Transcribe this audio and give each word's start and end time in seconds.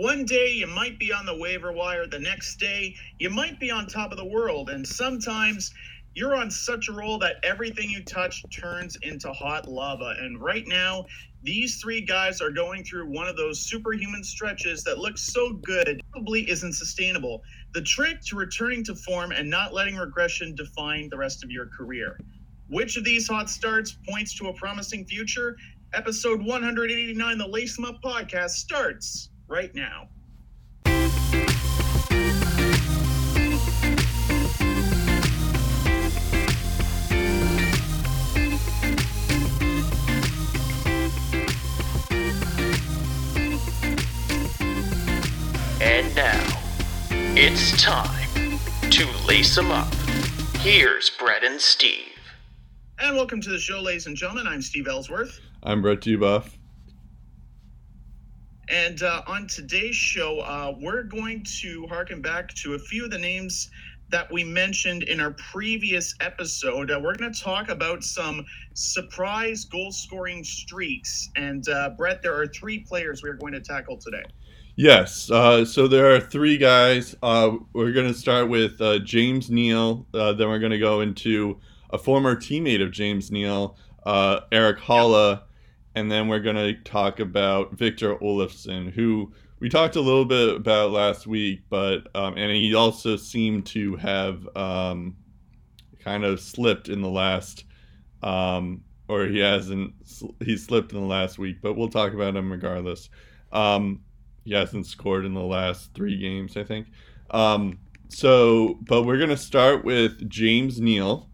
One 0.00 0.24
day 0.24 0.52
you 0.52 0.66
might 0.66 0.98
be 0.98 1.12
on 1.12 1.26
the 1.26 1.36
waiver 1.36 1.72
wire, 1.72 2.06
the 2.06 2.18
next 2.18 2.56
day 2.56 2.96
you 3.18 3.28
might 3.28 3.60
be 3.60 3.70
on 3.70 3.86
top 3.86 4.12
of 4.12 4.16
the 4.16 4.24
world, 4.24 4.70
and 4.70 4.88
sometimes 4.88 5.74
you're 6.14 6.34
on 6.34 6.50
such 6.50 6.88
a 6.88 6.92
roll 6.94 7.18
that 7.18 7.36
everything 7.42 7.90
you 7.90 8.02
touch 8.02 8.42
turns 8.48 8.96
into 9.02 9.30
hot 9.30 9.68
lava. 9.68 10.14
And 10.18 10.40
right 10.40 10.66
now, 10.66 11.04
these 11.42 11.82
three 11.82 12.00
guys 12.00 12.40
are 12.40 12.50
going 12.50 12.82
through 12.82 13.12
one 13.12 13.28
of 13.28 13.36
those 13.36 13.60
superhuman 13.68 14.24
stretches 14.24 14.82
that 14.84 14.96
looks 14.96 15.20
so 15.20 15.52
good 15.52 16.00
probably 16.12 16.48
isn't 16.48 16.72
sustainable. 16.72 17.42
The 17.74 17.82
trick 17.82 18.22
to 18.28 18.36
returning 18.36 18.82
to 18.84 18.94
form 18.94 19.32
and 19.32 19.50
not 19.50 19.74
letting 19.74 19.96
regression 19.96 20.54
define 20.54 21.10
the 21.10 21.18
rest 21.18 21.44
of 21.44 21.50
your 21.50 21.66
career. 21.66 22.18
Which 22.70 22.96
of 22.96 23.04
these 23.04 23.28
hot 23.28 23.50
starts 23.50 23.98
points 24.08 24.34
to 24.38 24.48
a 24.48 24.54
promising 24.54 25.04
future? 25.04 25.58
Episode 25.92 26.40
189, 26.42 27.36
the 27.36 27.46
Lace 27.46 27.76
Up 27.84 28.00
podcast, 28.02 28.52
starts 28.52 29.29
right 29.50 29.74
now. 29.74 30.08
And 45.82 46.14
now, 46.14 46.46
it's 47.34 47.82
time 47.82 48.58
to 48.90 49.06
lace 49.26 49.58
'em 49.58 49.72
up. 49.72 49.92
Here's 50.58 51.10
Brett 51.10 51.42
and 51.42 51.60
Steve. 51.60 52.06
And 52.98 53.16
welcome 53.16 53.40
to 53.40 53.50
the 53.50 53.58
show, 53.58 53.80
ladies 53.80 54.06
and 54.06 54.16
gentlemen. 54.16 54.46
I'm 54.46 54.62
Steve 54.62 54.86
Ellsworth. 54.86 55.40
I'm 55.62 55.82
Brett 55.82 56.00
Dubuff. 56.02 56.59
And 58.70 59.02
uh, 59.02 59.22
on 59.26 59.48
today's 59.48 59.96
show, 59.96 60.38
uh, 60.38 60.72
we're 60.78 61.02
going 61.02 61.42
to 61.60 61.88
harken 61.88 62.22
back 62.22 62.54
to 62.54 62.74
a 62.74 62.78
few 62.78 63.04
of 63.04 63.10
the 63.10 63.18
names 63.18 63.68
that 64.10 64.30
we 64.30 64.44
mentioned 64.44 65.02
in 65.02 65.18
our 65.18 65.32
previous 65.32 66.14
episode. 66.20 66.88
Uh, 66.92 67.00
we're 67.02 67.16
going 67.16 67.32
to 67.32 67.40
talk 67.40 67.68
about 67.68 68.04
some 68.04 68.46
surprise 68.74 69.64
goal 69.64 69.90
scoring 69.90 70.44
streaks. 70.44 71.30
And 71.34 71.68
uh, 71.68 71.90
Brett, 71.90 72.22
there 72.22 72.40
are 72.40 72.46
three 72.46 72.78
players 72.78 73.24
we 73.24 73.30
are 73.30 73.34
going 73.34 73.54
to 73.54 73.60
tackle 73.60 73.96
today. 73.96 74.22
Yes. 74.76 75.28
Uh, 75.28 75.64
so 75.64 75.88
there 75.88 76.14
are 76.14 76.20
three 76.20 76.56
guys. 76.56 77.16
Uh, 77.24 77.56
we're 77.72 77.92
going 77.92 78.06
to 78.06 78.18
start 78.18 78.48
with 78.48 78.80
James 79.04 79.50
Neal. 79.50 80.06
Then 80.12 80.48
we're 80.48 80.60
going 80.60 80.70
to 80.70 80.78
go 80.78 81.00
into 81.00 81.58
a 81.90 81.98
former 81.98 82.36
teammate 82.36 82.82
of 82.84 82.92
James 82.92 83.32
Neal, 83.32 83.76
Erik 84.06 84.78
Haula. 84.78 85.42
And 85.94 86.10
then 86.10 86.28
we're 86.28 86.40
going 86.40 86.56
to 86.56 86.74
talk 86.82 87.18
about 87.20 87.72
Victor 87.76 88.16
Olofsson, 88.16 88.92
who 88.92 89.32
we 89.60 89.68
talked 89.68 89.96
a 89.96 90.00
little 90.00 90.24
bit 90.24 90.56
about 90.56 90.90
last 90.90 91.26
week, 91.26 91.62
but 91.68 92.08
um, 92.14 92.36
and 92.36 92.50
he 92.50 92.74
also 92.74 93.16
seemed 93.16 93.66
to 93.66 93.94
have 93.96 94.48
um, 94.56 95.16
kind 95.98 96.24
of 96.24 96.40
slipped 96.40 96.88
in 96.88 97.02
the 97.02 97.10
last, 97.10 97.64
um, 98.22 98.82
or 99.08 99.26
he 99.26 99.38
hasn't. 99.38 99.92
He 100.42 100.56
slipped 100.56 100.92
in 100.92 101.00
the 101.00 101.06
last 101.06 101.38
week, 101.38 101.58
but 101.60 101.74
we'll 101.74 101.90
talk 101.90 102.14
about 102.14 102.36
him 102.36 102.50
regardless. 102.50 103.10
Um, 103.52 104.00
he 104.44 104.54
hasn't 104.54 104.86
scored 104.86 105.26
in 105.26 105.34
the 105.34 105.40
last 105.40 105.92
three 105.94 106.18
games, 106.18 106.56
I 106.56 106.64
think. 106.64 106.88
Um, 107.30 107.78
so, 108.08 108.78
but 108.82 109.02
we're 109.02 109.18
gonna 109.18 109.36
start 109.36 109.84
with 109.84 110.28
James 110.28 110.80
Neal 110.80 111.28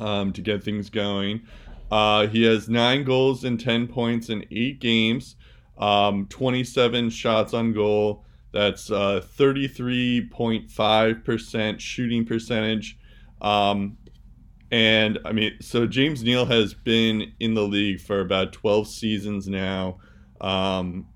um, 0.00 0.32
to 0.32 0.40
get 0.40 0.64
things 0.64 0.88
going. 0.88 1.42
Uh, 1.94 2.26
he 2.26 2.42
has 2.42 2.68
nine 2.68 3.04
goals 3.04 3.44
and 3.44 3.60
ten 3.60 3.86
points 3.86 4.28
in 4.28 4.44
eight 4.50 4.80
games, 4.80 5.36
um, 5.78 6.26
27 6.26 7.08
shots 7.08 7.54
on 7.54 7.72
goal. 7.72 8.24
That's 8.50 8.90
uh, 8.90 9.24
33.5% 9.38 11.78
shooting 11.78 12.24
percentage. 12.24 12.98
Um, 13.40 13.96
and 14.72 15.20
I 15.24 15.30
mean, 15.30 15.52
so 15.60 15.86
James 15.86 16.24
Neal 16.24 16.46
has 16.46 16.74
been 16.74 17.32
in 17.38 17.54
the 17.54 17.62
league 17.62 18.00
for 18.00 18.18
about 18.18 18.52
12 18.52 18.88
seasons 18.88 19.46
now. 19.46 19.98
Um, 20.40 21.06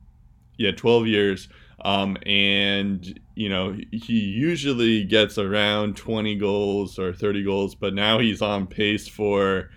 yeah, 0.58 0.70
12 0.70 1.08
years. 1.08 1.48
Um, 1.84 2.16
and 2.24 3.18
you 3.34 3.48
know 3.48 3.76
he 3.90 4.20
usually 4.20 5.02
gets 5.02 5.38
around 5.38 5.96
20 5.96 6.36
goals 6.36 7.00
or 7.00 7.12
30 7.12 7.42
goals, 7.42 7.74
but 7.74 7.94
now 7.94 8.20
he's 8.20 8.40
on 8.40 8.68
pace 8.68 9.08
for 9.08 9.70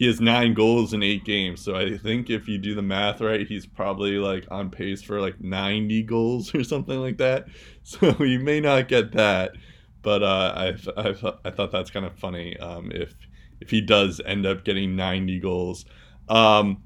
he 0.00 0.06
has 0.06 0.18
nine 0.18 0.54
goals 0.54 0.94
in 0.94 1.02
eight 1.02 1.24
games. 1.24 1.60
So 1.60 1.76
I 1.76 1.98
think 1.98 2.30
if 2.30 2.48
you 2.48 2.56
do 2.56 2.74
the 2.74 2.80
math 2.80 3.20
right, 3.20 3.46
he's 3.46 3.66
probably 3.66 4.12
like 4.12 4.46
on 4.50 4.70
pace 4.70 5.02
for 5.02 5.20
like 5.20 5.38
90 5.42 6.04
goals 6.04 6.54
or 6.54 6.64
something 6.64 6.98
like 6.98 7.18
that. 7.18 7.46
So 7.82 8.22
you 8.22 8.38
may 8.40 8.60
not 8.60 8.88
get 8.88 9.12
that, 9.12 9.52
but 10.02 10.22
uh, 10.22 10.52
I 10.54 11.00
I, 11.00 11.08
I 11.44 11.50
thought 11.50 11.72
that's 11.72 11.90
kind 11.90 12.06
of 12.06 12.14
funny 12.18 12.56
um, 12.58 12.92
if 12.94 13.14
if 13.60 13.70
he 13.70 13.80
does 13.80 14.20
end 14.24 14.46
up 14.46 14.64
getting 14.64 14.96
90 14.96 15.40
goals. 15.40 15.86
Um, 16.28 16.82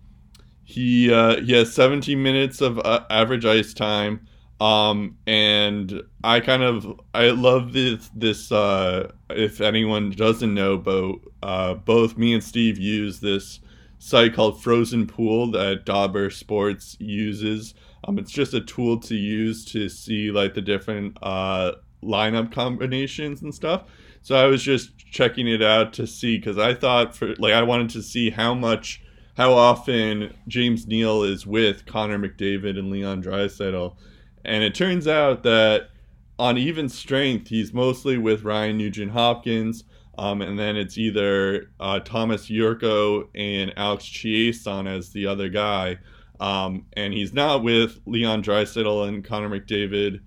he 0.63 1.13
uh, 1.13 1.41
he 1.43 1.53
has 1.53 1.75
17 1.75 2.21
minutes 2.23 2.61
of 2.61 2.79
uh, 2.79 3.05
average 3.11 3.45
ice 3.45 3.75
time. 3.75 4.27
Um, 4.61 5.19
and 5.27 6.03
I 6.23 6.41
kind 6.41 6.63
of 6.63 7.01
I 7.13 7.31
love 7.31 7.73
this 7.73 8.11
this 8.15 8.53
uh, 8.53 9.13
if 9.31 9.61
anyone 9.61 10.11
doesn't 10.11 10.55
know, 10.55 10.79
but 10.79 11.17
uh, 11.43 11.75
both 11.75 12.17
me 12.17 12.35
and 12.35 12.43
Steve 12.43 12.79
use 12.79 13.21
this 13.21 13.61
site 13.99 14.35
called 14.35 14.63
Frozen 14.63 15.07
Pool 15.07 15.51
that 15.53 15.85
Dobber 15.85 16.31
Sports 16.31 16.97
uses. 17.01 17.75
Um, 18.07 18.19
it's 18.19 18.31
just 18.31 18.55
a 18.55 18.61
tool 18.61 19.01
to 19.01 19.15
use 19.15 19.65
to 19.73 19.89
see 19.89 20.31
like 20.31 20.55
the 20.55 20.61
different 20.61 21.17
uh, 21.23 21.73
lineup 22.03 22.53
combinations 22.53 23.43
and 23.43 23.55
stuff. 23.55 23.85
So 24.23 24.37
I 24.37 24.47
was 24.47 24.63
just 24.63 24.97
checking 24.99 25.49
it 25.49 25.63
out 25.63 25.93
to 25.95 26.07
see 26.07 26.39
because 26.39 26.59
I 26.59 26.75
thought 26.75 27.17
for 27.17 27.35
like 27.37 27.55
I 27.55 27.63
wanted 27.63 27.91
to 27.91 28.03
see 28.03 28.31
how 28.31 28.55
much 28.55 29.03
how 29.37 29.53
often 29.53 30.35
James 30.49 30.87
Neal 30.87 31.23
is 31.25 31.47
with 31.47 31.87
Connor 31.87 32.19
McDavid 32.19 32.79
and 32.79 32.91
Leon 32.91 33.23
Draisaitl. 33.23 33.97
And 34.45 34.63
it 34.63 34.75
turns 34.75 35.09
out 35.09 35.43
that 35.45 35.91
on 36.39 36.59
even 36.59 36.89
strength, 36.89 37.49
he's 37.49 37.73
mostly 37.73 38.19
with 38.19 38.43
Ryan 38.43 38.79
Nugent 38.79 39.13
Hopkins. 39.13 39.85
Um, 40.17 40.43
and 40.43 40.59
then 40.59 40.77
it's 40.77 40.97
either 40.97 41.71
uh, 41.81 42.01
Thomas 42.01 42.49
Jurco 42.49 43.29
and 43.35 43.73
Alex 43.77 44.05
Chiasson 44.05 44.87
as 44.87 45.11
the 45.11 45.27
other 45.27 45.49
guy. 45.49 45.99
Um, 46.41 46.87
and 46.95 47.13
he's 47.13 47.33
not 47.33 47.63
with 47.63 48.01
Leon 48.07 48.43
Draisaitl 48.43 49.09
and 49.09 49.25
Connor 49.25 49.49
McDavid 49.49 50.21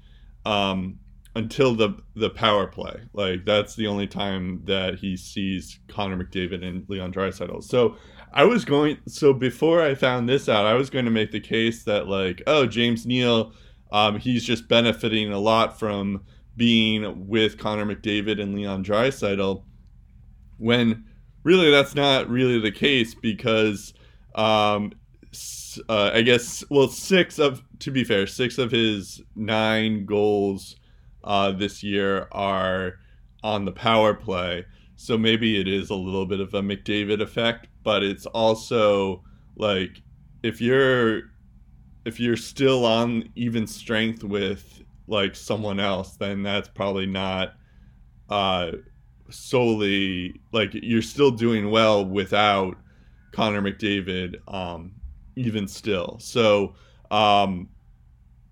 um, 0.46 1.00
until 1.36 1.76
the 1.76 1.96
the 2.16 2.30
power 2.30 2.68
play. 2.68 3.02
Like 3.14 3.46
that's 3.46 3.76
the 3.76 3.88
only 3.88 4.08
time 4.08 4.62
that 4.66 4.96
he 4.96 5.16
sees 5.18 5.80
Connor 5.88 6.18
McDavid 6.18 6.66
and 6.66 6.88
Leon 6.90 7.14
Draisaitl. 7.14 7.64
So 7.64 7.98
I 8.34 8.44
was 8.46 8.66
going 8.66 8.98
so 9.08 9.34
before 9.34 9.82
I 9.82 9.96
found 9.96 10.28
this 10.28 10.50
out, 10.50 10.66
I 10.66 10.74
was 10.74 10.90
going 10.90 11.06
to 11.06 11.12
make 11.12 11.32
the 11.32 11.40
case 11.40 11.84
that 11.84 12.08
like, 12.08 12.42
oh, 12.48 12.66
James 12.66 13.06
Neal, 13.06 13.54
um, 13.92 14.20
he's 14.20 14.44
just 14.44 14.68
benefiting 14.68 15.32
a 15.32 15.40
lot 15.40 15.80
from 15.80 16.24
being 16.56 17.28
with 17.28 17.58
Connor 17.58 17.86
McDavid 17.86 18.42
and 18.42 18.56
Leon 18.56 18.84
Draisaitl, 18.84 19.64
when 20.58 21.06
really 21.44 21.72
that's 21.72 21.96
not 21.96 22.30
really 22.30 22.60
the 22.60 22.72
case 22.72 23.14
because 23.14 23.94
um, 24.36 24.92
uh, 25.88 26.12
I 26.14 26.22
guess 26.22 26.64
well 26.70 26.88
six 26.88 27.40
of 27.40 27.62
to 27.80 27.92
be 27.92 28.04
fair 28.04 28.28
six 28.28 28.58
of 28.58 28.72
his 28.72 29.22
nine 29.36 30.06
goals 30.06 30.76
uh, 31.24 31.52
this 31.52 31.84
year 31.84 32.28
are 32.32 32.96
on 33.44 33.66
the 33.66 33.72
power 33.72 34.14
play. 34.14 34.66
So 34.96 35.18
maybe 35.18 35.60
it 35.60 35.68
is 35.68 35.92
a 35.92 35.96
little 35.96 36.26
bit 36.26 36.40
of 36.40 36.54
a 36.54 36.62
McDavid 36.62 37.22
effect, 37.22 37.68
but 37.84 38.02
it's 38.04 38.26
also 38.26 39.24
like 39.56 40.02
if 40.42 40.60
you're 40.60 41.24
if 42.08 42.22
you're 42.22 42.38
still 42.38 42.86
on 42.86 43.30
even 43.36 43.68
strength 43.68 44.24
with 44.24 44.82
like 45.08 45.36
someone 45.36 45.78
else, 45.78 46.16
then 46.16 46.42
that's 46.42 46.70
probably 46.70 47.06
not 47.06 47.54
uh 48.30 48.72
solely 49.30 50.40
like 50.54 50.70
you're 50.74 51.02
still 51.02 51.32
doing 51.32 51.70
well 51.70 52.06
without 52.06 52.78
Connor 53.34 53.62
McDavid 53.62 54.38
um 54.48 54.94
even 55.36 55.68
still. 55.68 56.18
So 56.20 56.76
um 57.12 57.68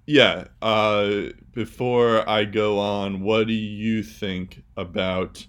yeah, 0.06 0.46
uh 0.62 1.30
before 1.54 2.28
I 2.30 2.44
go 2.44 2.78
on, 2.78 3.22
what 3.22 3.48
do 3.48 3.54
you 3.54 4.04
think 4.04 4.64
about 4.76 5.46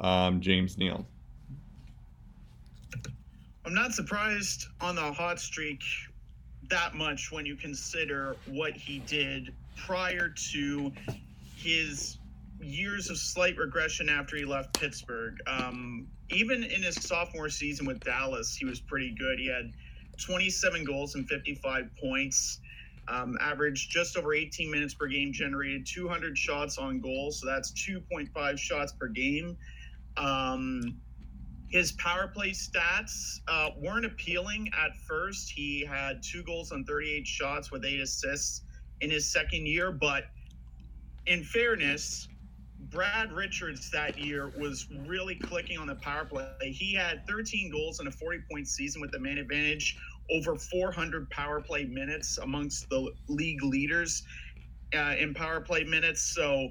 um, 0.00 0.40
James 0.40 0.78
Neal. 0.78 1.06
I'm 3.64 3.74
not 3.74 3.92
surprised 3.92 4.66
on 4.80 4.94
the 4.94 5.12
hot 5.12 5.40
streak 5.40 5.82
that 6.70 6.94
much 6.94 7.32
when 7.32 7.46
you 7.46 7.56
consider 7.56 8.36
what 8.46 8.74
he 8.74 9.00
did 9.00 9.54
prior 9.76 10.28
to 10.52 10.92
his 11.56 12.18
years 12.60 13.10
of 13.10 13.18
slight 13.18 13.56
regression 13.56 14.08
after 14.08 14.36
he 14.36 14.44
left 14.44 14.78
Pittsburgh. 14.78 15.36
Um, 15.46 16.06
even 16.30 16.62
in 16.62 16.82
his 16.82 16.96
sophomore 16.96 17.48
season 17.48 17.86
with 17.86 18.00
Dallas, 18.00 18.56
he 18.56 18.64
was 18.64 18.80
pretty 18.80 19.14
good. 19.18 19.38
He 19.38 19.48
had 19.48 19.72
27 20.18 20.84
goals 20.84 21.14
and 21.14 21.28
55 21.28 21.90
points. 22.00 22.60
Um, 23.06 23.38
averaged 23.40 23.90
just 23.90 24.18
over 24.18 24.34
18 24.34 24.70
minutes 24.70 24.92
per 24.92 25.06
game, 25.06 25.32
generated 25.32 25.86
200 25.86 26.36
shots 26.36 26.76
on 26.76 27.00
goal, 27.00 27.30
so 27.30 27.46
that's 27.46 27.72
2.5 27.72 28.58
shots 28.58 28.92
per 28.92 29.08
game. 29.08 29.56
Um, 30.18 31.00
his 31.68 31.92
power 31.92 32.28
play 32.28 32.50
stats 32.50 33.40
uh, 33.46 33.70
weren't 33.76 34.06
appealing 34.06 34.70
at 34.78 34.96
first. 34.96 35.50
He 35.50 35.84
had 35.84 36.22
two 36.22 36.42
goals 36.42 36.72
on 36.72 36.84
38 36.84 37.26
shots 37.26 37.70
with 37.70 37.84
eight 37.84 38.00
assists 38.00 38.62
in 39.00 39.10
his 39.10 39.30
second 39.30 39.66
year, 39.66 39.92
but 39.92 40.24
in 41.26 41.44
fairness, 41.44 42.28
Brad 42.90 43.32
Richards 43.32 43.90
that 43.90 44.18
year 44.18 44.50
was 44.58 44.88
really 45.06 45.34
clicking 45.34 45.78
on 45.78 45.86
the 45.86 45.96
power 45.96 46.24
play. 46.24 46.46
He 46.62 46.94
had 46.94 47.26
13 47.26 47.70
goals 47.70 48.00
in 48.00 48.06
a 48.06 48.10
40 48.10 48.40
point 48.50 48.66
season 48.66 49.02
with 49.02 49.10
the 49.10 49.18
man 49.18 49.36
advantage, 49.36 49.98
over 50.30 50.56
400 50.56 51.28
power 51.28 51.60
play 51.60 51.84
minutes 51.84 52.38
amongst 52.38 52.88
the 52.88 53.12
league 53.28 53.62
leaders 53.62 54.22
uh, 54.94 55.14
in 55.18 55.34
power 55.34 55.60
play 55.60 55.84
minutes. 55.84 56.22
So 56.22 56.70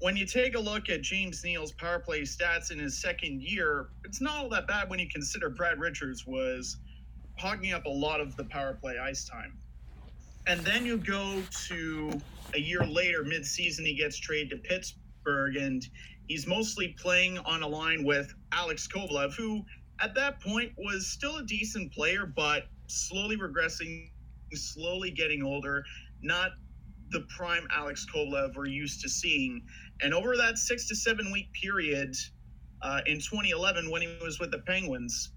when 0.00 0.16
you 0.16 0.26
take 0.26 0.54
a 0.54 0.60
look 0.60 0.88
at 0.88 1.02
James 1.02 1.42
Neal's 1.44 1.72
power 1.72 1.98
play 1.98 2.22
stats 2.22 2.70
in 2.70 2.78
his 2.78 3.00
second 3.00 3.42
year, 3.42 3.88
it's 4.04 4.20
not 4.20 4.36
all 4.36 4.48
that 4.50 4.68
bad 4.68 4.88
when 4.88 4.98
you 4.98 5.08
consider 5.08 5.50
Brad 5.50 5.80
Richards 5.80 6.24
was 6.26 6.78
hogging 7.38 7.72
up 7.72 7.84
a 7.84 7.90
lot 7.90 8.20
of 8.20 8.36
the 8.36 8.44
power 8.44 8.74
play 8.74 8.98
ice 8.98 9.28
time. 9.28 9.58
And 10.46 10.60
then 10.60 10.86
you 10.86 10.98
go 10.98 11.42
to 11.68 12.20
a 12.54 12.60
year 12.60 12.84
later, 12.84 13.24
mid-season, 13.24 13.84
he 13.84 13.94
gets 13.94 14.18
traded 14.18 14.50
to 14.50 14.68
Pittsburgh, 14.68 15.56
and 15.56 15.86
he's 16.26 16.46
mostly 16.46 16.96
playing 17.00 17.38
on 17.38 17.62
a 17.62 17.68
line 17.68 18.04
with 18.04 18.32
Alex 18.52 18.88
Kovalev, 18.88 19.34
who 19.34 19.62
at 20.00 20.14
that 20.14 20.40
point 20.40 20.72
was 20.78 21.08
still 21.08 21.36
a 21.36 21.44
decent 21.44 21.92
player, 21.92 22.24
but 22.24 22.68
slowly 22.86 23.36
regressing, 23.36 24.08
slowly 24.54 25.10
getting 25.10 25.42
older, 25.42 25.84
not 26.22 26.52
the 27.10 27.26
prime 27.36 27.66
Alex 27.74 28.06
Kovalev 28.14 28.54
we're 28.54 28.66
used 28.66 29.00
to 29.02 29.08
seeing. 29.08 29.62
And 30.02 30.14
over 30.14 30.36
that 30.36 30.58
six 30.58 30.86
to 30.88 30.96
seven 30.96 31.32
week 31.32 31.48
period 31.60 32.14
uh, 32.82 33.00
in 33.06 33.16
2011, 33.18 33.90
when 33.90 34.02
he 34.02 34.16
was 34.22 34.38
with 34.38 34.50
the 34.50 34.60
Penguins, 34.60 35.32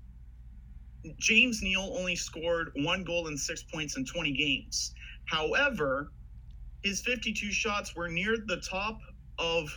James 1.18 1.62
Neal 1.64 1.96
only 1.98 2.16
scored 2.16 2.72
one 2.76 3.04
goal 3.04 3.28
and 3.28 3.40
six 3.40 3.64
points 3.64 3.98
in 3.98 4.06
20 4.06 4.34
games. 4.34 4.94
However, 5.26 6.12
his 6.84 7.02
52 7.02 7.52
shots 7.52 7.96
were 7.96 8.08
near 8.08 8.38
the 8.48 8.62
top 8.70 9.00
of 9.40 9.70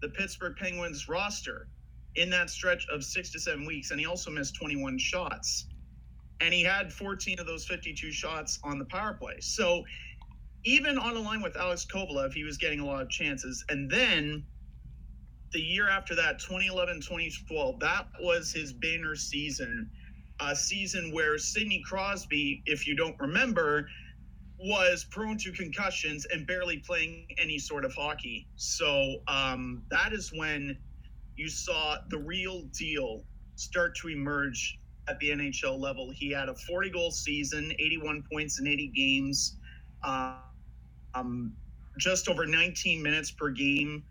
the 0.00 0.08
Pittsburgh 0.08 0.56
Penguins 0.56 1.08
roster 1.08 1.68
in 2.16 2.30
that 2.30 2.50
stretch 2.50 2.86
of 2.92 3.04
six 3.04 3.30
to 3.32 3.40
seven 3.40 3.66
weeks. 3.66 3.90
And 3.90 4.00
he 4.00 4.06
also 4.06 4.30
missed 4.30 4.56
21 4.56 4.98
shots. 4.98 5.66
And 6.40 6.54
he 6.54 6.62
had 6.62 6.92
14 6.92 7.38
of 7.38 7.46
those 7.46 7.66
52 7.66 8.10
shots 8.12 8.58
on 8.64 8.78
the 8.78 8.86
power 8.86 9.14
play. 9.14 9.36
So 9.40 9.84
even 10.64 10.98
on 10.98 11.16
a 11.16 11.20
line 11.20 11.42
with 11.42 11.56
Alex 11.56 11.86
Kovalev, 11.92 12.32
he 12.32 12.44
was 12.44 12.58
getting 12.58 12.80
a 12.80 12.86
lot 12.86 13.02
of 13.02 13.10
chances. 13.10 13.64
And 13.68 13.90
then 13.90 14.44
the 15.52 15.60
year 15.60 15.88
after 15.88 16.14
that, 16.16 16.38
2011 16.38 17.00
2012, 17.00 17.80
that 17.80 18.06
was 18.20 18.52
his 18.52 18.72
banner 18.72 19.16
season. 19.16 19.90
A 20.40 20.54
season 20.56 21.12
where 21.12 21.38
Sidney 21.38 21.82
Crosby, 21.86 22.62
if 22.66 22.86
you 22.86 22.96
don't 22.96 23.16
remember, 23.20 23.86
was 24.58 25.06
prone 25.10 25.38
to 25.38 25.52
concussions 25.52 26.26
and 26.32 26.46
barely 26.46 26.82
playing 26.86 27.26
any 27.38 27.58
sort 27.58 27.84
of 27.84 27.94
hockey. 27.94 28.46
So 28.56 29.16
um, 29.28 29.82
that 29.90 30.12
is 30.12 30.30
when 30.34 30.76
you 31.36 31.48
saw 31.48 31.96
the 32.10 32.18
real 32.18 32.64
deal 32.78 33.24
start 33.56 33.96
to 33.96 34.08
emerge 34.08 34.78
at 35.08 35.18
the 35.18 35.30
NHL 35.30 35.78
level. 35.78 36.10
He 36.14 36.30
had 36.30 36.48
a 36.48 36.54
40 36.54 36.90
goal 36.90 37.10
season, 37.10 37.72
81 37.78 38.24
points 38.30 38.60
in 38.60 38.66
80 38.66 38.92
games, 38.94 39.56
uh, 40.04 40.36
um, 41.14 41.52
just 41.98 42.28
over 42.28 42.46
19 42.46 43.02
minutes 43.02 43.30
per 43.30 43.50
game, 43.50 44.02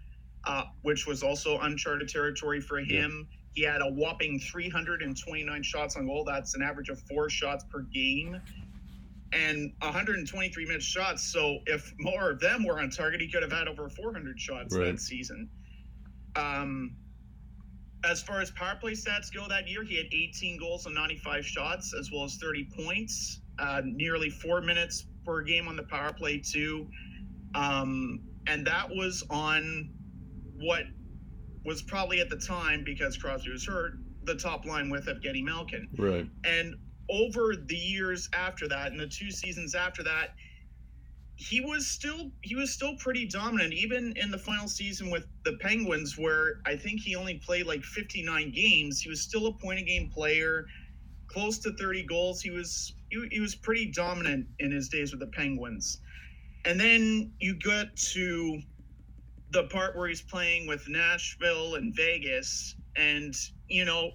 uh, 0.45 0.63
which 0.81 1.07
was 1.07 1.23
also 1.23 1.59
uncharted 1.59 2.09
territory 2.09 2.61
for 2.61 2.79
him. 2.79 3.27
Yeah. 3.29 3.35
He 3.53 3.61
had 3.63 3.81
a 3.81 3.91
whopping 3.91 4.39
329 4.39 5.63
shots 5.63 5.95
on 5.95 6.05
goal. 6.05 6.23
That's 6.23 6.55
an 6.55 6.61
average 6.61 6.89
of 6.89 6.99
four 7.01 7.29
shots 7.29 7.65
per 7.69 7.81
game 7.81 8.39
and 9.33 9.73
123 9.81 10.65
minute 10.65 10.81
shots. 10.81 11.23
So 11.31 11.59
if 11.65 11.93
more 11.99 12.31
of 12.31 12.39
them 12.39 12.65
were 12.65 12.79
on 12.79 12.89
target, 12.89 13.21
he 13.21 13.29
could 13.29 13.43
have 13.43 13.51
had 13.51 13.67
over 13.67 13.89
400 13.89 14.39
shots 14.39 14.75
right. 14.75 14.85
that 14.85 14.99
season. 14.99 15.49
Um, 16.35 16.95
as 18.05 18.21
far 18.21 18.41
as 18.41 18.49
power 18.51 18.75
play 18.79 18.93
stats 18.93 19.33
go 19.33 19.47
that 19.49 19.67
year, 19.67 19.83
he 19.83 19.97
had 19.97 20.05
18 20.11 20.57
goals 20.57 20.85
and 20.85 20.95
95 20.95 21.45
shots, 21.45 21.93
as 21.99 22.11
well 22.11 22.23
as 22.23 22.37
30 22.37 22.69
points, 22.77 23.41
uh, 23.59 23.81
nearly 23.83 24.29
four 24.29 24.61
minutes 24.61 25.05
per 25.29 25.41
game 25.43 25.67
on 25.67 25.75
the 25.75 25.83
power 25.83 26.11
play, 26.11 26.39
too. 26.39 26.87
Um, 27.55 28.21
and 28.47 28.65
that 28.65 28.89
was 28.89 29.23
on 29.29 29.91
what 30.57 30.83
was 31.65 31.81
probably 31.83 32.19
at 32.19 32.29
the 32.29 32.37
time, 32.37 32.83
because 32.83 33.17
Crosby 33.17 33.51
was 33.51 33.65
hurt, 33.65 33.93
the 34.23 34.35
top 34.35 34.65
line 34.65 34.89
with 34.89 35.05
Evgeny 35.07 35.43
Malkin. 35.43 35.87
Right. 35.97 36.27
And 36.43 36.75
over 37.09 37.55
the 37.55 37.75
years 37.75 38.29
after 38.33 38.67
that 38.67 38.91
and 38.91 38.99
the 38.99 39.07
two 39.07 39.31
seasons 39.31 39.73
after 39.75 40.03
that 40.03 40.29
he 41.35 41.61
was 41.61 41.87
still 41.87 42.31
he 42.41 42.53
was 42.53 42.71
still 42.71 42.95
pretty 42.97 43.25
dominant 43.25 43.73
even 43.73 44.13
in 44.17 44.29
the 44.29 44.37
final 44.37 44.67
season 44.67 45.09
with 45.09 45.25
the 45.45 45.57
penguins 45.61 46.17
where 46.17 46.59
i 46.65 46.75
think 46.75 46.99
he 46.99 47.15
only 47.15 47.41
played 47.43 47.65
like 47.65 47.81
59 47.81 48.51
games 48.51 49.01
he 49.01 49.09
was 49.09 49.21
still 49.21 49.47
a 49.47 49.53
point 49.53 49.79
a 49.79 49.81
game 49.81 50.09
player 50.13 50.65
close 51.27 51.57
to 51.59 51.71
30 51.77 52.03
goals 52.03 52.41
he 52.41 52.51
was 52.51 52.93
he, 53.09 53.27
he 53.31 53.39
was 53.39 53.55
pretty 53.55 53.91
dominant 53.91 54.47
in 54.59 54.71
his 54.71 54.89
days 54.89 55.11
with 55.11 55.19
the 55.19 55.27
penguins. 55.27 56.01
And 56.65 56.79
then 56.79 57.31
you 57.39 57.55
get 57.55 57.95
to 58.13 58.61
the 59.51 59.63
part 59.65 59.97
where 59.97 60.07
he's 60.07 60.21
playing 60.21 60.67
with 60.67 60.87
nashville 60.87 61.75
and 61.75 61.95
vegas 61.95 62.75
and 62.95 63.33
you 63.67 63.83
know 63.83 64.11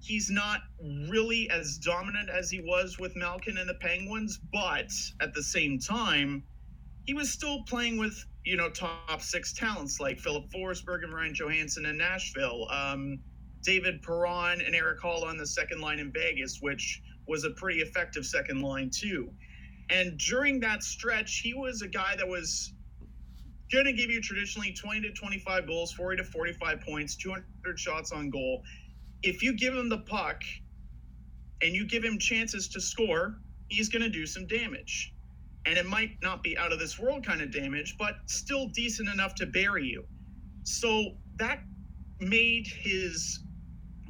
he's 0.00 0.30
not 0.30 0.60
really 1.08 1.50
as 1.50 1.78
dominant 1.78 2.30
as 2.30 2.50
he 2.50 2.60
was 2.60 2.98
with 2.98 3.16
Malkin 3.16 3.58
and 3.58 3.68
the 3.68 3.74
Penguins, 3.74 4.38
but 4.52 4.90
at 5.20 5.34
the 5.34 5.42
same 5.42 5.78
time, 5.78 6.44
he 7.04 7.14
was 7.14 7.30
still 7.30 7.62
playing 7.64 7.98
with 7.98 8.24
you 8.44 8.56
know 8.56 8.70
top 8.70 9.20
six 9.20 9.52
talents 9.52 10.00
like 10.00 10.18
Filip 10.18 10.44
Forsberg 10.50 11.04
and 11.04 11.12
Ryan 11.12 11.34
Johansen 11.34 11.86
in 11.86 11.96
Nashville, 11.96 12.68
um, 12.70 13.18
David 13.62 14.02
Perron 14.02 14.60
and 14.60 14.74
Eric 14.74 15.00
Hall 15.00 15.24
on 15.24 15.36
the 15.36 15.46
second 15.46 15.80
line 15.80 15.98
in 15.98 16.12
Vegas, 16.12 16.58
which 16.60 17.02
was 17.28 17.44
a 17.44 17.50
pretty 17.50 17.80
effective 17.80 18.26
second 18.26 18.62
line 18.62 18.90
too. 18.90 19.30
And 19.90 20.18
during 20.18 20.60
that 20.60 20.82
stretch, 20.82 21.40
he 21.40 21.54
was 21.54 21.82
a 21.82 21.88
guy 21.88 22.16
that 22.16 22.28
was 22.28 22.74
going 23.72 23.86
to 23.86 23.92
give 23.92 24.10
you 24.10 24.20
traditionally 24.20 24.72
20 24.72 25.02
to 25.02 25.12
25 25.12 25.66
goals, 25.66 25.92
40 25.92 26.18
to 26.18 26.24
45 26.24 26.80
points, 26.80 27.16
200 27.16 27.44
shots 27.78 28.12
on 28.12 28.30
goal 28.30 28.62
if 29.22 29.42
you 29.42 29.54
give 29.56 29.74
him 29.74 29.88
the 29.88 29.98
puck 29.98 30.42
and 31.62 31.74
you 31.74 31.86
give 31.86 32.04
him 32.04 32.18
chances 32.18 32.68
to 32.68 32.80
score, 32.80 33.36
he's 33.68 33.88
going 33.88 34.02
to 34.02 34.08
do 34.08 34.26
some 34.26 34.46
damage. 34.46 35.12
And 35.66 35.76
it 35.76 35.86
might 35.86 36.10
not 36.22 36.42
be 36.42 36.56
out 36.56 36.72
of 36.72 36.78
this 36.78 36.98
world 36.98 37.26
kind 37.26 37.42
of 37.42 37.52
damage, 37.52 37.96
but 37.98 38.14
still 38.26 38.68
decent 38.68 39.08
enough 39.08 39.34
to 39.36 39.46
bury 39.46 39.84
you. 39.84 40.04
So 40.62 41.16
that 41.38 41.60
made 42.20 42.66
his 42.66 43.40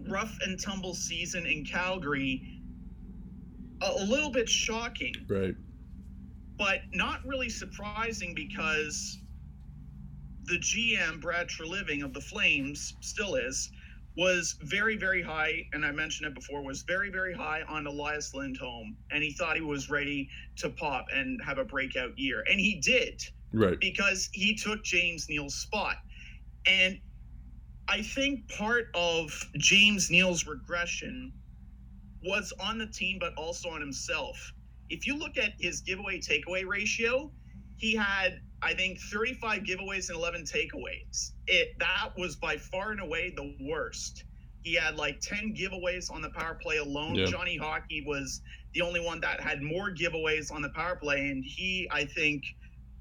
rough 0.09 0.37
and 0.45 0.61
tumble 0.61 0.95
season 0.95 1.47
in 1.47 1.65
Calgary 1.65 2.58
a, 3.83 4.05
little 4.05 4.31
bit 4.31 4.49
shocking. 4.49 5.15
Right. 5.29 5.55
But 6.57 6.81
not 6.93 7.21
really 7.25 7.49
surprising 7.49 8.35
because 8.35 9.19
the 10.45 10.59
GM, 10.59 11.21
Brad 11.21 11.49
Treliving 11.49 12.05
of 12.05 12.13
the 12.13 12.21
Flames, 12.21 12.95
still 13.01 13.37
is, 13.37 13.71
was 14.17 14.57
very, 14.63 14.97
very 14.97 15.23
high, 15.23 15.65
and 15.73 15.87
I 15.87 15.93
mentioned 15.93 16.29
it 16.29 16.35
before, 16.35 16.63
was 16.65 16.83
very, 16.83 17.11
very 17.11 17.33
high 17.33 17.63
on 17.69 17.87
Elias 17.87 18.35
Lindholm, 18.35 18.97
and 19.13 19.23
he 19.23 19.33
thought 19.33 19.55
he 19.55 19.63
was 19.63 19.91
ready 19.91 20.29
to 20.57 20.71
pop 20.71 21.07
and 21.15 21.41
have 21.45 21.59
a 21.59 21.65
breakout 21.65 22.19
year, 22.19 22.43
and 22.51 22.59
he 22.59 22.81
did, 22.81 23.23
right? 23.53 23.79
Because 23.79 24.29
he 24.33 24.57
took 24.57 24.83
James 24.83 25.29
Neal's 25.29 25.55
spot, 25.55 25.97
and 26.67 26.99
I 27.87 28.03
think 28.03 28.49
part 28.49 28.87
of 28.95 29.31
James 29.57 30.11
Neal's 30.11 30.47
regression 30.47 31.33
was 32.23 32.53
on 32.61 32.79
the 32.79 32.87
team, 32.87 33.19
but 33.21 33.33
also 33.37 33.69
on 33.71 33.81
himself. 33.81 34.37
If 34.91 35.07
you 35.07 35.19
look 35.19 35.37
at 35.37 35.53
his 35.59 35.83
giveaway 35.83 36.21
takeaway 36.21 36.67
ratio, 36.67 37.31
he 37.77 37.95
had 37.95 38.41
I 38.63 38.75
think 38.75 38.99
35 39.13 39.63
giveaways 39.63 40.09
and 40.09 40.19
11 40.19 40.43
takeaways. 40.45 41.33
It 41.47 41.69
that 41.79 42.11
was 42.17 42.37
by 42.37 42.57
far 42.57 42.91
and 42.91 43.01
away 43.01 43.33
the 43.37 43.55
worst. 43.61 44.25
He 44.63 44.75
had 44.75 44.97
like 44.97 45.21
10 45.21 45.55
giveaways 45.55 46.11
on 46.13 46.23
the 46.23 46.31
power 46.31 46.59
play 46.61 46.79
alone. 46.79 47.15
Yeah. 47.15 47.27
Johnny 47.27 47.57
Hockey 47.57 48.05
was 48.07 48.41
the 48.75 48.83
only 48.83 49.01
one 49.01 49.21
that 49.21 49.41
had 49.41 49.63
more 49.63 49.91
giveaways 49.95 50.53
on 50.53 50.63
the 50.63 50.71
power 50.71 50.97
play, 50.97 51.29
and 51.29 51.45
he 51.47 51.89
I 51.93 52.05
think 52.05 52.43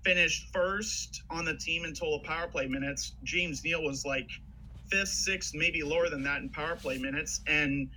finished 0.03 0.47
first 0.53 1.23
on 1.31 1.43
the 1.43 1.57
team 1.57 1.83
in 1.85 1.93
total 1.93 2.21
power 2.23 2.47
play 2.47 2.67
minutes. 2.67 3.15
James 3.23 3.61
Neal 3.63 3.83
was 3.83 4.05
like 4.05 4.29
fifth, 4.91 5.09
sixth, 5.09 5.51
maybe 5.53 5.81
lower 5.83 6.09
than 6.09 6.23
that 6.23 6.41
in 6.41 6.49
power 6.51 6.75
play 6.75 6.97
minutes. 6.97 7.41
And 7.47 7.89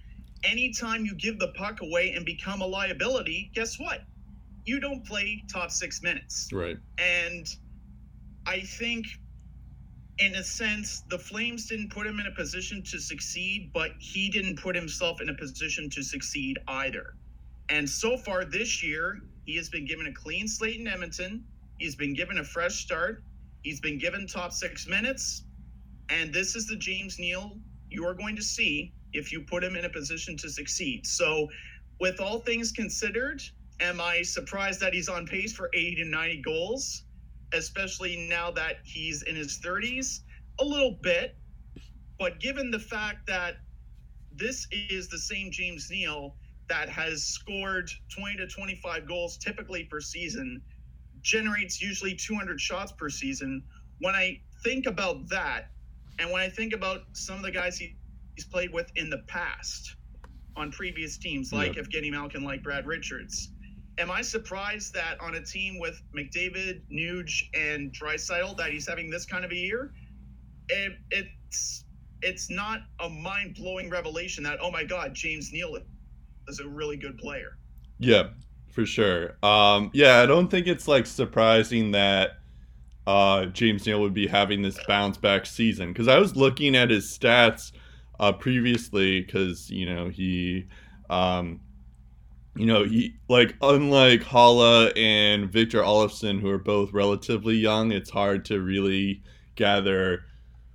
anytime 0.45 1.05
you 1.05 1.15
give 1.15 1.39
the 1.39 1.49
puck 1.57 1.81
away 1.83 2.13
and 2.13 2.25
become 2.25 2.61
a 2.61 2.67
liability, 2.67 3.51
guess 3.55 3.79
what? 3.79 4.01
you 4.65 4.81
don't 4.81 5.05
play 5.05 5.43
top 5.53 5.71
six 5.71 6.03
minutes. 6.03 6.49
Right. 6.53 6.77
And 6.99 7.47
I 8.47 8.61
think, 8.61 9.07
in 10.19 10.35
a 10.35 10.45
sense, 10.45 11.03
the 11.09 11.19
Flames 11.19 11.67
didn't 11.67 11.93
put 11.93 12.07
him 12.07 12.21
in 12.21 12.27
a 12.27 12.35
position 12.37 12.83
to 12.91 12.99
succeed, 12.99 13.71
but 13.73 13.91
he 13.99 14.29
didn't 14.29 14.61
put 14.61 14.77
himself 14.77 15.21
in 15.21 15.29
a 15.29 15.35
position 15.35 15.89
to 15.91 16.03
succeed 16.03 16.59
either. 16.69 17.15
And 17.69 17.89
so 17.89 18.17
far 18.17 18.45
this 18.45 18.83
year, 18.83 19.21
he 19.45 19.57
has 19.57 19.69
been 19.69 19.87
given 19.87 20.07
a 20.07 20.13
clean 20.13 20.47
slate 20.47 20.79
in 20.79 20.87
Edmonton. 20.87 21.45
He's 21.79 21.97
been 21.97 22.15
given 22.15 22.39
a 22.39 22.45
fresh 22.45 22.75
start. 22.75 23.23
He's 23.63 23.81
been 23.81 23.99
given 23.99 24.27
top 24.27 24.53
six 24.53 24.87
minutes. 24.87 25.45
And 26.11 26.33
this 26.33 26.55
is 26.55 26.67
the 26.67 26.77
James 26.77 27.19
Neal 27.19 27.57
you 27.89 28.07
are 28.07 28.15
going 28.15 28.37
to 28.37 28.43
see 28.43 28.93
if 29.13 29.33
you 29.33 29.43
put 29.43 29.65
him 29.65 29.77
in 29.77 29.85
a 29.85 29.91
position 29.91 30.37
to 30.39 30.49
succeed. 30.49 31.07
So, 31.07 31.49
with 32.01 32.21
all 32.21 32.41
things 32.41 32.73
considered, 32.73 33.43
am 33.81 34.01
I 34.01 34.23
surprised 34.23 34.81
that 34.81 34.95
he's 34.95 35.09
on 35.09 35.27
pace 35.27 35.53
for 35.53 35.71
80 35.75 35.97
to 35.97 36.05
90 36.07 36.43
goals, 36.43 37.05
especially 37.53 38.27
now 38.29 38.51
that 38.53 38.77
he's 38.85 39.23
in 39.23 39.37
his 39.37 39.61
30s? 39.65 40.21
A 40.61 40.65
little 40.65 40.99
bit. 41.03 41.37
But 42.19 42.41
given 42.41 42.71
the 42.71 42.79
fact 42.79 43.27
that 43.27 43.57
this 44.33 44.67
is 44.73 45.09
the 45.09 45.19
same 45.19 45.51
James 45.51 45.89
Neal 45.91 46.37
that 46.69 46.89
has 46.89 47.25
scored 47.25 47.91
20 48.17 48.37
to 48.37 48.47
25 48.47 49.09
goals 49.09 49.37
typically 49.37 49.85
per 49.85 50.01
season, 50.01 50.63
generates 51.23 51.83
usually 51.83 52.15
200 52.15 52.61
shots 52.61 52.93
per 52.93 53.11
season. 53.11 53.63
When 54.01 54.15
I 54.15 54.41
think 54.63 54.87
about 54.87 55.29
that, 55.29 55.71
and 56.19 56.31
when 56.31 56.43
I 56.43 56.49
think 56.49 56.73
about 56.73 57.01
some 57.13 57.37
of 57.37 57.43
the 57.43 57.51
guys 57.51 57.79
he, 57.79 57.97
he's 58.37 58.45
played 58.45 58.73
with 58.73 58.91
in 58.97 59.11
the 59.11 59.19
past 59.27 59.97
on 60.57 60.71
previous 60.73 61.17
teams, 61.17 61.53
like 61.53 61.77
Yep. 61.77 61.87
Evgeny 61.87 62.11
Malkin, 62.11 62.43
like 62.43 62.63
Brad 62.63 62.87
Richards, 62.87 63.53
am 63.99 64.11
I 64.11 64.23
surprised 64.23 64.95
that 64.95 65.21
on 65.21 65.35
a 65.35 65.41
team 65.45 65.79
with 65.79 66.03
McDavid, 66.17 66.81
Nuge, 66.93 67.43
and 67.55 67.93
Draisaitl 67.93 68.57
that 68.57 68.71
he's 68.73 68.89
having 68.89 69.11
this 69.11 69.27
kind 69.27 69.45
of 69.45 69.51
a 69.53 69.57
year? 69.57 69.93
It, 70.69 70.93
it's 71.11 71.85
it's 72.23 72.51
not 72.51 72.81
a 73.01 73.09
mind 73.09 73.55
blowing 73.55 73.89
revelation 73.91 74.45
that 74.45 74.59
oh 74.63 74.71
my 74.71 74.85
god, 74.85 75.15
James 75.15 75.53
Neal 75.53 75.79
is 76.49 76.61
a 76.61 76.69
really 76.69 76.97
good 76.97 77.19
player. 77.19 77.59
Yeah, 77.99 78.29
for 78.71 78.87
sure. 78.87 79.37
Um, 79.43 79.91
yeah, 79.93 80.21
I 80.21 80.27
don't 80.27 80.49
think 80.49 80.67
it's 80.67 80.89
like 80.89 81.07
surprising 81.07 81.93
that 81.93 82.39
uh, 83.07 83.47
James 83.47 83.87
Neal 83.87 84.01
would 84.01 84.15
be 84.15 84.27
having 84.27 84.63
this 84.63 84.79
bounce 84.87 85.17
back 85.17 85.47
season 85.47 85.93
because 85.93 86.09
I 86.09 86.19
was 86.19 86.37
looking 86.37 86.77
at 86.77 86.91
his 86.91 87.07
stats 87.07 87.73
uh, 88.21 88.33
previously 88.33 89.23
because 89.23 89.71
you 89.71 89.87
know 89.93 90.09
he, 90.11 90.67
um, 91.11 91.61
you 92.57 92.67
know 92.67 92.85
he 92.85 93.15
like 93.29 93.57
unlike 93.63 94.23
Haula 94.23 94.93
and 94.97 95.51
Victor 95.51 95.83
Olofsson 95.83 96.41
who 96.41 96.51
are 96.51 96.59
both 96.59 96.93
relatively 96.93 97.57
young, 97.57 97.93
it's 97.93 98.11
hard 98.11 98.45
to 98.47 98.61
really 98.61 99.23
gather 99.57 100.25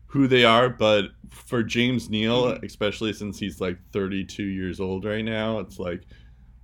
who 0.08 0.28
they 0.28 0.46
are. 0.46 0.70
But 0.70 1.06
for 1.30 1.64
James 1.64 2.10
Neal, 2.10 2.46
Mhm. 2.46 2.64
especially 2.64 3.14
since 3.14 3.40
he's 3.40 3.62
like 3.62 3.78
32 3.92 4.44
years 4.44 4.80
old 4.80 5.06
right 5.06 5.26
now, 5.26 5.60
it's 5.60 5.80
like 5.80 6.04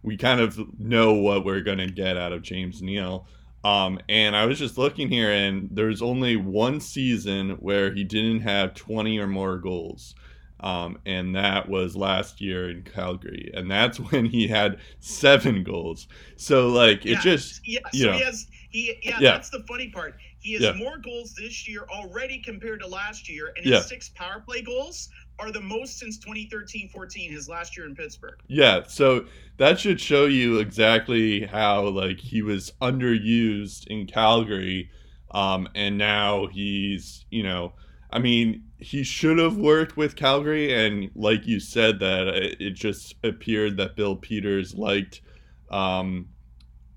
we 0.04 0.18
kind 0.18 0.42
of 0.42 0.60
know 0.80 1.14
what 1.14 1.46
we're 1.46 1.62
going 1.62 1.78
to 1.78 1.88
get 1.92 2.18
out 2.18 2.34
of 2.34 2.42
James 2.42 2.82
Neal. 2.82 3.28
Um, 3.64 4.00
and 4.10 4.36
I 4.36 4.46
was 4.48 4.58
just 4.58 4.78
looking 4.80 5.10
here, 5.10 5.30
and 5.32 5.70
there's 5.72 6.02
only 6.02 6.36
one 6.36 6.80
season 6.80 7.52
where 7.60 7.94
he 7.94 8.04
didn't 8.04 8.42
have 8.42 8.74
20 8.74 9.20
or 9.20 9.28
more 9.28 9.60
goals. 9.60 10.16
Um, 10.62 11.00
and 11.06 11.36
that 11.36 11.68
was 11.68 11.96
last 11.96 12.40
year 12.40 12.70
in 12.70 12.84
Calgary. 12.84 13.50
And 13.54 13.70
that's 13.70 14.00
when 14.12 14.26
he 14.26 14.48
had 14.48 14.80
seven 15.00 15.64
goals. 15.64 16.08
So, 16.36 16.70
like, 16.70 17.06
it 17.06 17.12
Yeah, 17.12 17.22
just, 17.22 17.62
yeah. 17.68 17.80
you 17.94 18.06
So 18.06 18.12
know. 18.12 18.18
he 18.18 18.24
has 18.24 18.48
he 18.70 18.96
yeah, 19.04 19.18
Yeah. 19.20 19.32
That's 19.32 19.50
the 19.50 19.64
funny 19.68 19.90
part. 19.90 20.16
He 20.40 20.54
has 20.54 20.62
Yeah. 20.62 20.74
more 20.74 20.98
goals 20.98 21.34
this 21.36 21.68
year 21.68 21.86
already 21.94 22.40
compared 22.40 22.80
to 22.82 22.88
last 22.88 23.30
year, 23.30 23.54
and 23.58 23.66
his 23.66 23.86
six 23.88 24.10
power 24.10 24.40
play 24.48 24.62
goals 24.62 25.10
are 25.40 25.52
the 25.52 25.62
most 25.62 25.98
since 26.00 26.18
2013-14, 26.20 27.32
his 27.32 27.50
last 27.50 27.76
year 27.76 27.86
in 27.86 27.96
Pittsburgh. 27.96 28.40
Yeah, 28.48 28.84
so 28.88 29.26
that 29.58 29.80
should 29.80 30.00
show 30.00 30.26
you 30.26 30.60
exactly 30.60 31.46
how 31.46 31.88
like 31.90 32.20
he 32.20 32.42
was 32.42 32.72
underused 32.82 33.88
in 33.88 34.08
Calgary, 34.08 34.90
um, 35.32 35.68
and 35.76 35.98
now 35.98 36.48
he's 36.48 37.26
you 37.30 37.44
know, 37.44 37.74
I 38.12 38.20
mean, 38.20 38.64
he 38.78 39.04
should 39.04 39.38
have 39.38 39.58
worked 39.58 39.96
with 39.96 40.16
Calgary, 40.16 40.74
and 40.74 41.12
like 41.16 41.48
you 41.48 41.60
said, 41.60 42.00
that 42.00 42.28
it, 42.28 42.62
it 42.62 42.72
just 42.72 43.16
appeared 43.24 43.78
that 43.78 43.96
Bill 43.96 44.16
Peters 44.16 44.76
liked 44.76 45.22
um, 45.70 46.28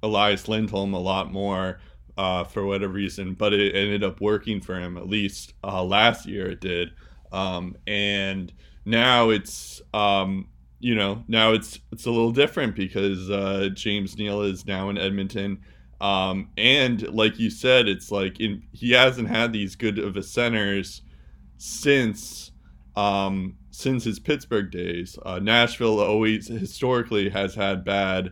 Elias 0.02 0.48
Lindholm 0.48 0.94
a 0.94 1.00
lot 1.00 1.32
more. 1.32 1.80
Uh, 2.16 2.44
for 2.44 2.64
whatever 2.64 2.92
reason, 2.92 3.34
but 3.34 3.52
it 3.52 3.74
ended 3.74 4.04
up 4.04 4.20
working 4.20 4.60
for 4.60 4.78
him 4.78 4.96
at 4.96 5.08
least 5.08 5.52
uh, 5.64 5.82
last 5.82 6.26
year. 6.26 6.52
It 6.52 6.60
did, 6.60 6.90
um, 7.32 7.76
and 7.88 8.52
now 8.84 9.30
it's 9.30 9.82
um, 9.92 10.46
you 10.78 10.94
know 10.94 11.24
now 11.26 11.54
it's 11.54 11.80
it's 11.90 12.06
a 12.06 12.12
little 12.12 12.30
different 12.30 12.76
because 12.76 13.28
uh, 13.30 13.68
James 13.74 14.16
Neal 14.16 14.42
is 14.42 14.64
now 14.64 14.90
in 14.90 14.96
Edmonton, 14.96 15.58
um, 16.00 16.50
and 16.56 17.02
like 17.08 17.38
you 17.40 17.50
said, 17.50 17.88
it's 17.88 18.12
like 18.12 18.38
in, 18.38 18.62
he 18.70 18.92
hasn't 18.92 19.28
had 19.28 19.52
these 19.52 19.74
good 19.74 19.98
of 19.98 20.16
a 20.16 20.22
centers 20.22 21.02
since 21.56 22.52
um, 22.96 23.56
since 23.70 24.04
his 24.04 24.20
Pittsburgh 24.20 24.70
days. 24.70 25.18
Uh, 25.24 25.40
Nashville 25.40 26.00
always 26.00 26.46
historically 26.46 27.28
has 27.28 27.54
had 27.54 27.84
bad 27.84 28.30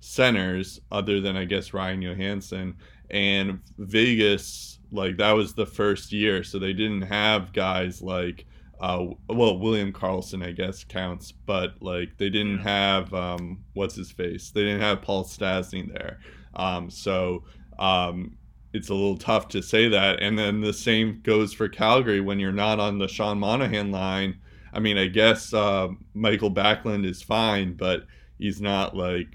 centers, 0.00 0.80
other 0.90 1.20
than 1.20 1.36
I 1.36 1.44
guess 1.44 1.74
Ryan 1.74 2.02
Johansen 2.02 2.74
and 3.10 3.60
Vegas. 3.78 4.78
Like 4.90 5.18
that 5.18 5.32
was 5.32 5.54
the 5.54 5.66
first 5.66 6.12
year, 6.12 6.42
so 6.42 6.58
they 6.58 6.72
didn't 6.72 7.02
have 7.02 7.52
guys 7.52 8.00
like 8.00 8.46
uh, 8.80 9.06
well, 9.28 9.58
William 9.58 9.92
Karlsson, 9.92 10.44
I 10.46 10.52
guess, 10.52 10.84
counts, 10.84 11.32
but 11.32 11.74
like 11.82 12.16
they 12.16 12.30
didn't 12.30 12.58
have 12.58 13.12
um, 13.12 13.64
what's 13.74 13.96
his 13.96 14.12
face. 14.12 14.50
They 14.50 14.62
didn't 14.62 14.80
have 14.80 15.02
Paul 15.02 15.24
Stastny 15.24 15.92
there, 15.92 16.20
um, 16.54 16.88
so 16.88 17.44
um, 17.78 18.37
it's 18.72 18.88
a 18.90 18.94
little 18.94 19.16
tough 19.18 19.48
to 19.48 19.62
say 19.62 19.88
that. 19.88 20.22
And 20.22 20.38
then 20.38 20.60
the 20.60 20.72
same 20.72 21.20
goes 21.22 21.52
for 21.52 21.68
Calgary 21.68 22.20
when 22.20 22.38
you're 22.38 22.52
not 22.52 22.80
on 22.80 22.98
the 22.98 23.08
Sean 23.08 23.38
Monahan 23.38 23.90
line. 23.90 24.38
I 24.72 24.80
mean, 24.80 24.98
I 24.98 25.06
guess 25.08 25.52
uh, 25.54 25.88
Mikael 26.14 26.50
Backlund 26.50 27.06
is 27.06 27.22
fine, 27.22 27.74
but 27.74 28.06
he's 28.38 28.60
not 28.60 28.96
like 28.96 29.28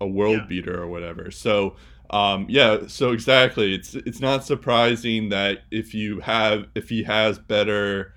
a 0.00 0.06
world 0.06 0.42
Yeah. 0.42 0.46
beater 0.48 0.80
or 0.80 0.88
whatever. 0.88 1.30
So 1.30 1.76
um, 2.10 2.46
yeah, 2.48 2.86
so 2.88 3.12
exactly, 3.12 3.74
it's 3.74 3.94
it's 3.94 4.20
not 4.20 4.44
surprising 4.44 5.30
that 5.30 5.60
if 5.70 5.94
you 5.94 6.20
have 6.20 6.66
if 6.74 6.88
he 6.90 7.02
has 7.04 7.38
better 7.38 8.14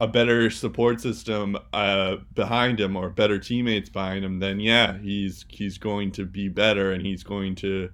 a 0.00 0.08
better 0.08 0.50
support 0.50 1.00
system 1.00 1.56
uh, 1.72 2.16
behind 2.34 2.80
him 2.80 2.96
or 2.96 3.10
better 3.10 3.38
teammates 3.38 3.88
behind 3.90 4.24
him, 4.24 4.38
then 4.40 4.60
yeah, 4.60 4.98
he's 4.98 5.44
he's 5.48 5.78
going 5.78 6.12
to 6.12 6.26
be 6.26 6.48
better 6.48 6.92
and 6.92 7.04
he's 7.06 7.22
going 7.24 7.54
to 7.56 7.90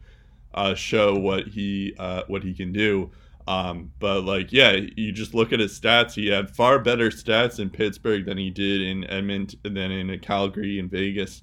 uh, 0.54 0.74
show 0.74 1.14
what 1.14 1.48
he 1.48 1.94
uh, 1.98 2.22
what 2.26 2.42
he 2.42 2.54
can 2.54 2.72
do. 2.72 3.10
Um, 3.46 3.92
but 3.98 4.24
like, 4.24 4.52
yeah, 4.52 4.76
you 4.96 5.12
just 5.12 5.34
look 5.34 5.52
at 5.52 5.60
his 5.60 5.78
stats. 5.78 6.12
He 6.12 6.28
had 6.28 6.54
far 6.54 6.78
better 6.78 7.10
stats 7.10 7.58
in 7.58 7.70
Pittsburgh 7.70 8.24
than 8.24 8.38
he 8.38 8.50
did 8.50 8.80
in 8.80 9.04
Edmonton, 9.10 9.58
than 9.62 9.90
in 9.90 10.16
Calgary 10.20 10.78
and 10.78 10.90
Vegas, 10.90 11.42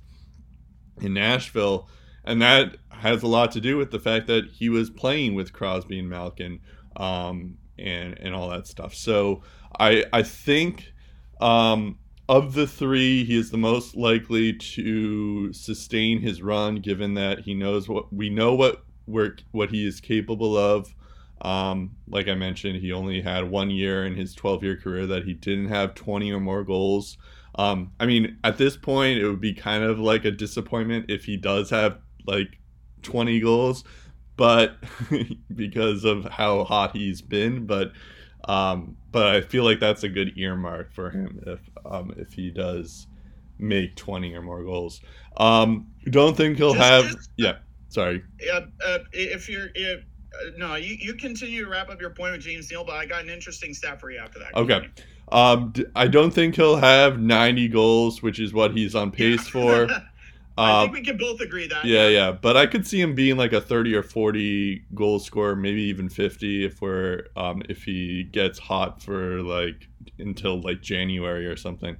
in 1.02 1.14
Nashville, 1.14 1.90
and 2.24 2.42
that 2.42 2.78
has 2.90 3.24
a 3.24 3.28
lot 3.28 3.52
to 3.52 3.62
do 3.62 3.78
with 3.78 3.92
the 3.92 4.00
fact 4.00 4.28
that 4.28 4.50
he 4.50 4.70
was 4.70 4.90
playing 4.90 5.36
with 5.36 5.54
Crosby 5.54 6.00
and 6.00 6.10
Malkin, 6.10 6.60
um, 6.96 7.58
and 7.78 8.18
and 8.20 8.34
all 8.34 8.50
that 8.50 8.68
stuff. 8.68 8.94
So 8.94 9.44
I 9.80 10.06
I 10.14 10.24
think 10.24 10.94
um, 11.42 11.98
of 12.30 12.54
the 12.54 12.68
three, 12.68 13.24
he 13.24 13.38
is 13.38 13.52
the 13.52 13.58
most 13.58 13.96
likely 13.96 14.54
to 14.54 15.52
sustain 15.54 16.22
his 16.22 16.42
run, 16.42 16.76
given 16.76 17.14
that 17.16 17.40
he 17.40 17.54
knows 17.54 17.88
what 17.88 18.14
we 18.14 18.30
know 18.30 18.54
what 18.54 18.84
work 19.08 19.42
what 19.52 19.70
he 19.72 19.86
is 19.88 20.00
capable 20.02 20.56
of. 20.58 20.94
Um, 21.42 21.96
like 22.08 22.28
I 22.28 22.36
mentioned, 22.36 22.80
he 22.82 22.92
only 22.92 23.22
had 23.22 23.50
one 23.50 23.70
year 23.70 24.06
in 24.06 24.16
his 24.16 24.34
12 24.36 24.64
year 24.64 24.76
career 24.78 25.06
that 25.08 25.24
he 25.26 25.34
didn't 25.34 25.68
have 25.70 25.94
20 25.96 26.32
or 26.32 26.40
more 26.40 26.64
goals. 26.64 27.18
Um, 27.56 27.92
I 28.00 28.06
mean, 28.06 28.38
at 28.44 28.58
this 28.58 28.76
point, 28.78 29.20
it 29.20 29.28
would 29.28 29.42
be 29.42 29.54
kind 29.54 29.84
of 29.84 30.00
like 30.00 30.26
a 30.26 30.32
disappointment 30.32 31.06
if 31.10 31.26
he 31.26 31.38
does 31.38 31.70
have 31.70 32.00
like 32.26 32.60
20 33.04 33.40
goals, 33.40 33.84
but 34.36 34.78
because 35.56 36.04
of 36.04 36.26
how 36.26 36.64
hot 36.64 36.96
he's 36.96 37.22
been, 37.22 37.66
but 37.66 37.92
um, 38.48 38.96
but 39.12 39.28
I 39.36 39.42
feel 39.42 39.64
like 39.64 39.80
that's 39.80 40.04
a 40.04 40.10
good 40.10 40.38
earmark 40.38 40.94
for 40.94 41.10
him 41.10 41.42
if 41.46 41.60
um, 41.86 42.14
if 42.18 42.34
he 42.34 42.50
does 42.50 43.08
make 43.60 43.96
20 43.96 44.34
or 44.36 44.42
more 44.42 44.64
goals. 44.64 45.02
Um, 45.38 45.88
don't 46.10 46.38
think 46.38 46.58
he'll 46.58 46.74
Just- 46.74 46.90
have 46.90 47.06
just- 47.12 47.30
yeah. 47.38 47.58
Sorry. 47.89 48.24
Yeah, 48.41 48.62
uh, 48.86 49.00
if 49.13 49.48
you're 49.50 49.67
if, 49.75 50.01
uh, 50.01 50.51
no, 50.58 50.75
you, 50.75 50.96
you 51.00 51.13
continue 51.15 51.63
to 51.63 51.70
wrap 51.70 51.89
up 51.89 52.01
your 52.01 52.10
point 52.12 52.34
with 52.34 52.41
James 52.41 52.70
Neal, 52.70 52.84
but 52.84 52.96
I 52.96 53.06
got 53.06 53.22
an 53.24 53.29
interesting 53.29 53.74
stat 53.74 54.00
for 54.00 54.12
you 54.12 54.20
after 54.20 54.39
that. 54.39 54.53
Okay. 54.56 54.89
Um, 55.32 55.72
d- 55.72 55.86
I 55.96 56.08
don't 56.08 56.32
think 56.32 56.56
he'll 56.56 56.77
have 56.77 57.20
90 57.20 57.67
goals, 57.70 58.22
which 58.22 58.39
is 58.39 58.53
what 58.53 58.72
he's 58.72 58.96
on 58.96 59.12
pace 59.12 59.48
for. 59.48 59.88
I 59.91 60.01
Uh, 60.60 60.82
think 60.86 60.94
we 60.94 61.01
can 61.03 61.17
both 61.17 61.39
agree 61.39 61.67
that. 61.67 61.86
yeah, 61.86 62.08
yeah, 62.08 62.32
but 62.32 62.58
I 62.58 62.65
could 62.65 62.88
see 62.88 63.00
him 63.00 63.13
being 63.13 63.38
like 63.38 63.53
a 63.53 63.62
thirty 63.62 63.94
or 63.94 64.01
forty 64.01 64.86
goal 64.96 65.20
scorer, 65.20 65.56
maybe 65.56 65.84
even 65.84 66.10
fifty 66.10 66.65
if 66.65 66.82
we're 66.82 67.27
um, 67.36 67.62
if 67.70 67.84
he 67.84 68.24
gets 68.24 68.58
hot 68.58 69.00
for 69.03 69.44
like 69.44 69.88
until 70.17 70.60
like 70.60 70.82
January 70.82 71.46
or 71.46 71.56
something. 71.58 71.96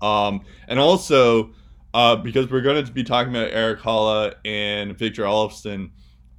Um, 0.00 0.40
and 0.66 0.80
also 0.80 1.52
uh, 1.94 2.16
because 2.16 2.50
we're 2.50 2.62
going 2.62 2.84
to 2.84 2.92
be 2.92 3.04
talking 3.04 3.34
about 3.34 3.52
Erik 3.52 3.80
Haula 3.80 4.34
and 4.44 4.96
Victor 4.96 5.22
Olofsson, 5.24 5.90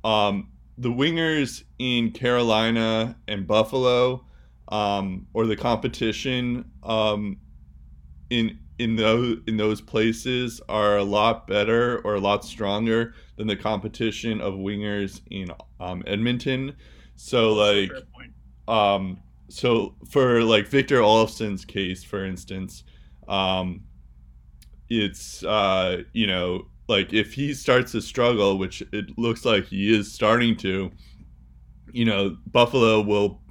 um, 0.03 0.49
the 0.77 0.89
wingers 0.89 1.63
in 1.79 2.11
Carolina 2.11 3.15
and 3.27 3.45
Buffalo, 3.45 4.25
um, 4.69 5.27
or 5.33 5.45
the 5.45 5.55
competition 5.55 6.65
um, 6.83 7.37
in 8.29 8.57
in 8.79 8.95
those 8.95 9.37
in 9.47 9.57
those 9.57 9.81
places 9.81 10.59
are 10.67 10.97
a 10.97 11.03
lot 11.03 11.47
better 11.47 11.99
or 11.99 12.15
a 12.15 12.19
lot 12.19 12.43
stronger 12.43 13.13
than 13.37 13.47
the 13.47 13.55
competition 13.55 14.41
of 14.41 14.55
wingers 14.55 15.21
in 15.29 15.51
um, 15.79 16.03
Edmonton. 16.07 16.75
So 17.15 17.53
like 17.53 17.91
um 18.67 19.19
so 19.49 19.95
for 20.09 20.41
like 20.43 20.67
Victor 20.67 20.99
Olofsson's 20.99 21.65
case 21.65 22.03
for 22.03 22.25
instance 22.25 22.83
um 23.27 23.81
it's 25.01 25.43
uh 25.43 26.03
you 26.13 26.27
know 26.27 26.65
like 26.87 27.13
if 27.13 27.33
he 27.33 27.53
starts 27.53 27.91
to 27.93 28.01
struggle 28.01 28.57
which 28.57 28.81
it 28.91 29.17
looks 29.17 29.45
like 29.45 29.65
he 29.65 29.95
is 29.95 30.11
starting 30.11 30.55
to 30.57 30.91
you 31.91 32.05
know 32.05 32.37
Buffalo 32.51 33.01
will 33.01 33.41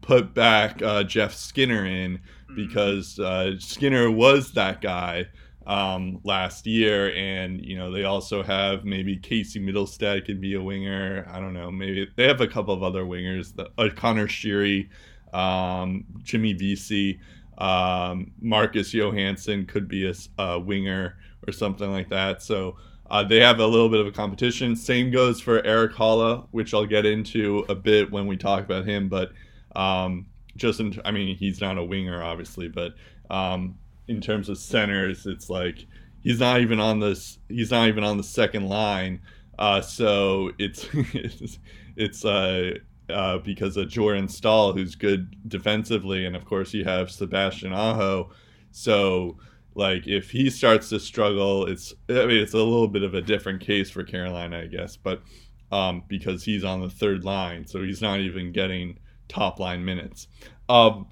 put 0.00 0.34
back 0.34 0.82
uh, 0.82 1.04
Jeff 1.04 1.32
Skinner 1.34 1.86
in 1.86 2.18
Mhm. 2.50 2.56
because 2.56 3.18
uh, 3.18 3.58
Skinner 3.58 4.10
was 4.10 4.52
that 4.52 4.80
guy 4.80 5.26
um, 5.64 6.18
last 6.24 6.66
year, 6.66 7.14
and 7.14 7.64
you 7.64 7.76
know 7.76 7.92
they 7.92 8.04
also 8.04 8.42
have 8.42 8.84
maybe 8.84 9.16
Casey 9.16 9.60
Mittelstadt 9.60 10.24
can 10.26 10.40
be 10.40 10.54
a 10.54 10.62
winger. 10.62 11.26
I 11.30 11.38
don't 11.38 11.54
know, 11.54 11.70
maybe 11.70 12.08
they 12.16 12.26
have 12.26 12.40
a 12.40 12.48
couple 12.48 12.74
of 12.74 12.82
other 12.82 13.04
wingers. 13.04 13.54
The, 13.54 13.70
uh, 13.78 13.88
Conor 13.94 14.26
Sheary, 14.26 14.88
um, 15.32 16.04
Jimmy 16.22 16.52
Vesey, 16.52 17.20
um, 17.62 18.32
Marcus 18.40 18.92
Johansson 18.92 19.66
could 19.66 19.88
be 19.88 20.12
a 20.38 20.58
winger 20.58 21.16
or 21.46 21.52
something 21.52 21.90
like 21.90 22.10
that. 22.10 22.42
So. 22.42 22.76
Uh, 23.10 23.22
they 23.22 23.40
have 23.40 23.58
a 23.58 23.66
little 23.66 23.90
bit 23.90 24.00
of 24.00 24.06
a 24.06 24.10
competition. 24.10 24.74
Same 24.74 25.10
goes 25.10 25.38
for 25.38 25.62
Erik 25.66 25.92
Haula, 25.92 26.46
which 26.50 26.72
I'll 26.72 26.86
get 26.86 27.04
into 27.04 27.62
a 27.68 27.74
bit 27.74 28.10
when 28.10 28.26
we 28.26 28.38
talk 28.38 28.64
about 28.64 28.86
him. 28.86 29.10
But 29.10 29.32
um, 29.76 30.28
just 30.56 30.80
in, 30.80 30.98
I 31.04 31.10
mean, 31.10 31.36
he's 31.36 31.60
not 31.60 31.76
a 31.76 31.84
winger, 31.84 32.22
obviously, 32.22 32.68
but 32.68 32.94
um, 33.30 33.76
in 34.08 34.20
terms 34.20 34.48
of 34.48 34.58
centers, 34.58 35.26
it's 35.26 35.50
like 35.50 35.86
he's 36.22 36.40
not 36.40 36.60
even 36.60 36.80
on 36.80 37.00
this. 37.00 37.38
He's 37.48 37.70
not 37.70 37.88
even 37.88 38.04
on 38.04 38.16
the 38.16 38.24
second 38.24 38.68
line. 38.68 39.20
Uh, 39.58 39.80
so 39.80 40.52
it's 40.58 40.88
it's, 40.92 41.58
it's 41.96 42.24
uh, 42.24 42.72
uh, 43.12 43.38
because 43.38 43.76
of 43.76 43.88
Jordan 43.88 44.28
Staal, 44.28 44.72
who's 44.72 44.94
good 44.94 45.48
defensively, 45.48 46.26
and 46.26 46.34
of 46.34 46.44
course 46.44 46.72
you 46.74 46.84
have 46.84 47.10
Sebastian 47.10 47.72
Aho. 47.72 48.30
So 48.70 49.38
like 49.74 50.06
if 50.06 50.30
he 50.30 50.50
starts 50.50 50.88
to 50.90 51.00
struggle, 51.00 51.66
it's 51.66 51.94
I 52.08 52.26
mean 52.26 52.42
it's 52.42 52.54
a 52.54 52.58
little 52.58 52.88
bit 52.88 53.02
of 53.02 53.14
a 53.14 53.22
different 53.22 53.60
case 53.60 53.90
for 53.90 54.02
Carolina, 54.02 54.60
I 54.60 54.66
guess, 54.66 54.96
but 54.96 55.22
um, 55.70 56.02
because 56.08 56.44
he's 56.44 56.64
on 56.64 56.80
the 56.80 56.90
third 56.90 57.24
line, 57.24 57.66
so 57.66 57.82
he's 57.82 58.02
not 58.02 58.20
even 58.20 58.52
getting 58.52 58.98
top 59.28 59.58
line 59.58 59.84
minutes. 59.84 60.28
Um, 60.68 61.06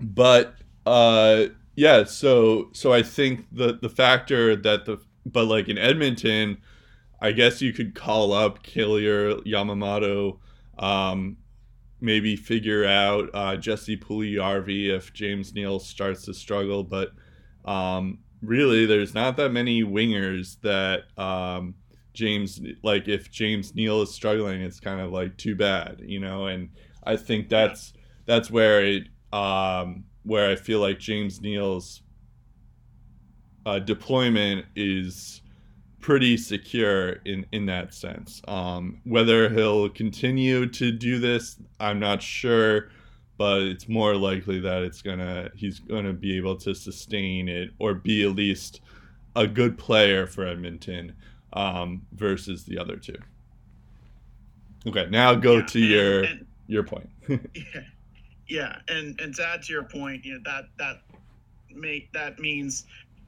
but 0.00 0.56
uh, 0.86 1.46
yeah, 1.76 2.04
so 2.04 2.70
so 2.72 2.92
I 2.92 3.02
think 3.02 3.46
the 3.52 3.78
the 3.80 3.88
factor 3.88 4.56
that 4.56 4.84
the 4.84 4.98
but 5.26 5.46
like 5.46 5.68
in 5.68 5.78
Edmonton, 5.78 6.58
I 7.20 7.32
guess 7.32 7.62
you 7.62 7.72
could 7.72 7.94
call 7.94 8.32
up 8.32 8.62
Kailer 8.62 9.36
Yamamoto, 9.42 10.38
um, 10.78 11.36
maybe 12.00 12.36
figure 12.36 12.84
out 12.84 13.30
uh, 13.34 13.56
Jesse 13.56 13.96
Puljujarvi 13.96 14.94
if 14.94 15.12
James 15.12 15.54
Neal 15.54 15.78
starts 15.78 16.24
to 16.26 16.34
struggle, 16.34 16.84
but 16.84 17.12
um, 17.64 18.18
really 18.42 18.86
there's 18.86 19.14
not 19.14 19.36
that 19.36 19.50
many 19.50 19.82
wingers 19.82 20.60
that 20.60 21.04
um, 21.18 21.74
James 22.12 22.60
like 22.82 23.08
if 23.08 23.30
James 23.30 23.74
Neal 23.74 24.02
is 24.02 24.14
struggling, 24.14 24.60
it's 24.60 24.80
kind 24.80 25.00
of 25.00 25.12
like 25.12 25.36
too 25.36 25.56
bad, 25.56 26.00
you 26.04 26.20
know, 26.20 26.46
and 26.46 26.68
I 27.04 27.16
think 27.16 27.48
that's 27.48 27.92
that's 28.26 28.50
where 28.50 28.84
it 28.84 29.04
um, 29.32 30.04
where 30.22 30.50
I 30.50 30.56
feel 30.56 30.80
like 30.80 30.98
James 30.98 31.40
Neal's 31.40 32.02
uh, 33.66 33.78
deployment 33.78 34.66
is 34.76 35.42
pretty 36.04 36.36
secure 36.36 37.12
in 37.24 37.46
in 37.52 37.64
that 37.64 37.94
sense. 37.94 38.42
Um, 38.46 39.00
whether 39.04 39.48
he'll 39.48 39.88
continue 39.88 40.66
to 40.68 40.92
do 40.92 41.18
this, 41.18 41.56
I'm 41.80 41.98
not 41.98 42.20
sure, 42.20 42.90
but 43.38 43.62
it's 43.62 43.88
more 43.88 44.14
likely 44.14 44.60
that 44.60 44.82
it's 44.82 45.00
gonna 45.00 45.48
he's 45.56 45.78
gonna 45.80 46.12
be 46.12 46.36
able 46.36 46.56
to 46.56 46.74
sustain 46.74 47.48
it 47.48 47.70
or 47.78 47.94
be 47.94 48.22
at 48.28 48.34
least 48.36 48.82
a 49.34 49.46
good 49.46 49.78
player 49.78 50.26
for 50.26 50.46
Edmonton 50.46 51.14
um, 51.54 52.02
versus 52.12 52.64
the 52.64 52.76
other 52.78 52.96
two. 52.96 53.16
Okay, 54.86 55.06
now 55.10 55.34
go 55.34 55.56
Yeah, 55.56 55.66
to 55.66 55.78
and- 55.80 55.90
your 55.90 56.24
and- 56.24 56.46
your 56.66 56.82
point. 56.82 57.08
yeah, 57.28 57.80
yeah, 58.46 58.78
and 58.88 59.18
and 59.22 59.34
to 59.36 59.46
add 59.46 59.62
to 59.62 59.72
your 59.72 59.84
point, 59.84 60.22
you 60.22 60.34
know 60.34 60.40
that 60.44 60.64
that 60.78 61.00
make 61.74 62.12
that 62.12 62.38
means 62.38 62.84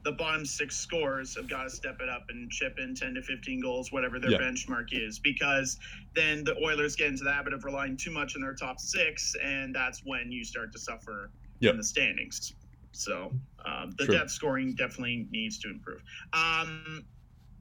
the 0.07 0.13
bottom 0.13 0.45
six 0.45 0.77
scores 0.77 1.35
have 1.35 1.49
got 1.49 1.63
to 1.63 1.69
step 1.69 1.97
it 1.99 2.07
up 2.07 2.23
and 2.29 2.49
chip 2.49 2.75
in 2.79 2.95
10 2.95 3.15
to 3.15 3.21
15 3.21 3.61
goals, 3.61 3.91
whatever 3.91 4.19
their 4.21 4.31
Yeah. 4.31 4.37
benchmark 4.37 4.87
is, 4.93 5.19
because 5.19 5.77
then 6.15 6.45
the 6.45 6.55
Oilers 6.63 6.95
get 6.95 7.09
into 7.09 7.25
the 7.25 7.33
habit 7.33 7.53
of 7.53 7.65
relying 7.65 7.97
too 7.97 8.11
much 8.11 8.35
on 8.37 8.41
their 8.41 8.55
top 8.55 8.79
six, 8.79 9.35
and 9.43 9.75
that's 9.75 10.01
when 10.05 10.31
you 10.31 10.45
start 10.45 10.71
to 10.71 10.79
suffer 10.79 11.33
in 11.61 11.75
the 11.77 11.83
standings. 11.83 12.53
So 12.93 13.33
um, 13.65 13.91
the 13.97 14.05
True. 14.05 14.15
depth 14.15 14.31
scoring 14.31 14.75
definitely 14.75 15.27
needs 15.29 15.59
to 15.59 15.69
improve. 15.69 16.01
Um, 16.31 17.05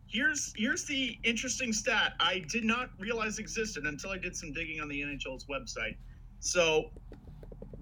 here's 0.08 0.52
here's 0.56 0.86
the 0.86 1.18
interesting 1.24 1.72
stat 1.72 2.12
I 2.20 2.44
did 2.48 2.64
not 2.64 2.90
realize 3.00 3.40
existed 3.40 3.86
until 3.86 4.10
I 4.10 4.18
did 4.18 4.36
some 4.36 4.52
digging 4.52 4.80
on 4.80 4.88
the 4.88 5.00
NHL's 5.02 5.46
website. 5.50 5.96
So 6.38 6.90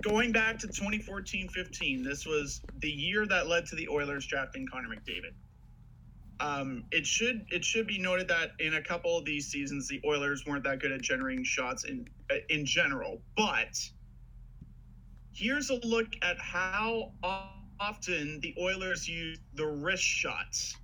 going 0.05 0.33
back 0.33 0.59
to 0.59 0.69
2014-15, 0.69 2.05
this 2.05 2.27
was 2.27 2.61
the 2.81 2.91
year 2.91 3.27
that 3.27 3.49
led 3.49 3.65
to 3.67 3.75
the 3.75 3.89
Oilers 3.89 4.27
drafting 4.27 4.67
Connor 4.71 4.89
McDavid. 4.89 5.33
Um, 6.41 6.85
it 6.91 7.07
should 7.07 7.47
it 7.51 7.65
should 7.65 7.87
be 7.87 7.99
noted 7.99 8.29
that 8.29 8.51
in 8.59 8.75
a 8.75 8.83
couple 8.83 9.17
of 9.17 9.25
these 9.25 9.47
seasons, 9.47 9.89
the 9.89 10.01
Oilers 10.05 10.45
weren't 10.47 10.65
that 10.65 10.81
good 10.81 10.93
at 10.93 11.01
generating 11.01 11.45
shots 11.45 11.85
in 11.85 12.07
uh, 12.31 12.35
in 12.51 12.67
general. 12.67 13.23
But 13.37 13.79
here's 15.33 15.71
a 15.71 15.79
look 15.87 16.09
at 16.23 16.37
how 16.41 17.13
often 17.81 18.41
the 18.41 18.55
Oilers 18.61 19.09
use 19.09 19.39
the 19.55 19.67
wrist 19.67 20.03
shots. 20.03 20.77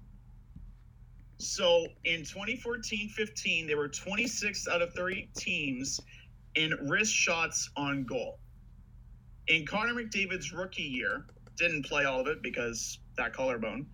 So 1.39 1.87
in 2.05 2.21
2014-15, 2.21 3.67
they 3.67 3.75
were 3.75 3.89
26th 3.89 4.69
out 4.69 4.83
of 4.83 4.93
30 4.93 5.31
teams 5.37 5.99
in 6.55 6.73
wrist 6.89 7.15
shots 7.15 7.71
on 7.77 8.05
goal. 8.05 8.39
In 9.51 9.67
Connor 9.67 9.95
McDavid's 9.95 10.53
rookie 10.53 10.83
year, 10.83 11.25
didn't 11.57 11.85
play 11.85 12.05
all 12.05 12.21
of 12.21 12.29
it 12.29 12.41
because 12.41 13.01
that 13.17 13.33
collarbone, 13.33 13.85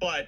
but 0.00 0.26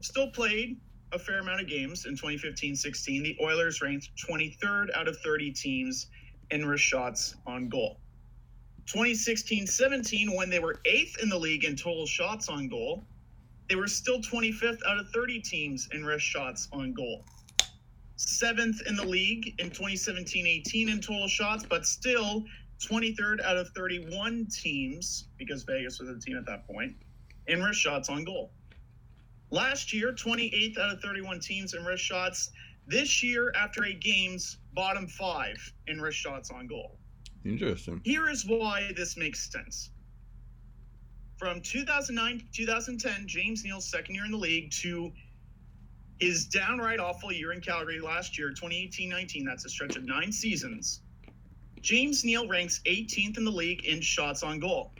still 0.00 0.30
played 0.30 0.80
a 1.12 1.18
fair 1.18 1.40
amount 1.40 1.60
of 1.60 1.66
games 1.68 2.06
in 2.06 2.16
2015-16. 2.16 3.04
The 3.22 3.36
Oilers 3.42 3.82
ranked 3.82 4.08
23rd 4.16 4.96
out 4.96 5.08
of 5.08 5.18
30 5.18 5.52
teams 5.52 6.06
in 6.50 6.64
wrist 6.64 6.84
shots 6.84 7.36
on 7.46 7.68
goal. 7.68 8.00
2016-17, 8.86 10.34
when 10.34 10.48
they 10.48 10.58
were 10.58 10.80
eighth 10.86 11.18
in 11.22 11.28
the 11.28 11.38
league 11.38 11.64
in 11.64 11.76
total 11.76 12.06
shots 12.06 12.48
on 12.48 12.66
goal, 12.66 13.04
they 13.68 13.76
were 13.76 13.88
still 13.88 14.22
25th 14.22 14.80
out 14.88 14.98
of 14.98 15.06
30 15.10 15.38
teams 15.42 15.86
in 15.92 16.02
wrist 16.02 16.24
shots 16.24 16.66
on 16.72 16.94
goal. 16.94 17.26
Seventh 18.16 18.80
in 18.86 18.96
the 18.96 19.04
league 19.04 19.54
in 19.58 19.68
2017 19.68 20.46
18 20.46 20.88
in 20.88 21.00
total 21.00 21.28
shots, 21.28 21.66
but 21.68 21.84
still 21.84 22.44
23rd 22.86 23.42
out 23.42 23.56
of 23.56 23.68
31 23.70 24.46
teams, 24.46 25.28
because 25.38 25.62
Vegas 25.64 26.00
was 26.00 26.08
a 26.08 26.18
team 26.18 26.36
at 26.36 26.46
that 26.46 26.66
point, 26.66 26.94
in 27.46 27.62
wrist 27.62 27.80
shots 27.80 28.08
on 28.08 28.24
goal. 28.24 28.52
Last 29.50 29.92
year, 29.92 30.12
28th 30.12 30.78
out 30.78 30.92
of 30.92 31.00
31 31.00 31.40
teams 31.40 31.74
in 31.74 31.84
wrist 31.84 32.04
shots. 32.04 32.50
This 32.86 33.22
year, 33.22 33.52
after 33.54 33.84
eight 33.84 34.00
games, 34.00 34.58
bottom 34.72 35.06
five 35.06 35.56
in 35.86 36.00
wrist 36.00 36.18
shots 36.18 36.50
on 36.50 36.66
goal. 36.66 36.98
Interesting. 37.44 38.00
Here 38.04 38.28
is 38.28 38.46
why 38.46 38.92
this 38.96 39.16
makes 39.16 39.50
sense. 39.50 39.90
From 41.36 41.60
2009 41.60 42.38
to 42.38 42.44
2010, 42.52 43.26
James 43.26 43.64
Neal's 43.64 43.88
second 43.90 44.14
year 44.14 44.24
in 44.24 44.30
the 44.30 44.38
league, 44.38 44.70
to 44.82 45.12
his 46.18 46.46
downright 46.46 47.00
awful 47.00 47.32
year 47.32 47.52
in 47.52 47.60
Calgary 47.60 48.00
last 48.00 48.38
year, 48.38 48.50
2018 48.50 49.08
19, 49.08 49.44
that's 49.44 49.64
a 49.64 49.68
stretch 49.68 49.96
of 49.96 50.04
nine 50.04 50.32
seasons. 50.32 51.01
James 51.82 52.24
Neal 52.24 52.48
ranks 52.48 52.80
18th 52.86 53.36
in 53.38 53.44
the 53.44 53.50
league 53.50 53.84
in 53.84 54.00
shots 54.00 54.42
on 54.42 54.58
goal. 54.60 54.90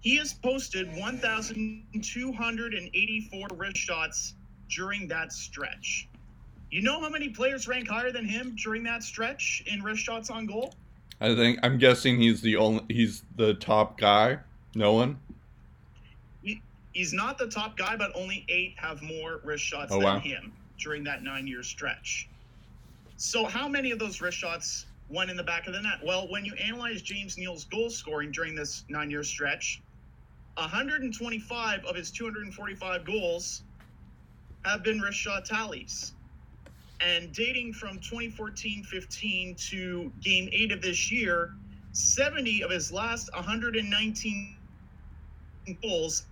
He 0.00 0.14
has 0.16 0.32
posted 0.34 0.94
1,284 0.96 3.48
wrist 3.56 3.76
shots 3.76 4.34
during 4.68 5.08
that 5.08 5.32
stretch. 5.32 6.08
You 6.70 6.82
know 6.82 7.00
how 7.00 7.08
many 7.08 7.30
players 7.30 7.66
rank 7.66 7.88
higher 7.88 8.12
than 8.12 8.24
him 8.26 8.54
during 8.62 8.84
that 8.84 9.02
stretch 9.02 9.64
in 9.66 9.82
wrist 9.82 10.02
shots 10.02 10.30
on 10.30 10.46
goal? 10.46 10.74
I 11.20 11.34
think 11.34 11.58
I'm 11.62 11.78
guessing 11.78 12.20
he's 12.20 12.40
the 12.42 12.56
only 12.56 12.84
he's 12.88 13.22
the 13.36 13.54
top 13.54 13.96
guy. 13.98 14.38
No 14.74 14.92
one. 14.92 15.18
He, 16.42 16.60
he's 16.92 17.14
not 17.14 17.38
the 17.38 17.46
top 17.48 17.76
guy, 17.78 17.96
but 17.96 18.10
only 18.14 18.44
eight 18.48 18.74
have 18.76 19.00
more 19.02 19.40
wrist 19.44 19.64
shots 19.64 19.90
Oh, 19.92 19.96
than 19.96 20.04
wow. 20.04 20.18
him 20.18 20.52
during 20.78 21.02
that 21.04 21.22
nine-year 21.22 21.62
stretch. 21.62 22.28
So, 23.16 23.46
how 23.46 23.66
many 23.66 23.92
of 23.92 23.98
those 23.98 24.20
wrist 24.20 24.36
shots 24.36 24.84
went 25.08 25.30
in 25.30 25.36
the 25.36 25.44
back 25.44 25.66
of 25.66 25.72
the 25.72 25.80
net? 25.80 25.98
Well, 26.04 26.28
when 26.28 26.44
you 26.44 26.54
analyze 26.54 27.02
James 27.02 27.38
Neal's 27.38 27.64
goal 27.64 27.90
scoring 27.90 28.32
during 28.32 28.54
this 28.54 28.84
nine-year 28.88 29.22
stretch, 29.22 29.82
125 30.54 31.84
of 31.84 31.94
his 31.96 32.10
245 32.10 33.04
goals 33.04 33.62
have 34.64 34.82
been 34.82 35.00
wrist 35.00 35.18
shot 35.18 35.44
tallies. 35.44 36.14
And 37.00 37.32
dating 37.32 37.74
from 37.74 37.98
2014-15 37.98 39.68
to 39.70 40.12
game 40.22 40.48
eight 40.52 40.72
of 40.72 40.80
this 40.80 41.12
year, 41.12 41.52
70 41.92 42.62
of 42.62 42.70
his 42.70 42.90
last 42.90 43.30
119 43.34 44.56
goals 45.82 46.26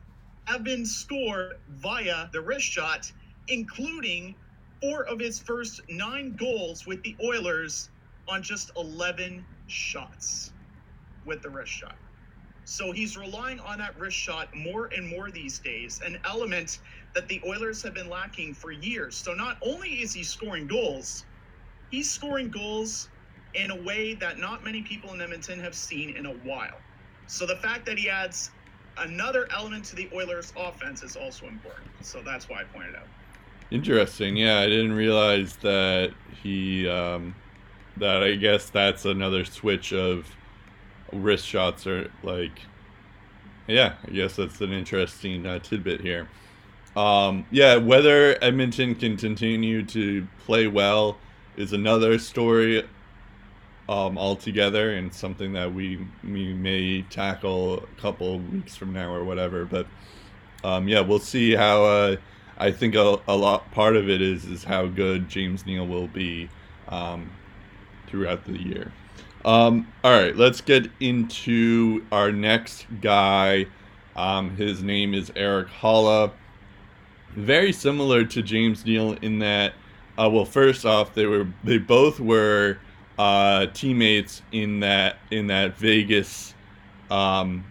have 0.47 0.65
been 0.65 0.85
scored 0.85 1.55
via 1.69 2.29
the 2.33 2.41
wrist 2.41 2.67
shot, 2.67 3.11
including 3.49 4.35
four 4.81 5.05
of 5.05 5.21
his 5.21 5.39
first 5.39 5.81
nine 5.89 6.35
goals 6.37 6.87
with 6.87 7.03
the 7.03 7.17
Oilers 7.23 7.91
on 8.29 8.43
just 8.43 8.71
11 8.77 9.45
shots 9.67 10.53
with 11.25 11.43
the 11.43 11.51
wrist 11.51 11.73
shot. 11.73 11.97
So 12.65 12.93
he's 12.93 13.17
relying 13.17 13.61
on 13.61 13.79
that 13.79 13.99
wrist 13.99 14.17
shot 14.17 14.55
more 14.55 14.87
and 14.87 15.07
more 15.07 15.31
these 15.31 15.59
days, 15.59 16.01
an 16.05 16.19
element 16.25 16.79
that 17.15 17.29
the 17.29 17.41
Oilers 17.47 17.83
have 17.83 17.95
been 17.95 18.09
lacking 18.09 18.55
for 18.55 18.73
years. 18.73 19.15
So 19.15 19.35
not 19.35 19.59
only 19.63 19.91
is 20.03 20.15
he 20.15 20.23
scoring 20.23 20.67
goals, 20.67 21.25
he's 21.91 22.11
scoring 22.11 22.51
goals 22.51 23.09
in 23.55 23.71
a 23.71 23.77
way 23.77 24.15
that 24.15 24.39
not 24.39 24.65
many 24.65 24.83
people 24.83 25.13
in 25.13 25.21
Edmonton 25.21 25.61
have 25.61 25.75
seen 25.75 26.17
in 26.17 26.27
a 26.27 26.33
while. 26.33 26.79
So 27.27 27.47
the 27.47 27.57
fact 27.57 27.87
that 27.87 27.99
he 27.99 28.09
adds 28.09 28.51
another 28.99 29.47
element 29.53 29.85
to 29.87 29.97
the 29.97 30.09
Oilers 30.15 30.53
offense 30.57 31.03
is 31.03 31.17
also 31.17 31.47
important. 31.47 31.91
So 32.01 32.23
that's 32.23 32.49
why 32.49 32.61
I 32.61 32.65
pointed 32.65 32.97
out. 32.97 33.07
Interesting. 33.71 34.37
Yeah, 34.37 34.61
I 34.61 34.67
didn't 34.67 34.93
realize 34.93 35.57
that 35.57 36.13
he 36.43 36.89
um, 36.89 37.35
that 37.97 38.23
I 38.23 38.35
guess 38.37 38.71
that's 38.71 39.05
another 39.05 39.45
switch 39.45 39.93
of 39.93 40.27
wrist 41.13 41.47
shots 41.47 41.87
or 41.87 42.11
like 42.23 42.61
yeah, 43.67 43.95
I 44.07 44.11
guess 44.11 44.37
that's 44.37 44.61
an 44.61 44.73
interesting 44.73 45.47
uh, 45.47 45.59
tidbit 45.59 46.01
here. 46.01 46.29
Um, 46.97 47.47
yeah, 47.51 47.77
whether 47.77 48.37
Edmonton 48.43 48.95
can 48.95 49.17
continue 49.17 49.85
to 49.87 50.27
play 50.45 50.67
well 50.67 51.17
is 51.57 51.73
another 51.73 52.19
story 52.19 52.87
um, 53.89 54.17
altogether 54.19 54.95
and 54.95 55.13
something 55.13 55.53
that 55.55 55.73
we 55.73 56.07
we 56.23 56.53
may 56.53 57.03
tackle 57.03 57.79
a 57.79 58.01
couple 58.01 58.39
weeks 58.39 58.77
from 58.77 58.93
now 58.93 59.13
or 59.13 59.25
whatever. 59.25 59.65
But 59.65 59.87
um, 60.63 60.89
yeah, 60.89 61.01
we'll 61.01 61.19
see 61.19 61.55
how. 61.55 61.85
Uh, 61.85 62.17
I 62.57 62.71
think 62.71 62.95
a, 62.95 63.19
a 63.27 63.37
lot 63.37 63.71
part 63.73 63.97
of 63.97 64.09
it 64.09 64.23
is 64.23 64.45
is 64.45 64.63
how 64.63 64.87
good 64.87 65.29
James 65.29 65.67
Neal 65.67 65.87
will 65.87 66.07
be 66.07 66.49
um, 66.89 67.31
throughout 68.07 68.45
the 68.45 68.61
year. 68.61 68.93
Um, 69.45 69.93
all 70.03 70.13
right, 70.13 70.35
let's 70.35 70.61
get 70.61 70.91
into 71.01 72.05
our 72.11 72.33
next 72.33 72.87
guy. 73.03 73.67
Um, 74.17 74.57
his 74.57 74.83
name 74.83 75.13
is 75.13 75.31
Erik 75.37 75.69
Haula. 75.69 76.33
Very 77.37 77.73
similar 77.73 78.25
to 78.25 78.43
James 78.43 78.87
Neal 78.87 79.13
in 79.15 79.41
that, 79.41 79.75
uh, 80.17 80.31
well, 80.33 80.45
first 80.45 80.87
off, 80.87 81.15
they 81.15 81.27
were 81.27 81.47
they 81.63 81.79
both 81.79 82.21
were 82.21 82.79
uh, 83.19 83.67
teammates 83.67 84.43
in 84.53 84.81
that 84.81 85.17
in 85.31 85.49
that 85.49 85.77
Vegas 85.77 86.55
um, 87.11 87.65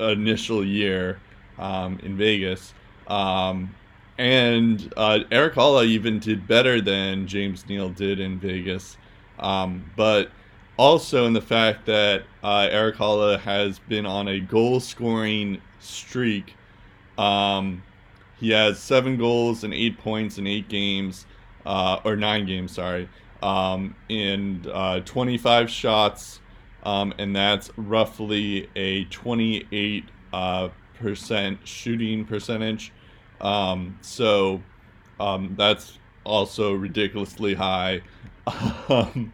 initial 0.00 0.64
year 0.64 1.20
um, 1.58 1.98
in 2.02 2.16
Vegas. 2.16 2.72
Um, 3.06 3.74
and 4.18 4.92
uh, 4.96 5.20
Erik 5.30 5.54
Haula 5.54 5.84
even 5.84 6.20
did 6.20 6.46
better 6.46 6.80
than 6.80 7.26
James 7.26 7.66
Neal 7.68 7.90
did 7.90 8.20
in 8.20 8.38
Vegas. 8.38 8.96
Um, 9.44 9.84
but 9.94 10.30
also 10.78 11.26
in 11.26 11.34
the 11.34 11.40
fact 11.42 11.84
that 11.86 12.24
uh, 12.42 12.68
Erik 12.70 12.96
Haula 12.96 13.38
has 13.40 13.78
been 13.78 14.06
on 14.06 14.26
a 14.26 14.40
goal 14.40 14.80
scoring 14.80 15.60
streak. 15.80 16.56
Um, 17.18 17.82
he 18.38 18.50
has 18.50 18.78
seven 18.78 19.18
goals 19.18 19.62
and 19.62 19.74
eight 19.74 19.98
points 19.98 20.38
in 20.38 20.46
eight 20.46 20.68
games, 20.68 21.26
uh, 21.66 22.00
or 22.04 22.16
nine 22.16 22.46
games, 22.46 22.72
sorry, 22.72 23.08
um, 23.42 23.94
and 24.08 24.66
uh, 24.66 25.00
25 25.00 25.70
shots, 25.70 26.40
um, 26.84 27.12
and 27.18 27.36
that's 27.36 27.70
roughly 27.76 28.68
a 28.74 29.04
28 29.04 30.04
uh, 30.32 30.68
percent 30.98 31.58
shooting 31.68 32.24
percentage. 32.24 32.92
Um, 33.42 33.98
so 34.00 34.62
um, 35.20 35.54
that's 35.58 35.98
also 36.24 36.72
ridiculously 36.72 37.54
high. 37.54 38.00
Um, 38.46 39.32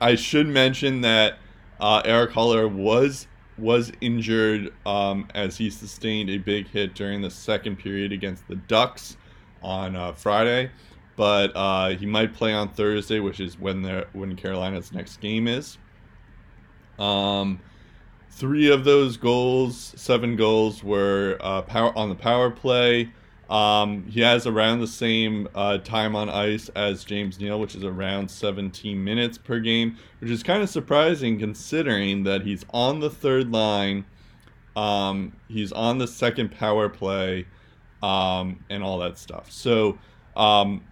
I 0.00 0.16
should 0.16 0.46
mention 0.46 1.00
that 1.00 1.38
uh, 1.80 2.02
Erik 2.04 2.32
Haula 2.32 2.70
was 2.70 3.26
was 3.58 3.92
injured 4.00 4.72
um, 4.86 5.28
as 5.34 5.56
he 5.56 5.70
sustained 5.70 6.30
a 6.30 6.38
big 6.38 6.68
hit 6.68 6.94
during 6.94 7.22
the 7.22 7.30
second 7.30 7.76
period 7.78 8.12
against 8.12 8.46
the 8.48 8.56
Ducks 8.56 9.16
on 9.62 9.94
uh, 9.94 10.12
Friday, 10.12 10.70
but 11.16 11.52
uh, 11.54 11.90
he 11.90 12.06
might 12.06 12.34
play 12.34 12.52
on 12.52 12.68
Thursday, 12.68 13.20
which 13.20 13.40
is 13.40 13.58
when 13.58 13.82
their 13.82 14.06
when 14.12 14.36
Carolina's 14.36 14.92
next 14.92 15.20
game 15.20 15.46
is. 15.48 15.78
Um, 16.98 17.60
three 18.30 18.70
of 18.70 18.84
those 18.84 19.16
goals, 19.16 19.94
seven 19.96 20.36
goals, 20.36 20.82
were 20.82 21.38
uh, 21.40 21.62
power 21.62 21.96
on 21.96 22.08
the 22.08 22.14
power 22.14 22.50
play. 22.50 23.12
Um, 23.50 24.06
he 24.06 24.20
has 24.20 24.46
around 24.46 24.80
the 24.80 24.86
same 24.86 25.48
uh, 25.54 25.78
time 25.78 26.16
on 26.16 26.30
ice 26.30 26.70
as 26.70 27.04
James 27.04 27.38
Neal, 27.38 27.60
which 27.60 27.74
is 27.74 27.84
around 27.84 28.30
17 28.30 29.02
minutes 29.02 29.36
per 29.36 29.58
game, 29.58 29.98
which 30.20 30.30
is 30.30 30.42
kind 30.42 30.62
of 30.62 30.70
surprising 30.70 31.38
considering 31.38 32.24
that 32.24 32.42
he's 32.42 32.64
on 32.70 33.00
the 33.00 33.10
third 33.10 33.50
line, 33.50 34.04
um, 34.76 35.36
he's 35.48 35.72
on 35.72 35.98
the 35.98 36.06
second 36.06 36.50
power 36.50 36.88
play, 36.88 37.46
um, 38.02 38.64
and 38.70 38.82
all 38.82 38.98
that 39.00 39.18
stuff. 39.18 39.50
So, 39.50 39.98
um, 40.34 40.82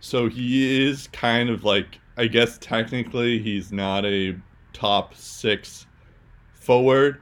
so 0.00 0.28
he 0.28 0.86
is 0.86 1.08
kind 1.08 1.50
of 1.50 1.64
like, 1.64 1.98
I 2.16 2.26
guess 2.26 2.56
technically 2.58 3.38
he's 3.40 3.72
not 3.72 4.04
a 4.04 4.36
top 4.72 5.14
six 5.14 5.86
forward, 6.54 7.20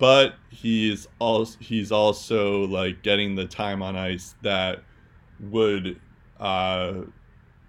but 0.00 0.34
he's 0.48 1.06
also 1.18 1.56
he's 1.60 1.92
also 1.92 2.66
like 2.66 3.02
getting 3.02 3.36
the 3.36 3.46
time 3.46 3.82
on 3.82 3.94
ice 3.96 4.34
that 4.42 4.82
would 5.50 6.00
uh 6.40 6.94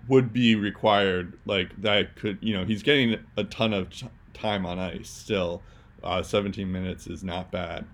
would 0.08 0.34
be 0.34 0.56
required 0.56 1.38
like 1.46 1.70
that 1.82 2.16
could 2.16 2.40
you 2.42 2.58
know 2.58 2.66
he's 2.66 2.82
getting 2.82 3.20
a 3.38 3.44
ton 3.44 3.74
of 3.74 3.90
time 4.34 4.66
on 4.66 4.80
ice 4.80 5.10
still. 5.10 5.62
Uh 6.04 6.24
17 6.24 6.72
minutes 6.72 7.06
is 7.06 7.24
not 7.24 7.52
bad. 7.52 7.86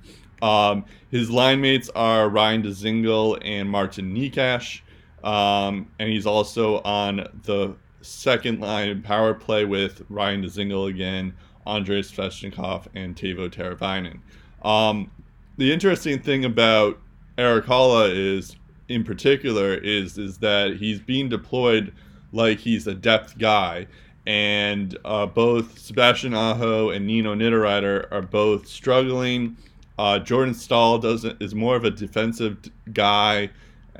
Um 0.41 0.85
his 1.09 1.29
line 1.29 1.59
mates 1.59 1.89
are 1.95 2.29
Ryan 2.29 2.61
Dzingel 2.61 3.39
and 3.43 3.69
Martin 3.69 4.15
Necas 4.15 4.81
um 5.23 5.91
and 5.99 6.09
he's 6.09 6.27
also 6.27 6.79
on 6.83 7.27
the 7.43 7.75
second 8.01 8.61
line 8.61 9.01
power 9.01 9.33
play 9.33 9.65
with 9.65 10.03
Ryan 10.09 10.43
Dzingel 10.43 10.89
again 10.89 11.33
Andrei 11.67 12.01
Svechnikov 12.01 12.87
and 12.95 13.15
Teuvo 13.15 13.49
Teravainen. 13.49 14.19
Um, 14.63 15.11
the 15.57 15.71
interesting 15.71 16.19
thing 16.19 16.45
about 16.45 16.99
Erik 17.37 17.65
Haula 17.65 18.09
is, 18.09 18.55
in 18.89 19.03
particular, 19.03 19.75
is 19.75 20.17
is 20.17 20.37
that 20.39 20.77
he's 20.77 20.99
being 20.99 21.29
deployed 21.29 21.93
like 22.31 22.59
he's 22.59 22.87
a 22.87 22.95
depth 22.95 23.37
guy, 23.37 23.87
and 24.25 24.97
uh, 25.05 25.25
both 25.25 25.77
Sebastian 25.77 26.33
Aho 26.33 26.89
and 26.89 27.05
Nino 27.05 27.35
Niederreiter 27.35 28.07
are 28.11 28.21
both 28.21 28.67
struggling. 28.67 29.57
Uh, 29.99 30.19
Jordan 30.19 30.53
Staal 30.53 30.99
doesn't 30.99 31.41
is 31.41 31.55
more 31.55 31.75
of 31.75 31.83
a 31.83 31.91
defensive 31.91 32.57
guy. 32.93 33.49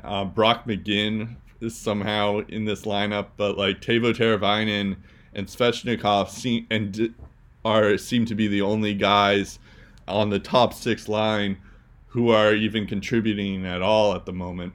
Uh, 0.04 0.24
Brock 0.24 0.64
McGinn 0.66 1.36
is 1.60 1.76
somehow 1.76 2.38
in 2.48 2.64
this 2.64 2.82
lineup, 2.82 3.28
but 3.36 3.58
like 3.58 3.80
Teuvo 3.80 4.14
Teravainen 4.14 4.96
and 5.34 5.46
Svechnikov 5.46 6.28
seem 6.28 6.66
and 6.70 7.14
are 7.68 7.98
seem 7.98 8.24
to 8.26 8.34
be 8.34 8.48
the 8.48 8.62
only 8.62 8.94
guys 8.94 9.58
on 10.06 10.30
the 10.30 10.38
top 10.38 10.72
six 10.72 11.08
line 11.08 11.58
who 12.08 12.30
are 12.30 12.54
even 12.54 12.86
contributing 12.86 13.66
at 13.66 13.82
all 13.82 14.14
at 14.14 14.24
the 14.24 14.32
moment. 14.32 14.72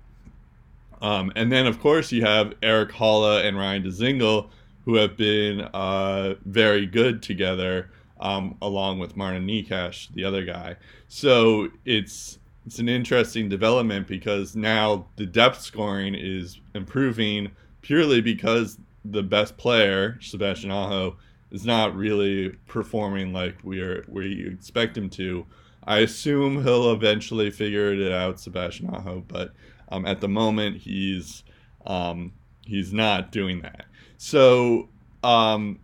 Um, 1.02 1.32
and 1.36 1.52
then, 1.52 1.66
of 1.66 1.80
course, 1.80 2.12
you 2.12 2.24
have 2.24 2.54
Erik 2.62 2.92
Haula 2.92 3.44
and 3.44 3.58
Ryan 3.58 3.84
Dzingel, 3.84 4.50
who 4.86 4.96
have 4.96 5.18
been 5.18 5.62
uh, 5.62 6.36
very 6.46 6.86
good 6.86 7.22
together 7.22 7.90
um, 8.20 8.56
along 8.62 9.00
with 9.00 9.18
Martin 9.18 9.46
Necas, 9.46 10.14
the 10.14 10.24
other 10.24 10.46
guy. 10.46 10.78
So 11.08 11.70
it's 11.86 12.40
it's 12.66 12.80
an 12.80 12.88
interesting 12.88 13.50
development 13.50 14.08
because 14.08 14.56
now 14.56 15.08
the 15.18 15.26
depth 15.26 15.60
scoring 15.62 16.16
is 16.16 16.62
improving 16.74 17.52
purely 17.82 18.22
because 18.22 18.78
the 19.04 19.24
best 19.24 19.58
player, 19.58 20.18
Sebastian 20.22 20.72
Aho, 20.72 21.18
is 21.54 21.66
not 21.66 21.96
really 21.96 22.50
performing 22.68 23.32
like 23.32 23.56
we 23.64 23.80
are 23.80 24.04
we 24.10 24.46
expect 24.48 24.98
him 24.98 25.10
to. 25.12 25.46
I 25.86 26.00
assume 26.00 26.64
he'll 26.64 26.92
eventually 26.92 27.52
figure 27.52 27.94
it 27.94 28.12
out, 28.12 28.40
Sebastian 28.40 28.90
Aho, 28.90 29.24
but 29.28 29.54
um, 29.90 30.06
at 30.06 30.20
the 30.20 30.28
moment 30.28 30.78
he's 30.78 31.44
um, 31.86 32.34
he's 32.66 32.92
not 32.92 33.32
doing 33.32 33.62
that. 33.62 33.86
So, 34.18 34.90
um, 35.24 35.80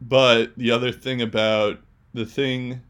but 0.00 0.56
the 0.56 0.70
other 0.70 0.90
thing 0.90 1.20
about 1.20 1.80
the 2.14 2.24
thing, 2.24 2.80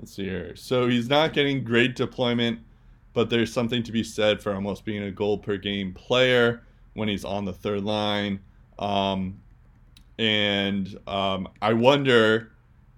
let's 0.00 0.14
see 0.14 0.24
here. 0.24 0.56
So 0.56 0.88
he's 0.88 1.08
not 1.08 1.32
getting 1.32 1.62
great 1.62 1.94
deployment, 1.94 2.60
but 3.12 3.30
there's 3.30 3.52
something 3.52 3.82
to 3.84 3.92
be 3.92 4.02
said 4.02 4.42
for 4.42 4.52
almost 4.54 4.84
being 4.84 5.02
a 5.02 5.12
goal 5.12 5.38
per 5.38 5.58
game 5.58 5.92
player 5.92 6.62
when 6.94 7.08
he's 7.08 7.24
on 7.24 7.44
the 7.44 7.52
third 7.52 7.84
line. 7.84 8.40
Um, 8.78 9.40
and 10.18 10.98
um, 11.06 11.48
I 11.60 11.72
wonder. 11.72 12.52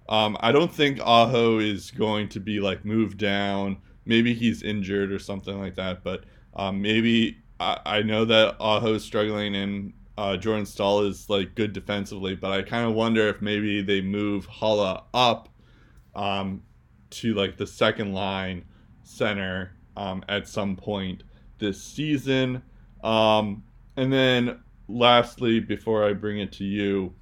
Um, 0.07 0.37
I 0.39 0.51
don't 0.51 0.73
think 0.73 0.99
Aho 1.01 1.59
is 1.59 1.91
going 1.91 2.29
to 2.29 2.39
be 2.39 2.59
like 2.59 2.83
moved 2.83 3.19
down. 3.19 3.77
Maybe 4.05 4.33
he's 4.33 4.63
injured 4.63 5.11
or 5.11 5.19
something 5.19 5.59
like 5.59 5.75
that. 5.75 6.03
But 6.03 6.23
um, 6.55 6.81
maybe 6.81 7.37
I, 7.59 7.79
I 7.85 8.01
know 8.01 8.25
that 8.25 8.55
Aho 8.59 8.95
is 8.95 9.03
struggling 9.03 9.55
and 9.55 9.93
uh, 10.17 10.35
Jordan 10.35 10.65
Staal 10.65 11.01
is 11.01 11.29
like 11.29 11.55
good 11.55 11.73
defensively, 11.73 12.35
but 12.35 12.51
I 12.51 12.61
kind 12.63 12.87
of 12.87 12.93
wonder 12.95 13.27
if 13.29 13.41
maybe 13.41 13.81
they 13.81 14.01
move 14.01 14.47
Haula 14.47 15.03
up 15.13 15.47
um, 16.15 16.63
to 17.11 17.33
like 17.35 17.55
the 17.55 17.67
second 17.67 18.13
line 18.13 18.65
center 19.03 19.71
um, 19.95 20.23
at 20.27 20.47
some 20.47 20.75
point 20.75 21.23
this 21.59 21.81
season. 21.81 22.63
Um, 23.03 23.63
and 23.95 24.11
then 24.11 24.59
lastly, 24.89 25.59
before 25.59 26.03
I 26.03 26.13
bring 26.13 26.39
it 26.39 26.51
to 26.53 26.63
you, 26.63 27.13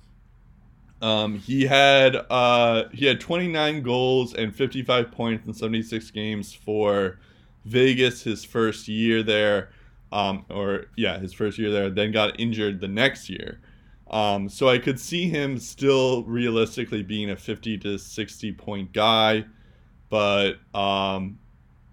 um, 1.01 1.37
he 1.37 1.63
had 1.65 2.15
uh, 2.29 2.85
he 2.91 3.05
had 3.05 3.19
29 3.19 3.83
goals 3.83 4.33
and 4.33 4.55
55 4.55 5.11
points 5.11 5.45
in 5.45 5.53
76 5.53 6.09
games 6.11 6.53
for 6.53 7.19
Vegas 7.65 8.23
his 8.23 8.43
first 8.43 8.87
year 8.87 9.21
there, 9.21 9.69
um, 10.11 10.45
or 10.49 10.85
yeah, 10.95 11.19
his 11.19 11.33
first 11.33 11.59
year 11.59 11.71
there. 11.71 11.89
Then 11.89 12.11
got 12.11 12.39
injured 12.39 12.81
the 12.81 12.87
next 12.87 13.29
year. 13.29 13.59
Um, 14.09 14.47
so 14.47 14.69
I 14.69 14.79
could 14.79 14.99
see 14.99 15.29
him 15.29 15.59
still 15.59 16.23
realistically 16.23 17.03
being 17.03 17.29
a 17.29 17.35
50 17.35 17.77
to 17.79 17.99
60 17.99 18.51
point 18.53 18.93
guy, 18.93 19.45
but 20.09 20.53
um, 20.73 21.37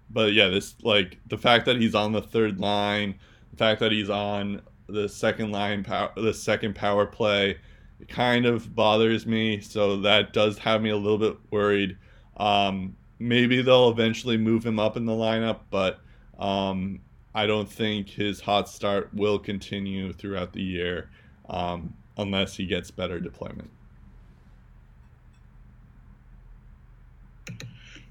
but 0.09 0.33
yeah, 0.33 0.47
this 0.47 0.75
like 0.81 1.19
the 1.27 1.37
fact 1.37 1.65
that 1.65 1.75
he's 1.75 1.93
on 1.93 2.13
the 2.13 2.21
third 2.21 2.59
line, 2.59 3.19
the 3.51 3.57
fact 3.57 3.81
that 3.81 3.91
he's 3.91 4.09
on 4.09 4.61
the 4.87 5.09
second 5.09 5.51
line 5.51 5.83
power, 5.83 6.11
the 6.15 6.33
second 6.33 6.75
power 6.75 7.05
play 7.05 7.57
it 7.99 8.09
kind 8.09 8.45
of 8.45 8.75
bothers 8.75 9.25
me. 9.25 9.61
So 9.61 9.97
that 10.01 10.33
does 10.33 10.57
have 10.59 10.81
me 10.81 10.89
a 10.89 10.97
little 10.97 11.17
bit 11.17 11.37
worried. 11.51 11.97
Um, 12.37 12.95
maybe 13.19 13.61
they'll 13.61 13.89
eventually 13.89 14.37
move 14.37 14.65
him 14.65 14.79
up 14.79 14.97
in 14.97 15.05
the 15.05 15.13
lineup, 15.13 15.61
but 15.69 15.99
um, 16.37 16.99
I 17.33 17.45
don't 17.45 17.69
think 17.69 18.09
his 18.09 18.41
hot 18.41 18.67
start 18.67 19.13
will 19.13 19.39
continue 19.39 20.11
throughout 20.13 20.53
the 20.53 20.61
year 20.61 21.09
um, 21.49 21.93
unless 22.17 22.55
he 22.55 22.65
gets 22.65 22.91
better 22.91 23.19
deployment. 23.19 23.69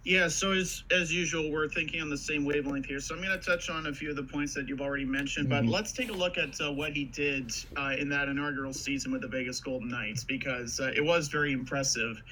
Yeah, 0.05 0.29
so 0.29 0.53
as 0.53 0.85
as 0.91 1.13
usual, 1.13 1.51
we're 1.51 1.69
thinking 1.69 2.03
on 2.03 2.11
the 2.11 2.19
same 2.19 2.45
wavelength 2.45 2.85
here. 2.85 3.01
So 3.01 3.15
I'm 3.15 3.23
going 3.23 3.39
to 3.39 3.45
touch 3.45 3.71
on 3.71 3.87
a 3.87 3.93
few 3.93 4.11
of 4.11 4.17
the 4.17 4.23
points 4.23 4.53
that 4.53 4.69
you've 4.69 4.83
already 4.83 5.07
mentioned, 5.07 5.49
mm-hmm. 5.49 5.67
but 5.67 5.73
let's 5.73 5.93
take 5.93 6.11
a 6.11 6.13
look 6.13 6.37
at 6.37 6.61
uh, 6.61 6.71
what 6.71 6.93
he 6.93 7.05
did 7.07 7.53
uh, 7.77 7.95
in 7.99 8.11
that 8.11 8.29
inaugural 8.29 8.75
season 8.75 9.13
with 9.13 9.23
the 9.23 9.29
Vegas 9.29 9.61
Golden 9.61 9.89
Knights 9.89 10.23
because 10.23 10.79
uh, 10.79 10.93
it 10.95 11.03
was 11.03 11.29
very 11.29 11.53
impressive. 11.53 12.23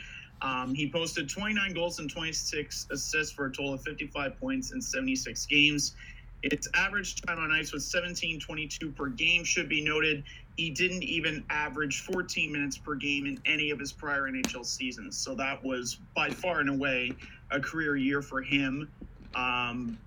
Um, 0.42 0.74
he 0.74 0.90
posted 0.90 1.30
29 1.30 1.72
goals 1.72 1.98
and 1.98 2.10
26 2.10 2.88
assists 2.90 3.32
for 3.32 3.46
a 3.46 3.50
total 3.50 3.74
of 3.74 3.82
55 3.82 4.38
points 4.38 4.72
in 4.72 4.82
76 4.82 5.46
games. 5.46 5.94
Its 6.42 6.68
average 6.74 7.22
time 7.22 7.38
on 7.38 7.52
ice 7.52 7.72
was 7.72 7.84
17:22 7.84 8.94
per 8.94 9.06
game. 9.08 9.44
Should 9.44 9.68
be 9.68 9.82
noted, 9.82 10.24
he 10.56 10.70
didn't 10.70 11.04
even 11.04 11.44
average 11.48 12.00
14 12.00 12.52
minutes 12.52 12.76
per 12.76 12.96
game 12.96 13.26
in 13.26 13.40
any 13.46 13.70
of 13.70 13.78
his 13.78 13.92
prior 13.92 14.22
NHL 14.22 14.66
seasons. 14.66 15.16
So 15.16 15.34
that 15.36 15.64
was 15.64 15.98
by 16.14 16.30
far 16.30 16.60
and 16.60 16.68
away 16.68 17.12
a 17.52 17.60
career 17.60 17.96
year 17.96 18.22
for 18.22 18.42
him. 18.42 18.88
Um, 19.34 19.98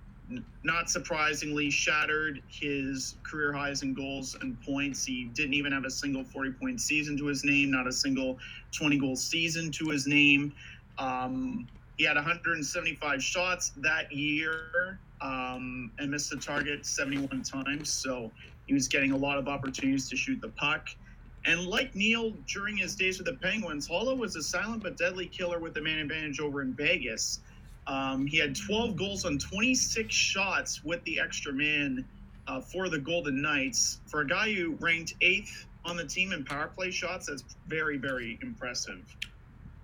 not 0.64 0.90
surprisingly, 0.90 1.70
shattered 1.70 2.42
his 2.48 3.14
career 3.22 3.52
highs 3.52 3.82
in 3.82 3.94
goals 3.94 4.36
and 4.40 4.60
points. 4.62 5.04
He 5.04 5.24
didn't 5.34 5.54
even 5.54 5.72
have 5.72 5.84
a 5.84 5.90
single 5.90 6.24
40 6.24 6.52
point 6.52 6.80
season 6.80 7.16
to 7.18 7.26
his 7.26 7.44
name, 7.44 7.70
not 7.70 7.86
a 7.86 7.92
single 7.92 8.38
20 8.72 8.98
goal 8.98 9.16
season 9.16 9.70
to 9.72 9.88
his 9.88 10.06
name. 10.06 10.52
Um, 10.98 11.68
he 11.96 12.04
had 12.04 12.16
175 12.16 13.22
shots 13.22 13.72
that 13.78 14.12
year 14.12 14.98
um, 15.20 15.92
and 15.98 16.10
missed 16.10 16.30
the 16.30 16.36
target 16.36 16.84
71 16.84 17.42
times. 17.42 17.90
So 17.90 18.30
he 18.66 18.74
was 18.74 18.88
getting 18.88 19.12
a 19.12 19.16
lot 19.16 19.38
of 19.38 19.48
opportunities 19.48 20.08
to 20.10 20.16
shoot 20.16 20.40
the 20.40 20.48
puck. 20.48 20.88
And 21.46 21.64
like 21.66 21.94
Neal 21.94 22.32
during 22.48 22.76
his 22.76 22.96
days 22.96 23.18
with 23.18 23.26
the 23.26 23.34
Penguins, 23.34 23.88
Haula 23.88 24.16
was 24.16 24.34
a 24.34 24.42
silent 24.42 24.82
but 24.82 24.96
deadly 24.96 25.26
killer 25.26 25.60
with 25.60 25.74
the 25.74 25.80
man 25.80 25.98
advantage 25.98 26.40
over 26.40 26.60
in 26.60 26.74
Vegas. 26.74 27.40
Um, 27.86 28.26
he 28.26 28.36
had 28.36 28.56
12 28.56 28.96
goals 28.96 29.24
on 29.24 29.38
26 29.38 30.12
shots 30.12 30.82
with 30.84 31.02
the 31.04 31.20
extra 31.20 31.52
man 31.52 32.04
uh, 32.48 32.60
for 32.60 32.88
the 32.88 32.98
Golden 32.98 33.40
Knights. 33.40 34.00
For 34.06 34.22
a 34.22 34.26
guy 34.26 34.52
who 34.52 34.72
ranked 34.80 35.14
eighth 35.20 35.66
on 35.84 35.96
the 35.96 36.04
team 36.04 36.32
in 36.32 36.44
power 36.44 36.66
play 36.66 36.90
shots, 36.90 37.26
that's 37.26 37.44
very, 37.68 37.96
very 37.96 38.40
impressive. 38.42 39.04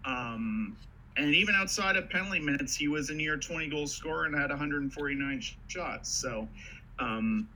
Um, 0.05 0.77
and 1.17 1.33
even 1.33 1.55
outside 1.55 1.97
of 1.97 2.11
penalty 2.11 2.41
minutes, 2.41 2.75
he 2.75 2.89
was 2.89 3.11
a 3.11 3.15
near 3.15 3.37
20 3.37 3.69
goal 3.69 3.87
scorer 3.87 4.25
and 4.25 4.35
had 4.35 4.51
149 4.51 5.43
shots. 5.69 6.11
So, 6.11 6.49
um, 6.99 7.49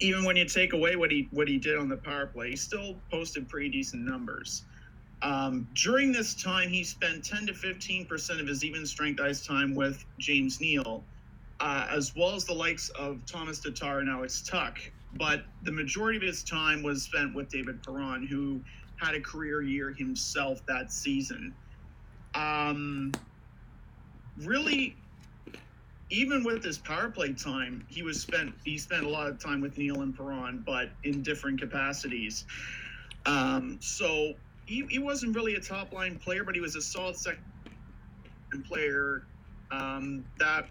even 0.00 0.24
when 0.24 0.36
you 0.36 0.44
take 0.44 0.72
away 0.72 0.96
what 0.96 1.10
he 1.10 1.28
what 1.30 1.48
he 1.48 1.58
did 1.58 1.78
on 1.78 1.88
the 1.88 1.96
power 1.96 2.26
play, 2.26 2.50
he 2.50 2.56
still 2.56 2.96
posted 3.10 3.48
pretty 3.48 3.68
decent 3.68 4.02
numbers. 4.02 4.64
Um, 5.22 5.66
during 5.74 6.12
this 6.12 6.34
time, 6.34 6.68
he 6.68 6.84
spent 6.84 7.24
10 7.24 7.46
to 7.46 7.54
15 7.54 8.06
percent 8.06 8.40
of 8.40 8.46
his 8.46 8.64
even 8.64 8.84
strength 8.86 9.20
ice 9.20 9.44
time 9.44 9.74
with 9.74 10.04
James 10.18 10.60
Neal, 10.60 11.02
uh, 11.60 11.86
as 11.90 12.14
well 12.14 12.34
as 12.34 12.44
the 12.44 12.52
likes 12.52 12.90
of 12.90 13.24
Thomas 13.26 13.58
Tatar 13.58 14.00
and 14.00 14.10
Alex 14.10 14.42
Tuch. 14.42 14.92
But 15.14 15.44
the 15.62 15.72
majority 15.72 16.18
of 16.18 16.22
his 16.22 16.42
time 16.42 16.82
was 16.82 17.02
spent 17.02 17.34
with 17.34 17.48
David 17.48 17.82
Perron, 17.82 18.26
who 18.26 18.60
had 18.96 19.14
a 19.14 19.20
career 19.20 19.62
year 19.62 19.92
himself 19.92 20.64
that 20.66 20.92
season. 20.92 21.54
Um, 22.34 23.12
really, 24.38 24.96
even 26.10 26.44
with 26.44 26.62
his 26.62 26.78
power 26.78 27.10
play 27.10 27.32
time, 27.32 27.84
he 27.88 28.02
was 28.02 28.20
spent 28.20 28.54
he 28.64 28.78
spent 28.78 29.04
a 29.04 29.08
lot 29.08 29.28
of 29.28 29.38
time 29.42 29.60
with 29.60 29.76
Neal 29.76 30.02
and 30.02 30.16
Perron, 30.16 30.62
but 30.64 30.90
in 31.04 31.22
different 31.22 31.60
capacities. 31.60 32.44
Um, 33.24 33.78
so 33.80 34.34
he, 34.66 34.86
he 34.88 34.98
wasn't 34.98 35.34
really 35.34 35.54
a 35.56 35.60
top 35.60 35.92
line 35.92 36.16
player, 36.16 36.44
but 36.44 36.54
he 36.54 36.60
was 36.60 36.76
a 36.76 36.82
solid 36.82 37.16
second 37.16 37.42
player 38.68 39.24
um, 39.70 40.24
that 40.38 40.68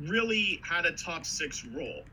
really 0.00 0.60
had 0.68 0.86
a 0.86 0.92
top 0.92 1.24
six 1.24 1.64
role. 1.64 2.04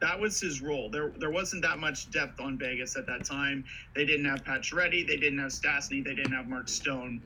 That 0.00 0.18
was 0.18 0.40
his 0.40 0.62
role. 0.62 0.90
There, 0.90 1.12
there 1.18 1.30
wasn't 1.30 1.62
that 1.62 1.78
much 1.78 2.10
depth 2.10 2.40
on 2.40 2.56
Vegas 2.56 2.96
at 2.96 3.06
that 3.06 3.24
time. 3.24 3.64
They 3.94 4.04
didn't 4.04 4.26
have 4.26 4.44
Pacioretty, 4.44 5.06
they 5.06 5.16
didn't 5.16 5.38
have 5.38 5.50
Stastny, 5.50 6.04
they 6.04 6.14
didn't 6.14 6.32
have 6.32 6.48
Mark 6.48 6.68
Stone. 6.68 7.22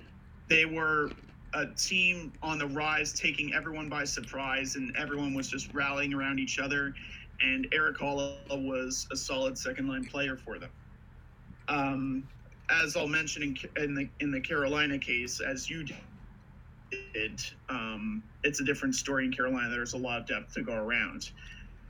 They 0.48 0.64
were 0.64 1.10
a 1.54 1.66
team 1.66 2.32
on 2.42 2.58
the 2.58 2.66
rise, 2.66 3.12
taking 3.12 3.54
everyone 3.54 3.88
by 3.88 4.04
surprise, 4.04 4.76
and 4.76 4.94
everyone 4.96 5.34
was 5.34 5.48
just 5.48 5.72
rallying 5.74 6.14
around 6.14 6.38
each 6.38 6.58
other. 6.58 6.94
And 7.40 7.66
Erik 7.72 7.98
Haula 7.98 8.36
was 8.50 9.06
a 9.10 9.16
solid 9.16 9.58
second 9.58 9.88
line 9.88 10.04
player 10.04 10.36
for 10.36 10.58
them. 10.58 10.70
Um, 11.68 12.28
as 12.70 12.96
I'll 12.96 13.08
mention 13.08 13.42
in, 13.42 13.82
in, 13.82 13.94
the 13.94 14.08
in 14.20 14.30
the 14.30 14.40
Carolina 14.40 14.98
case, 14.98 15.40
as 15.40 15.68
you 15.68 15.84
did, 17.14 17.42
um, 17.68 18.22
it's 18.44 18.60
a 18.60 18.64
different 18.64 18.94
story 18.94 19.24
in 19.24 19.32
Carolina. 19.32 19.68
There's 19.70 19.94
a 19.94 19.98
lot 19.98 20.20
of 20.20 20.26
depth 20.26 20.54
to 20.54 20.62
go 20.62 20.74
around. 20.74 21.30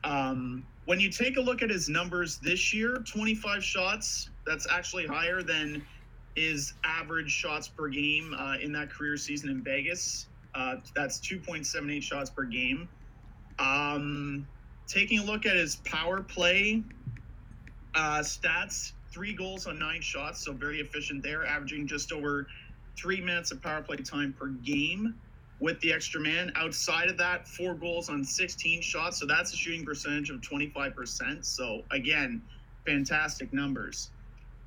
Um, 0.04 0.66
when 0.86 0.98
you 0.98 1.10
take 1.10 1.36
a 1.36 1.40
look 1.40 1.62
at 1.62 1.70
his 1.70 1.88
numbers 1.88 2.38
this 2.38 2.74
year, 2.74 2.96
25 3.06 3.62
shots, 3.62 4.30
that's 4.46 4.66
actually 4.70 5.06
higher 5.06 5.42
than 5.42 5.84
is 6.36 6.74
average 6.84 7.30
shots 7.30 7.68
per 7.68 7.88
game 7.88 8.34
uh, 8.38 8.56
in 8.60 8.72
that 8.72 8.90
career 8.90 9.16
season 9.16 9.50
in 9.50 9.62
Vegas. 9.62 10.26
Uh, 10.54 10.76
that's 10.94 11.18
2.78 11.20 12.02
shots 12.02 12.30
per 12.30 12.44
game. 12.44 12.88
Um, 13.58 14.46
taking 14.86 15.20
a 15.20 15.24
look 15.24 15.46
at 15.46 15.56
his 15.56 15.76
power 15.76 16.22
play 16.22 16.82
uh, 17.94 18.20
stats, 18.20 18.92
three 19.10 19.34
goals 19.34 19.66
on 19.66 19.78
nine 19.78 20.00
shots, 20.00 20.44
so 20.44 20.52
very 20.52 20.80
efficient 20.80 21.22
there, 21.22 21.44
averaging 21.46 21.86
just 21.86 22.12
over 22.12 22.46
three 22.96 23.20
minutes 23.20 23.50
of 23.52 23.62
power 23.62 23.82
play 23.82 23.96
time 23.96 24.34
per 24.38 24.48
game 24.48 25.14
with 25.60 25.78
the 25.80 25.92
extra 25.92 26.20
man. 26.20 26.52
Outside 26.56 27.08
of 27.08 27.16
that, 27.18 27.46
four 27.46 27.74
goals 27.74 28.08
on 28.08 28.24
16 28.24 28.82
shots. 28.82 29.18
So 29.18 29.26
that's 29.26 29.52
a 29.52 29.56
shooting 29.56 29.84
percentage 29.84 30.30
of 30.30 30.40
25%. 30.40 31.44
So 31.44 31.82
again, 31.90 32.42
fantastic 32.84 33.52
numbers. 33.52 34.10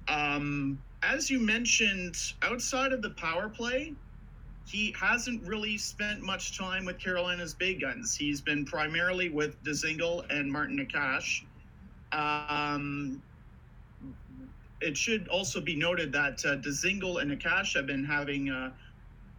Um, 0.08 0.80
as 1.14 1.30
you 1.30 1.40
mentioned, 1.40 2.18
outside 2.42 2.92
of 2.92 3.02
the 3.02 3.12
power 3.12 3.50
play, 3.50 3.94
he 4.66 4.96
hasn't 5.00 5.44
really 5.44 5.78
spent 5.78 6.22
much 6.22 6.58
time 6.58 6.86
with 6.86 6.98
Carolina's 6.98 7.54
big 7.54 7.82
guns. 7.82 8.16
He's 8.16 8.42
been 8.42 8.66
primarily 8.66 9.30
with 9.30 9.62
Dzingel 9.64 10.26
and 10.32 10.52
Martin 10.52 10.78
Necas. 10.80 11.44
Um, 12.12 13.22
it 14.82 14.98
should 14.98 15.28
also 15.28 15.62
be 15.62 15.76
noted 15.76 16.12
that 16.14 16.44
uh, 16.46 16.58
Dzingel 16.58 17.22
and 17.22 17.32
Necas 17.32 17.76
have 17.76 17.86
been 17.86 18.04
having 18.04 18.50
a 18.50 18.74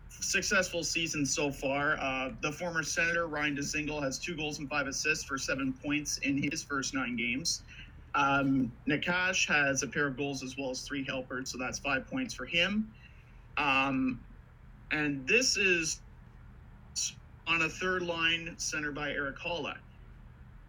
successful 0.09 0.85
seasons 0.85 1.35
so 1.35 1.51
far. 1.51 1.99
Uh, 2.01 2.31
the 2.41 2.53
former 2.53 2.83
Senator 2.83 3.27
Ryan 3.27 3.57
Dzingel 3.57 4.03
has 4.03 4.19
two 4.19 4.37
goals 4.37 4.61
and 4.61 4.69
five 4.69 4.87
assists 4.87 5.25
for 5.25 5.39
seven 5.39 5.73
points 5.73 6.19
in 6.19 6.41
his 6.51 6.63
first 6.63 6.95
nine 6.95 7.17
games. 7.17 7.63
Um, 8.17 8.73
Necas 8.89 9.47
has 9.47 9.83
a 9.83 9.87
pair 9.87 10.07
of 10.07 10.17
goals 10.17 10.43
as 10.43 10.57
well 10.57 10.71
as 10.71 10.81
three 10.81 11.05
helpers, 11.05 11.51
so 11.51 11.59
that's 11.59 11.79
five 11.79 12.07
points 12.07 12.33
for 12.33 12.47
him. 12.47 12.91
Um, 13.59 14.19
and 14.91 15.27
this 15.29 15.59
is 15.59 16.01
on 17.47 17.63
a 17.63 17.69
third 17.69 18.03
line 18.03 18.55
center 18.57 18.91
by 18.91 19.11
Erik 19.11 19.37
Haula. 19.39 19.77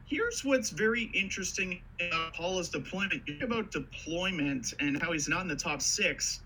Here's 0.06 0.44
what's 0.44 0.72
very 0.72 1.10
interesting 1.14 1.82
about 2.00 2.34
Haula's 2.36 2.70
deployment. 2.70 3.26
Think 3.26 3.42
about 3.42 3.72
deployment 3.72 4.74
and 4.82 5.02
how 5.02 5.14
he's 5.14 5.30
not 5.30 5.42
in 5.42 5.48
the 5.48 5.56
top 5.56 5.82
six. 5.82 6.42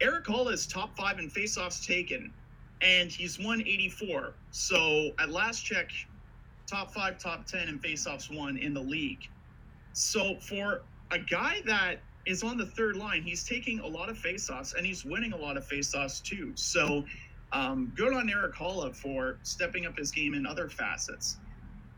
Erik 0.00 0.24
Haula 0.24 0.52
is 0.52 0.66
top 0.66 0.96
five 0.96 1.20
in 1.20 1.30
faceoffs 1.30 1.86
taken, 1.86 2.32
and 2.82 3.10
he's 3.10 3.38
184. 3.38 4.34
So 4.50 5.10
at 5.20 5.30
last 5.30 5.64
check, 5.64 5.90
top 6.66 6.92
five, 6.92 7.18
top 7.18 7.46
10 7.46 7.68
in 7.68 7.78
faceoffs 7.78 8.34
won 8.34 8.56
in 8.56 8.74
the 8.74 8.80
league. 8.82 9.28
So 9.92 10.36
for 10.40 10.82
a 11.10 11.18
guy 11.18 11.56
that 11.66 12.02
is 12.26 12.42
on 12.42 12.56
the 12.56 12.66
third 12.66 12.96
line, 12.96 13.22
he's 13.22 13.44
taking 13.44 13.80
a 13.80 13.86
lot 13.86 14.08
of 14.08 14.16
faceoffs 14.16 14.74
and 14.76 14.86
he's 14.86 15.04
winning 15.04 15.32
a 15.32 15.36
lot 15.36 15.56
of 15.56 15.66
faceoffs 15.66 16.22
too. 16.22 16.52
So 16.54 17.04
um, 17.52 17.92
good 17.96 18.12
on 18.12 18.30
Erik 18.30 18.54
Haula 18.54 18.94
for 18.94 19.38
stepping 19.42 19.86
up 19.86 19.96
his 19.96 20.10
game 20.10 20.34
in 20.34 20.46
other 20.46 20.68
facets. 20.68 21.38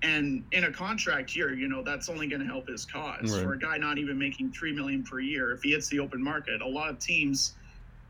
And 0.03 0.43
in 0.53 0.65
a 0.65 0.73
contract 0.73 1.37
year, 1.37 1.55
you 1.55 1.69
know, 1.69 1.83
that's 1.83 2.09
only 2.09 2.27
going 2.27 2.41
to 2.41 2.47
help 2.47 2.69
his 2.69 2.85
cause. 2.85 3.33
Right. 3.33 3.43
For 3.43 3.53
a 3.53 3.59
guy 3.59 3.77
not 3.77 3.99
even 3.99 4.19
making 4.19 4.53
three 4.53 4.73
million 4.73 5.05
per 5.05 5.21
year, 5.21 5.53
if 5.53 5.63
he 5.63 5.73
hits 5.73 5.89
the 5.89 6.01
open 6.01 6.23
market, 6.23 6.61
a 6.61 6.69
lot 6.69 6.91
of 6.91 6.99
teams 6.99 7.55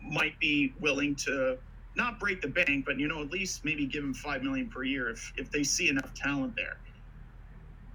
might 0.01 0.39
be 0.41 0.73
willing 0.81 1.15
to 1.17 1.59
not 1.95 2.19
break 2.19 2.41
the 2.41 2.49
bank, 2.49 2.87
but 2.87 2.99
you 2.99 3.09
know, 3.09 3.21
at 3.21 3.31
least 3.31 3.65
maybe 3.65 3.87
give 3.87 4.03
him 4.03 4.15
five 4.15 4.43
million 4.43 4.71
per 4.71 4.85
year 4.85 5.11
if 5.11 5.33
if 5.37 5.51
they 5.51 5.63
see 5.63 5.91
enough 5.91 6.15
talent 6.15 6.55
there. 6.57 6.79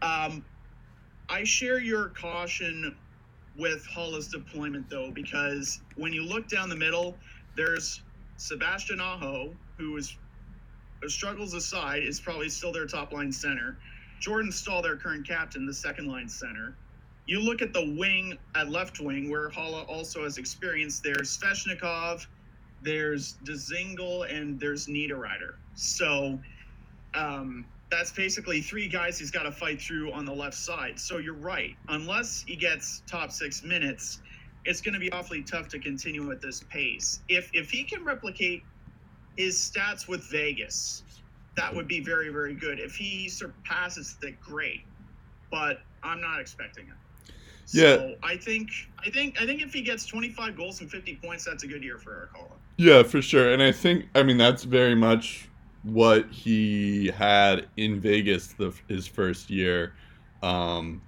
Um, 0.08 0.46
I 1.30 1.44
share 1.44 1.80
your 1.80 2.10
caution 2.10 2.96
with 3.58 3.86
Haula's 3.94 4.28
deployment 4.28 4.90
though, 4.90 5.12
because 5.12 5.82
when 5.96 6.14
you 6.14 6.24
look 6.24 6.48
down 6.48 6.70
the 6.70 6.76
middle, 6.76 7.18
there's 7.56 8.02
Sebastian 8.38 9.00
Aho, 9.00 9.52
who 9.78 9.98
is 9.98 10.16
struggles 11.08 11.54
aside, 11.54 12.04
is 12.04 12.20
probably 12.20 12.50
still 12.50 12.72
their 12.72 12.86
top 12.86 13.12
line 13.12 13.32
center. 13.32 13.78
Jordan 14.20 14.52
Staal, 14.52 14.82
their 14.82 14.96
current 14.96 15.28
captain, 15.28 15.66
the 15.66 15.74
second 15.74 16.08
line 16.08 16.30
center. 16.30 16.76
You 17.26 17.42
look 17.42 17.62
at 17.62 17.74
the 17.74 17.96
wing 17.98 18.38
at 18.56 18.70
left 18.70 19.00
wing, 19.00 19.30
where 19.30 19.50
Haula 19.50 19.88
also 19.88 20.24
has 20.24 20.38
experience. 20.38 21.02
There's 21.02 21.38
Svechnikov, 21.38 22.26
there's 22.82 23.36
Dzingel, 23.44 24.32
and 24.34 24.60
there's 24.60 24.88
Niederreiter. 24.88 25.56
So 25.76 26.40
um, 27.14 27.66
that's 27.90 28.12
basically 28.12 28.62
three 28.62 28.88
guys 28.88 29.18
he's 29.18 29.32
got 29.32 29.44
to 29.44 29.52
fight 29.52 29.82
through 29.82 30.12
on 30.12 30.26
the 30.26 30.34
left 30.34 30.56
side. 30.56 31.00
So 31.00 31.18
you're 31.18 31.34
right. 31.34 31.76
Unless 31.88 32.44
he 32.48 32.56
gets 32.56 33.02
top 33.08 33.32
six 33.32 33.64
minutes, 33.64 34.22
it's 34.66 34.82
going 34.82 34.94
to 34.94 35.00
be 35.00 35.12
awfully 35.12 35.42
tough 35.44 35.70
to 35.70 35.80
continue 35.80 36.32
at 36.32 36.42
this 36.42 36.64
pace. 36.70 37.22
If 37.30 37.50
if 37.54 37.72
he 37.72 37.84
can 37.84 38.04
replicate 38.04 38.64
his 39.38 39.56
stats 39.56 40.08
with 40.08 40.24
Vegas, 40.26 41.04
that 41.56 41.74
would 41.74 41.88
be 41.88 42.02
very 42.02 42.30
very 42.30 42.54
good. 42.54 42.80
If 42.80 42.96
he 42.96 43.30
surpasses 43.30 44.18
that, 44.22 44.40
great. 44.42 44.82
But 45.50 45.82
I'm 46.04 46.20
not 46.20 46.42
expecting 46.42 46.88
it. 46.88 47.34
Yeah. 47.70 47.96
So 47.96 48.16
I 48.24 48.36
think 48.36 48.70
I 49.06 49.10
think 49.10 49.42
I 49.42 49.46
think 49.46 49.62
if 49.62 49.74
he 49.74 49.82
gets 49.82 50.06
25 50.06 50.58
goals 50.58 50.82
and 50.82 50.92
50 50.92 51.16
points, 51.24 51.46
that's 51.46 51.64
a 51.64 51.68
good 51.68 51.84
year 51.84 51.98
for 51.98 52.30
Haula. 52.36 52.58
Yeah, 52.78 53.04
for 53.04 53.22
sure. 53.22 53.52
And 53.52 53.62
I 53.62 53.72
think, 53.72 54.06
I 54.14 54.22
mean, 54.22 54.38
that's 54.38 54.64
very 54.64 54.94
much 54.94 55.50
what 55.88 56.30
he 56.30 57.08
had 57.08 57.68
in 57.78 58.00
Vegas 58.00 58.48
the, 58.48 58.74
his 58.88 59.08
first 59.08 59.50
year. 59.50 59.94
Um, 60.44 61.02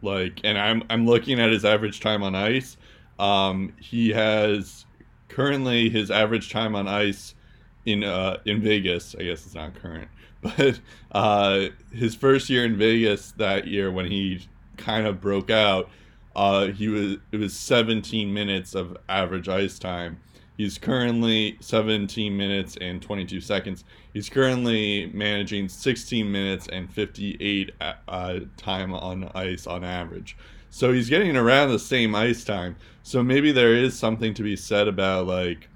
like, 0.00 0.40
and 0.44 0.58
I'm 0.58 0.82
I'm 0.90 1.06
looking 1.06 1.40
at 1.40 1.50
his 1.50 1.64
average 1.64 2.00
time 2.00 2.22
on 2.22 2.34
ice. 2.34 2.76
Um, 3.18 3.72
he 3.80 4.10
has 4.10 4.86
currently 5.28 5.88
his 5.88 6.10
average 6.10 6.50
time 6.50 6.74
on 6.74 6.88
ice 6.88 7.34
in 7.86 8.04
uh 8.04 8.38
in 8.44 8.60
Vegas. 8.60 9.14
I 9.18 9.24
guess 9.24 9.44
it's 9.44 9.54
not 9.54 9.74
current, 9.74 10.08
but 10.40 10.80
uh, 11.12 11.66
his 11.92 12.14
first 12.14 12.48
year 12.50 12.64
in 12.64 12.76
Vegas 12.76 13.32
that 13.38 13.66
year 13.66 13.90
when 13.90 14.06
he 14.06 14.46
kind 14.76 15.06
of 15.06 15.20
broke 15.20 15.50
out, 15.50 15.88
uh, 16.34 16.68
he 16.68 16.88
was 16.88 17.16
it 17.30 17.36
was 17.36 17.54
17 17.54 18.32
minutes 18.32 18.74
of 18.74 18.96
average 19.08 19.48
ice 19.48 19.78
time. 19.78 20.20
He's 20.62 20.78
currently 20.78 21.56
17 21.58 22.36
minutes 22.36 22.78
and 22.80 23.02
22 23.02 23.40
seconds. 23.40 23.82
He's 24.14 24.28
currently 24.28 25.10
managing 25.12 25.68
16 25.68 26.30
minutes 26.30 26.68
and 26.68 26.88
58 26.88 27.72
uh, 27.80 28.38
time 28.56 28.94
on 28.94 29.28
ice 29.34 29.66
on 29.66 29.82
average. 29.82 30.36
So 30.70 30.92
he's 30.92 31.08
getting 31.08 31.36
around 31.36 31.70
the 31.70 31.80
same 31.80 32.14
ice 32.14 32.44
time. 32.44 32.76
So 33.02 33.24
maybe 33.24 33.50
there 33.50 33.74
is 33.74 33.98
something 33.98 34.34
to 34.34 34.44
be 34.44 34.54
said 34.54 34.86
about 34.86 35.26
like, 35.26 35.68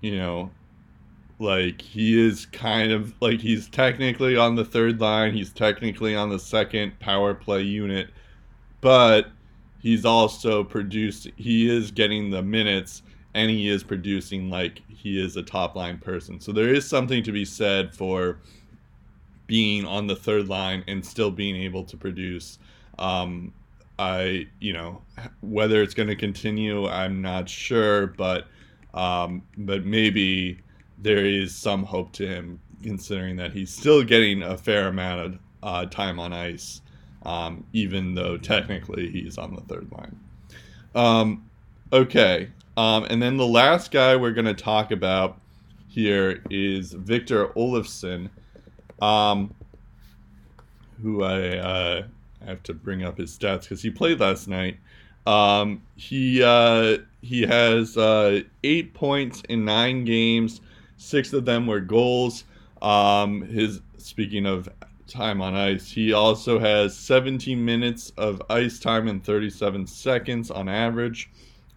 you 0.00 0.16
know, 0.16 0.50
like 1.38 1.82
he 1.82 2.18
is 2.18 2.46
kind 2.46 2.92
of 2.92 3.12
like 3.20 3.40
he's 3.40 3.68
technically 3.68 4.38
on 4.38 4.54
the 4.54 4.64
third 4.64 5.02
line, 5.02 5.34
he's 5.34 5.52
technically 5.52 6.16
on 6.16 6.30
the 6.30 6.38
second 6.38 6.98
power 6.98 7.34
play 7.34 7.60
unit, 7.60 8.08
but 8.80 9.26
he's 9.80 10.06
also 10.06 10.64
produced 10.64 11.28
he 11.36 11.68
is 11.68 11.90
getting 11.90 12.30
the 12.30 12.42
minutes 12.42 13.02
and 13.34 13.50
he 13.50 13.68
is 13.68 13.82
producing 13.82 14.50
like 14.50 14.82
he 14.88 15.20
is 15.22 15.36
a 15.36 15.42
top 15.42 15.76
line 15.76 15.98
person. 15.98 16.40
So 16.40 16.52
there 16.52 16.72
is 16.74 16.88
something 16.88 17.22
to 17.22 17.32
be 17.32 17.44
said 17.44 17.94
for 17.94 18.38
being 19.46 19.84
on 19.84 20.06
the 20.06 20.16
third 20.16 20.48
line 20.48 20.84
and 20.86 21.04
still 21.04 21.30
being 21.30 21.56
able 21.56 21.84
to 21.84 21.96
produce. 21.96 22.58
Um, 22.98 23.52
I, 23.98 24.46
you 24.60 24.72
know, 24.72 25.02
whether 25.40 25.82
it's 25.82 25.94
going 25.94 26.08
to 26.08 26.16
continue, 26.16 26.86
I'm 26.86 27.20
not 27.20 27.48
sure, 27.48 28.06
but 28.06 28.46
um, 28.94 29.42
but 29.58 29.84
maybe 29.84 30.58
there 30.98 31.24
is 31.24 31.54
some 31.54 31.84
hope 31.84 32.12
to 32.12 32.26
him 32.26 32.60
considering 32.82 33.36
that 33.36 33.52
he's 33.52 33.70
still 33.70 34.02
getting 34.02 34.42
a 34.42 34.56
fair 34.56 34.88
amount 34.88 35.20
of 35.20 35.38
uh, 35.62 35.86
time 35.86 36.18
on 36.18 36.32
ice, 36.32 36.80
um, 37.24 37.64
even 37.72 38.14
though 38.14 38.36
technically 38.36 39.10
he's 39.10 39.38
on 39.38 39.54
the 39.54 39.60
third 39.62 39.90
line. 39.92 40.18
Um, 40.94 41.50
okay, 41.92 42.48
um, 42.80 43.06
and 43.10 43.22
then 43.22 43.36
the 43.36 43.46
last 43.46 43.90
guy 43.90 44.16
we're 44.16 44.32
going 44.32 44.46
to 44.46 44.54
talk 44.54 44.90
about 44.90 45.38
here 45.86 46.42
is 46.48 46.94
Victor 46.94 47.48
Olofsson, 47.48 48.30
um, 49.02 49.54
who 51.02 51.22
I 51.22 51.58
uh, 51.58 52.02
have 52.42 52.62
to 52.62 52.72
bring 52.72 53.04
up 53.04 53.18
his 53.18 53.36
stats 53.36 53.64
because 53.64 53.82
he 53.82 53.90
played 53.90 54.20
last 54.20 54.48
night. 54.48 54.78
Um, 55.26 55.82
he 55.94 56.42
uh, 56.42 56.98
he 57.20 57.42
has 57.42 57.98
uh, 57.98 58.40
eight 58.64 58.94
points 58.94 59.42
in 59.50 59.66
nine 59.66 60.06
games. 60.06 60.62
Six 60.96 61.34
of 61.34 61.44
them 61.44 61.66
were 61.66 61.80
goals. 61.80 62.44
Um, 62.80 63.42
his 63.42 63.82
speaking 63.98 64.46
of 64.46 64.70
time 65.06 65.42
on 65.42 65.54
ice, 65.54 65.90
he 65.90 66.14
also 66.14 66.58
has 66.58 66.96
17 66.96 67.62
minutes 67.62 68.10
of 68.16 68.40
ice 68.48 68.78
time 68.78 69.06
and 69.06 69.22
37 69.22 69.86
seconds 69.86 70.50
on 70.50 70.66
average. 70.66 71.28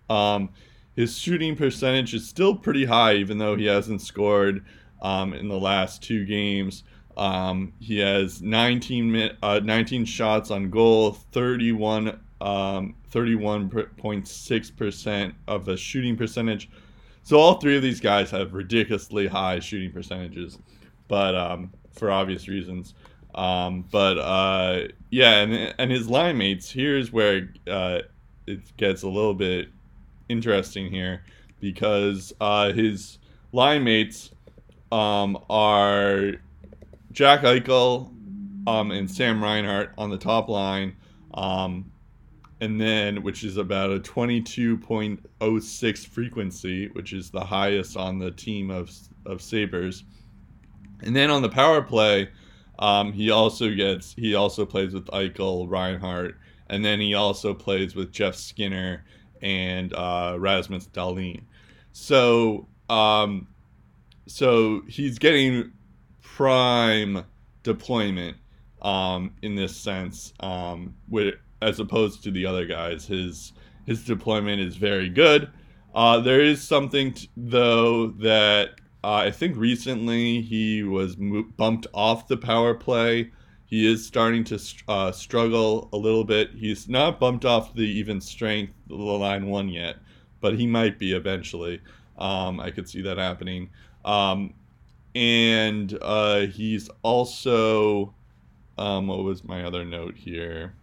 Um, 0.10 0.48
his 0.96 1.18
shooting 1.18 1.56
percentage 1.56 2.14
is 2.14 2.28
still 2.28 2.56
pretty 2.56 2.86
high, 2.86 3.16
even 3.16 3.38
though 3.38 3.56
he 3.56 3.66
hasn't 3.66 4.02
scored 4.02 4.66
um, 5.02 5.34
in 5.34 5.48
the 5.48 5.60
last 5.60 6.04
two 6.04 6.26
games. 6.26 6.84
Um, 7.18 7.74
he 7.80 8.00
has 8.00 8.42
19, 8.42 9.38
uh, 9.42 9.62
19 9.64 10.06
shots 10.06 10.52
on 10.52 10.70
goal, 10.70 11.14
31, 11.32 12.20
um, 12.42 12.96
31.6% 13.12 15.34
of 15.48 15.68
a 15.68 15.78
shooting 15.78 16.18
percentage. 16.18 16.70
So 17.24 17.38
all 17.38 17.56
three 17.56 17.78
of 17.78 17.84
these 17.84 18.00
guys 18.00 18.32
have 18.32 18.54
ridiculously 18.54 19.28
high 19.28 19.60
shooting 19.60 19.92
percentages, 19.92 20.58
but 21.08 21.36
um, 21.36 21.72
for 21.92 22.12
obvious 22.12 22.48
reasons. 22.48 22.94
Um, 23.36 23.86
but 23.92 24.20
uh, 24.20 24.88
yeah, 25.10 25.42
and 25.42 25.74
and 25.80 25.90
his 25.90 26.08
line 26.08 26.38
mates. 26.38 26.70
Here's 26.70 27.12
where 27.12 27.50
uh, 27.68 28.02
it 28.46 28.78
gets 28.78 29.02
a 29.04 29.08
little 29.08 29.34
bit 29.34 29.70
interesting 30.34 30.92
here 30.92 31.24
because 31.62 32.34
uh, 32.42 32.74
his 32.74 33.20
line 33.54 33.86
mates 33.86 34.32
um, 34.92 35.38
are 35.50 36.34
Jack 37.14 37.44
Eichel 37.44 38.12
um, 38.68 38.92
and 38.92 39.10
Sam 39.10 39.42
Reinhart 39.42 39.94
on 39.98 40.10
the 40.10 40.18
top 40.18 40.50
line. 40.50 40.98
Um, 41.34 41.90
and 42.60 42.82
then, 42.82 43.24
which 43.24 43.44
is 43.44 43.58
about 43.58 43.92
a 43.92 44.00
22.06 44.00 46.08
frequency, 46.08 46.88
which 46.90 47.14
is 47.14 47.30
the 47.30 47.44
highest 47.44 47.98
on 47.98 48.18
the 48.20 48.32
team 48.32 48.72
of, 48.72 48.92
of 49.26 49.42
Sabres. 49.42 50.04
And 51.02 51.16
then 51.16 51.30
on 51.30 51.42
the 51.42 51.50
power 51.50 51.82
play, 51.82 52.30
um, 52.80 53.14
he 53.14 53.32
also 53.32 53.74
gets 53.74 54.14
he 54.14 54.36
also 54.36 54.66
plays 54.66 54.94
with 54.94 55.06
Eichel, 55.08 55.70
Reinhart, 55.70 56.38
and 56.70 56.84
then 56.84 57.00
he 57.00 57.14
also 57.14 57.54
plays 57.54 57.96
with 57.96 58.12
Jeff 58.12 58.36
Skinner 58.36 59.06
and 59.44 59.94
uh, 59.94 60.38
Rasmus 60.40 60.88
Dahlin. 60.88 61.42
So 61.92 62.68
um, 62.90 63.48
so 64.28 64.82
he's 64.88 65.20
getting 65.20 65.72
prime 66.22 67.26
deployment 67.64 68.38
um, 68.82 69.34
in 69.42 69.56
this 69.56 69.76
sense, 69.76 70.34
um, 70.40 70.96
with, 71.10 71.36
as 71.62 71.80
opposed 71.80 72.24
to 72.24 72.32
the 72.32 72.46
other 72.46 72.66
guys. 72.66 73.06
His 73.06 73.54
his 73.86 74.06
deployment 74.06 74.62
is 74.62 74.78
very 74.78 75.10
good. 75.10 75.50
Uh, 75.94 76.20
there 76.20 76.42
is 76.42 76.62
something 76.66 77.14
t- 77.14 77.30
though 77.36 78.08
that 78.08 78.70
uh, 79.04 79.16
I 79.16 79.32
think 79.32 79.58
recently 79.58 80.42
he 80.42 80.84
was 80.84 81.18
mo- 81.18 81.46
bumped 81.58 81.88
off 81.94 82.28
the 82.28 82.38
power 82.38 82.74
play. 82.74 83.32
He 83.74 83.92
is 83.92 84.06
starting 84.06 84.44
to 84.44 84.60
uh, 84.88 85.12
struggle 85.12 85.90
a 85.94 85.98
little 85.98 86.24
bit. 86.24 86.52
He's 86.52 86.88
not 86.88 87.20
bumped 87.20 87.44
off 87.44 87.74
the 87.74 87.82
even 87.82 88.22
strength 88.22 88.72
the 88.88 88.94
line 88.94 89.48
one 89.48 89.68
yet, 89.68 89.96
but 90.42 90.54
he 90.60 90.68
might 90.68 91.00
be 91.00 91.14
eventually. 91.14 91.82
Um, 92.20 92.60
I 92.60 92.70
could 92.70 92.88
see 92.88 93.02
that 93.02 93.18
happening. 93.18 93.72
Um, 94.06 94.54
and 95.16 95.98
uh, 96.04 96.42
he's 96.42 96.88
also, 97.02 98.14
um, 98.78 99.08
what 99.08 99.24
was 99.24 99.44
my 99.44 99.64
other 99.64 99.84
note 99.84 100.18
here? 100.18 100.76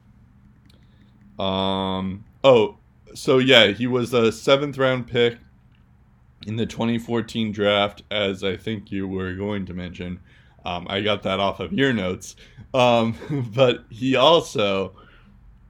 Um, 1.39 2.25
oh, 2.43 2.77
so 3.15 3.39
yeah, 3.39 3.69
he 3.69 3.87
was 3.87 4.13
a 4.13 4.33
seventh 4.33 4.79
round 4.79 5.07
pick 5.07 5.39
in 6.45 6.57
the 6.57 6.67
2014 6.67 7.53
draft, 7.53 8.03
as 8.11 8.43
I 8.43 8.57
think 8.57 8.91
you 8.91 9.07
were 9.07 9.35
going 9.35 9.65
to 9.67 9.75
mention. 9.75 10.19
Um, 10.65 10.87
I 10.89 11.01
got 11.01 11.23
that 11.23 11.41
off 11.41 11.61
of 11.61 11.73
your 11.73 11.93
notes. 11.93 12.37
Um, 12.75 13.17
but 13.55 13.85
he 13.91 14.17
also, 14.17 14.95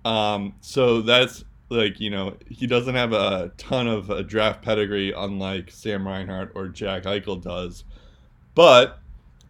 um, 0.04 0.54
so 0.60 1.02
that's 1.02 1.44
like, 1.68 2.00
you 2.00 2.10
know, 2.10 2.36
he 2.48 2.66
doesn't 2.66 2.94
have 2.94 3.12
a 3.12 3.52
ton 3.56 3.86
of 3.86 4.10
a 4.10 4.22
draft 4.22 4.62
pedigree, 4.62 5.12
unlike 5.12 5.70
Sam 5.70 6.06
Reinhart 6.06 6.52
or 6.54 6.68
Jack 6.68 7.04
Eichel 7.04 7.40
does. 7.40 7.84
But 8.54 8.98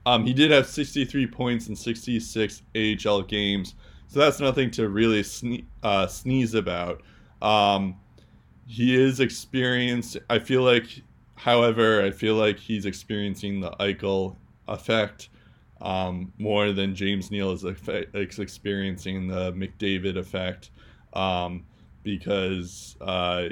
um, 0.07 0.25
he 0.25 0.33
did 0.33 0.51
have 0.51 0.67
63 0.67 1.27
points 1.27 1.69
in 1.69 1.77
66 1.77 2.63
AHL 2.77 3.23
games. 3.23 3.75
So 4.09 4.19
that's 4.19 4.41
nothing 4.41 4.71
to 4.73 4.89
really 4.89 5.23
sne- 5.23 5.65
uh, 5.83 6.07
sneeze 6.07 6.55
about. 6.55 7.03
Um, 7.41 7.97
he 8.67 9.01
is 9.01 9.21
experienced. 9.21 10.19
I 10.29 10.39
feel 10.39 10.63
like, 10.63 11.03
however, 11.37 12.03
I 12.03 12.11
feel 12.11 12.35
like 12.35 12.59
he's 12.59 12.87
experiencing 12.87 13.61
the 13.61 13.71
Eichel 13.73 14.37
effect 14.71 15.29
um, 15.81 16.33
more 16.39 16.73
than 16.73 16.95
James 16.95 17.31
Neal 17.31 17.53
is, 17.53 17.65
is 17.65 18.39
experiencing 18.39 19.27
the 19.29 19.53
McDavid 19.53 20.17
effect 20.17 20.71
um, 21.15 21.65
because 22.03 22.97
uh, 23.01 23.49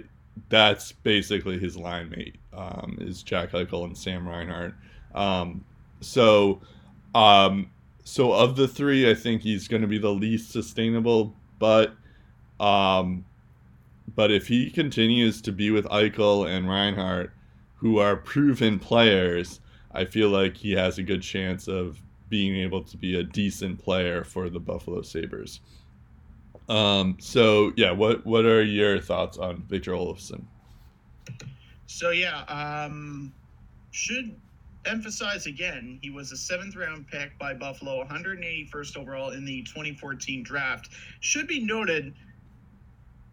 that's 0.48 0.92
basically 0.92 1.58
his 1.58 1.76
line 1.76 2.10
mate 2.10 2.36
um, 2.52 2.98
is 3.00 3.22
Jack 3.22 3.52
Eichel 3.52 3.84
and 3.84 3.96
Sam 3.96 4.28
Reinhart. 4.28 4.74
Um, 5.14 5.64
so, 6.00 6.60
um, 7.14 7.70
so 8.04 8.32
of 8.32 8.56
the 8.56 8.68
three, 8.68 9.10
I 9.10 9.14
think 9.14 9.42
he's 9.42 9.68
going 9.68 9.82
to 9.82 9.88
be 9.88 9.98
the 9.98 10.12
least 10.12 10.50
sustainable. 10.50 11.34
But, 11.58 11.94
um, 12.60 13.24
but 14.14 14.30
if 14.30 14.46
he 14.48 14.70
continues 14.70 15.40
to 15.42 15.52
be 15.52 15.70
with 15.70 15.86
Eichel 15.86 16.46
and 16.46 16.68
Reinhart, 16.68 17.32
who 17.76 17.98
are 17.98 18.16
proven 18.16 18.78
players, 18.78 19.60
I 19.99 20.05
feel 20.05 20.28
like 20.28 20.57
he 20.57 20.70
has 20.72 20.99
a 20.99 21.03
good 21.03 21.22
chance 21.22 21.66
of 21.66 22.01
being 22.28 22.55
able 22.55 22.84
to 22.84 22.96
be 22.96 23.18
a 23.18 23.24
decent 23.24 23.82
player 23.82 24.22
for 24.22 24.49
the 24.49 24.61
Buffalo 24.61 25.03
Sabres. 25.03 25.59
Um, 26.68 27.16
so 27.18 27.72
yeah, 27.76 27.90
what 27.90 28.24
what 28.24 28.44
are 28.44 28.62
your 28.62 29.01
thoughts 29.01 29.38
on 29.38 29.64
Victor 29.68 29.90
Olofsson? 29.92 30.44
So 31.86 32.11
yeah, 32.11 32.42
um, 32.42 33.32
should 33.90 34.36
emphasize 34.86 35.46
again, 35.46 35.99
he 36.01 36.11
was 36.11 36.30
a 36.30 36.36
seventh 36.36 36.76
round 36.76 37.09
pick 37.09 37.36
by 37.36 37.53
Buffalo, 37.53 38.05
181st 38.05 38.96
overall 38.96 39.30
in 39.30 39.44
the 39.44 39.62
2014 39.62 40.44
draft. 40.44 40.90
Should 41.18 41.49
be 41.49 41.59
noted, 41.59 42.14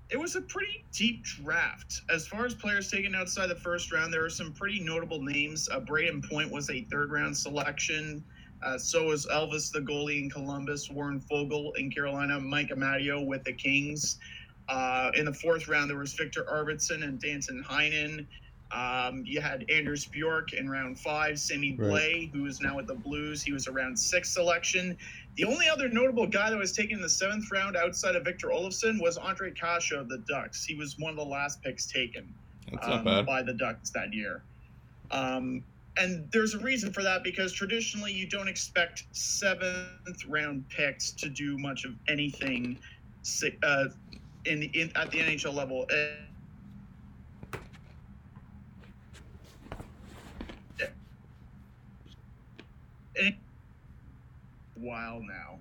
it 0.10 0.20
was 0.20 0.36
a 0.36 0.42
pretty 0.42 0.84
deep 0.92 1.24
draft. 1.24 2.02
As 2.10 2.28
far 2.28 2.46
as 2.46 2.54
players 2.54 2.92
taken 2.92 3.16
outside 3.16 3.48
the 3.48 3.56
first 3.56 3.92
round, 3.92 4.14
there 4.14 4.24
are 4.24 4.30
some 4.30 4.52
pretty 4.54 4.80
notable 4.80 5.22
names. 5.22 5.68
Uh, 5.70 5.80
Brayden 5.80 6.28
Point 6.30 6.52
was 6.52 6.70
a 6.70 6.82
third 6.84 7.12
round 7.12 7.36
selection. 7.36 8.24
Uh, 8.64 8.78
so 8.78 9.08
was 9.08 9.26
Elvis 9.28 9.72
the 9.72 9.80
goalie 9.80 10.24
in 10.24 10.30
Columbus, 10.30 10.90
Warren 10.90 11.20
Foegele 11.20 11.76
in 11.78 11.92
Carolina, 11.92 12.40
Mike 12.40 12.70
Amadio 12.70 13.26
with 13.26 13.44
the 13.44 13.54
Kings. 13.54 14.20
Uh, 14.68 15.12
in 15.16 15.26
the 15.26 15.34
fourth 15.34 15.68
round, 15.68 15.90
there 15.90 15.98
was 15.98 16.14
Victor 16.14 16.44
Arvidsson 16.52 17.04
and 17.04 17.20
Danton 17.20 17.64
Heinen. 17.64 18.26
Um, 18.72 19.24
you 19.26 19.42
had 19.42 19.66
Anders 19.70 20.06
Bjork 20.06 20.54
in 20.54 20.70
round 20.70 21.00
five, 21.00 21.40
Sammy 21.40 21.78
Blais, 21.78 21.92
right. 21.92 22.30
who 22.34 22.46
is 22.46 22.60
now 22.62 22.76
with 22.76 22.88
the 22.88 22.96
Blues. 22.96 23.44
He 23.44 23.52
was 23.52 23.68
a 23.68 23.72
round 23.72 23.98
six 23.98 24.30
selection. 24.30 24.98
The 25.36 25.44
only 25.44 25.68
other 25.68 25.90
notable 25.90 26.28
guy 26.28 26.50
that 26.50 26.58
was 26.58 26.72
taken 26.72 26.98
in 26.98 27.02
the 27.02 27.10
seventh 27.10 27.52
round 27.52 27.76
outside 27.76 28.16
of 28.16 28.24
Victor 28.24 28.48
Olofsson 28.48 29.02
was 29.02 29.18
Andre 29.18 29.52
Kase 29.52 29.92
of 29.92 30.08
the 30.08 30.20
Ducks. 30.30 30.64
He 30.64 30.76
was 30.76 30.98
one 30.98 31.12
of 31.12 31.18
the 31.18 31.26
last 31.26 31.62
picks 31.62 31.86
taken 31.86 32.34
um, 32.82 33.04
by 33.26 33.44
the 33.44 33.54
Ducks 33.54 33.90
that 33.92 34.14
year. 34.14 34.44
Um, 35.12 35.64
and 35.98 36.30
there's 36.32 36.54
a 36.54 36.60
reason 36.60 36.92
for 36.92 37.04
that 37.04 37.24
because 37.24 37.54
traditionally 37.54 38.12
you 38.12 38.28
don't 38.28 38.48
expect 38.48 39.06
seventh 39.12 40.26
round 40.28 40.68
picks 40.70 41.12
to 41.12 41.30
do 41.30 41.58
much 41.58 41.86
of 41.86 41.94
anything 42.08 42.78
uh, 43.64 43.86
in, 44.46 44.64
in 44.74 44.92
at 44.96 45.12
the 45.12 45.20
NHL 45.20 45.54
level. 45.54 45.86
While 55.06 55.22
now. 55.22 55.60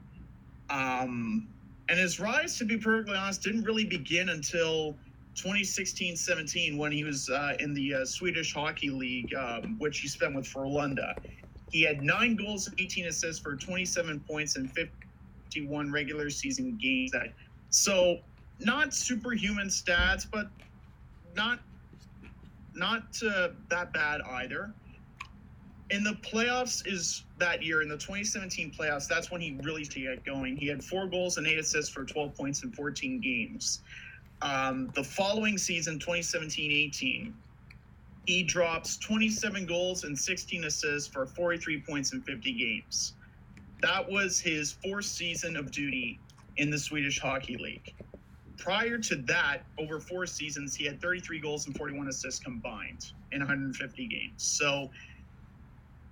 Um, 0.70 1.49
and 1.88 1.99
his 1.99 2.18
rise, 2.18 2.57
to 2.59 2.64
be 2.64 2.76
perfectly 2.76 3.16
honest, 3.16 3.42
didn't 3.42 3.64
really 3.64 3.84
begin 3.84 4.30
until 4.30 4.97
2016-17 5.36 6.78
when 6.78 6.92
he 6.92 7.05
was 7.05 7.28
uh, 7.28 7.55
in 7.61 7.74
the 7.74 7.95
uh, 7.95 8.05
Swedish 8.05 8.55
Hockey 8.55 8.90
League, 8.90 9.34
um, 9.34 9.76
which 9.78 9.99
he 10.01 10.09
spent 10.09 10.34
with 10.34 10.47
Frölunda. 10.47 11.14
He 11.70 11.82
had 11.82 12.03
nine 12.03 12.36
goals 12.36 12.68
and 12.68 12.80
18 12.80 13.07
assists 13.07 13.42
for 13.42 13.57
27 13.57 14.20
points 14.28 14.57
in 14.57 14.68
51 14.68 15.92
regular 15.92 16.30
season 16.30 16.78
games. 16.80 17.12
So 17.70 18.18
not 18.61 18.95
superhuman 18.95 19.68
stats, 19.68 20.24
but 20.30 20.47
not 21.34 21.61
not 22.76 23.03
uh, 23.24 23.49
that 23.70 23.92
bad 23.92 24.20
either 24.22 24.72
in 25.95 26.03
the 26.03 26.14
playoffs 26.14 26.84
is 26.86 27.22
that 27.38 27.62
year 27.62 27.80
in 27.80 27.88
the 27.88 27.97
2017 27.97 28.72
playoffs 28.72 29.07
that's 29.07 29.30
when 29.30 29.40
he 29.40 29.57
really 29.62 29.84
get 29.84 30.24
going. 30.24 30.57
He 30.57 30.66
had 30.66 30.82
four 30.82 31.07
goals 31.07 31.38
and 31.38 31.47
eight 31.47 31.59
assists 31.59 31.92
for 31.92 32.05
12 32.05 32.34
points 32.34 32.64
in 32.64 32.72
14 32.72 33.20
games. 33.20 33.80
Um, 34.42 34.90
the 34.95 35.05
following 35.05 35.57
season 35.57 36.01
2017-18 36.01 37.32
he 38.26 38.42
drops 38.42 38.97
27 38.97 39.66
goals 39.66 40.05
and 40.05 40.18
16 40.18 40.64
assists 40.64 41.09
for 41.09 41.26
43 41.26 41.82
points 41.82 42.12
in 42.12 42.22
50 42.22 42.53
games. 42.53 43.14
That 43.82 44.11
was 44.11 44.40
his 44.40 44.72
fourth 44.72 45.05
season 45.05 45.57
of 45.57 45.70
duty 45.70 46.18
in 46.57 46.70
the 46.70 46.78
swedish 46.78 47.20
hockey 47.20 47.57
league. 47.57 47.95
Prior 48.57 48.99
to 48.99 49.16
that 49.16 49.59
over 49.78 50.01
four 50.01 50.26
seasons 50.26 50.74
he 50.74 50.86
had 50.86 51.01
33 51.01 51.38
goals 51.38 51.66
and 51.66 51.76
41 51.76 52.09
assists 52.09 52.42
combined 52.42 53.12
in 53.30 53.40
150 53.40 54.07
games. 54.09 54.42
So 54.42 54.90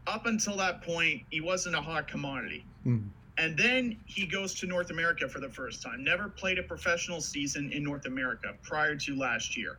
up 0.07 0.27
until 0.27 0.57
that 0.57 0.83
point, 0.83 1.23
he 1.31 1.41
wasn't 1.41 1.77
a 1.77 1.81
hot 1.81 2.09
commodity. 2.09 2.65
Mm. 2.87 3.09
And 3.39 3.57
then 3.57 3.97
he 4.05 4.27
goes 4.27 4.55
to 4.55 4.67
North 4.67 4.91
America 4.91 5.29
for 5.29 5.41
the 5.41 5.49
first 5.49 5.83
time. 5.83 6.05
Never 6.05 6.29
played 6.29 6.59
a 6.59 6.63
professional 6.63 7.21
season 7.21 7.73
in 7.73 7.83
North 7.83 8.07
America 8.07 8.55
prior 8.63 8.95
to 8.97 9.17
last 9.17 9.57
year. 9.57 9.79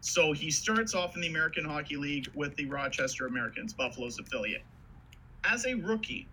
So 0.00 0.32
he 0.32 0.50
starts 0.50 0.94
off 0.94 1.16
in 1.16 1.22
the 1.22 1.28
American 1.28 1.64
Hockey 1.64 1.96
League 1.96 2.28
with 2.34 2.54
the 2.56 2.66
Rochester 2.66 3.26
Americans, 3.26 3.72
Buffalo's 3.72 4.18
affiliate. 4.18 4.62
As 5.44 5.66
a 5.66 5.74
rookie, 5.74 6.28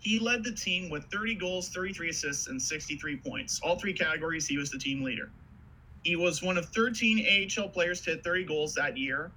he 0.00 0.18
led 0.18 0.44
the 0.44 0.52
team 0.52 0.90
with 0.90 1.04
30 1.04 1.36
goals, 1.36 1.68
33 1.70 2.10
assists, 2.10 2.48
and 2.48 2.60
63 2.60 3.16
points. 3.16 3.60
All 3.62 3.78
three 3.78 3.92
categories, 3.92 4.46
he 4.46 4.58
was 4.58 4.70
the 4.70 4.78
team 4.78 5.02
leader. 5.02 5.30
He 6.04 6.16
was 6.16 6.42
one 6.42 6.58
of 6.58 6.66
13 6.66 7.48
AHL 7.58 7.68
players 7.68 8.00
to 8.02 8.10
hit 8.10 8.24
30 8.24 8.44
goals 8.44 8.74
that 8.74 8.96
year 8.96 9.30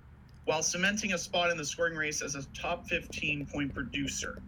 while 0.46 0.64
cementing 0.64 1.14
a 1.14 1.18
spot 1.18 1.52
in 1.52 1.58
the 1.58 1.66
scoring 1.66 1.96
race 1.96 2.22
as 2.22 2.36
a 2.36 2.44
top 2.60 2.88
15 2.90 3.48
point 3.54 3.74
producer. 3.74 4.40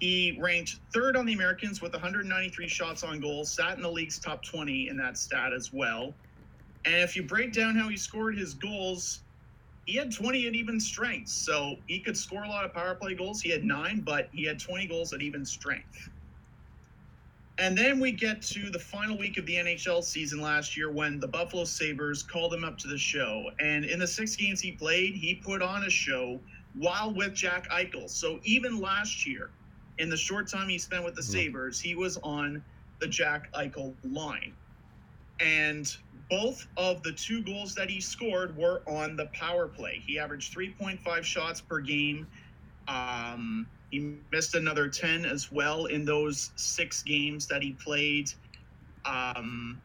He 0.00 0.38
ranked 0.40 0.76
third 0.92 1.16
on 1.16 1.24
the 1.24 1.32
Americans 1.34 1.80
with 1.80 1.92
193 1.92 2.68
shots 2.68 3.04
on 3.04 3.20
goal, 3.20 3.44
sat 3.44 3.76
in 3.76 3.82
the 3.82 3.90
league's 3.90 4.18
top 4.18 4.44
20 4.44 4.88
in 4.88 4.96
that 4.98 5.16
stat 5.16 5.52
as 5.52 5.70
well. 5.72 6.18
And 6.84 6.96
if 6.96 7.16
you 7.16 7.22
break 7.22 7.52
down 7.52 7.76
how 7.76 7.88
he 7.88 7.96
scored 7.96 8.36
his 8.36 8.54
goals, 8.54 9.22
he 9.86 9.96
had 9.96 10.14
20 10.14 10.46
at 10.48 10.54
even 10.54 10.80
strength. 10.80 11.30
So 11.30 11.76
he 11.86 12.02
could 12.02 12.16
score 12.16 12.44
a 12.44 12.48
lot 12.48 12.64
of 12.64 12.74
power 12.74 12.94
play 12.94 13.14
goals. 13.14 13.40
He 13.40 13.50
had 13.50 13.64
nine, 13.64 14.02
but 14.04 14.28
he 14.32 14.44
had 14.44 14.60
20 14.60 14.86
goals 14.88 15.12
at 15.12 15.22
even 15.22 15.44
strength. 15.44 16.10
And 17.58 17.78
then 17.78 18.00
we 18.00 18.10
get 18.10 18.42
to 18.42 18.68
the 18.70 18.80
final 18.80 19.16
week 19.16 19.38
of 19.38 19.46
the 19.46 19.54
NHL 19.54 20.02
season 20.02 20.40
last 20.40 20.76
year 20.76 20.90
when 20.90 21.20
the 21.20 21.28
Buffalo 21.28 21.64
Sabres 21.64 22.22
called 22.22 22.52
him 22.52 22.64
up 22.64 22.78
to 22.78 22.88
the 22.88 22.98
show. 22.98 23.44
And 23.60 23.84
in 23.84 24.00
the 24.00 24.08
six 24.08 24.34
games 24.34 24.60
he 24.60 24.72
played, 24.72 25.14
he 25.14 25.36
put 25.36 25.62
on 25.62 25.84
a 25.84 25.90
show 25.90 26.40
while 26.76 27.14
with 27.14 27.32
Jack 27.34 27.70
Eichel. 27.70 28.10
So 28.10 28.40
even 28.42 28.80
last 28.80 29.24
year, 29.24 29.50
in 29.98 30.10
the 30.10 30.16
short 30.16 30.48
time 30.48 30.68
he 30.68 30.78
spent 30.78 31.04
with 31.04 31.14
the 31.14 31.22
Sabres, 31.22 31.80
he 31.80 31.94
was 31.94 32.18
on 32.24 32.64
the 32.98 33.06
Jack 33.06 33.52
Eichel 33.52 33.94
line. 34.02 34.52
And 35.38 35.94
both 36.28 36.66
of 36.76 37.04
the 37.04 37.12
two 37.12 37.42
goals 37.42 37.74
that 37.76 37.88
he 37.88 38.00
scored 38.00 38.56
were 38.56 38.82
on 38.88 39.14
the 39.14 39.26
power 39.26 39.68
play. 39.68 40.02
He 40.04 40.18
averaged 40.18 40.56
3.5 40.56 41.22
shots 41.22 41.60
per 41.60 41.78
game. 41.80 42.26
Um, 42.88 43.66
he 43.94 44.16
missed 44.32 44.56
another 44.56 44.88
10 44.88 45.24
as 45.24 45.52
well 45.52 45.86
in 45.86 46.04
those 46.04 46.50
six 46.56 47.04
games 47.04 47.46
that 47.46 47.62
he 47.62 47.72
played. 47.72 48.28
Um, 49.04 49.80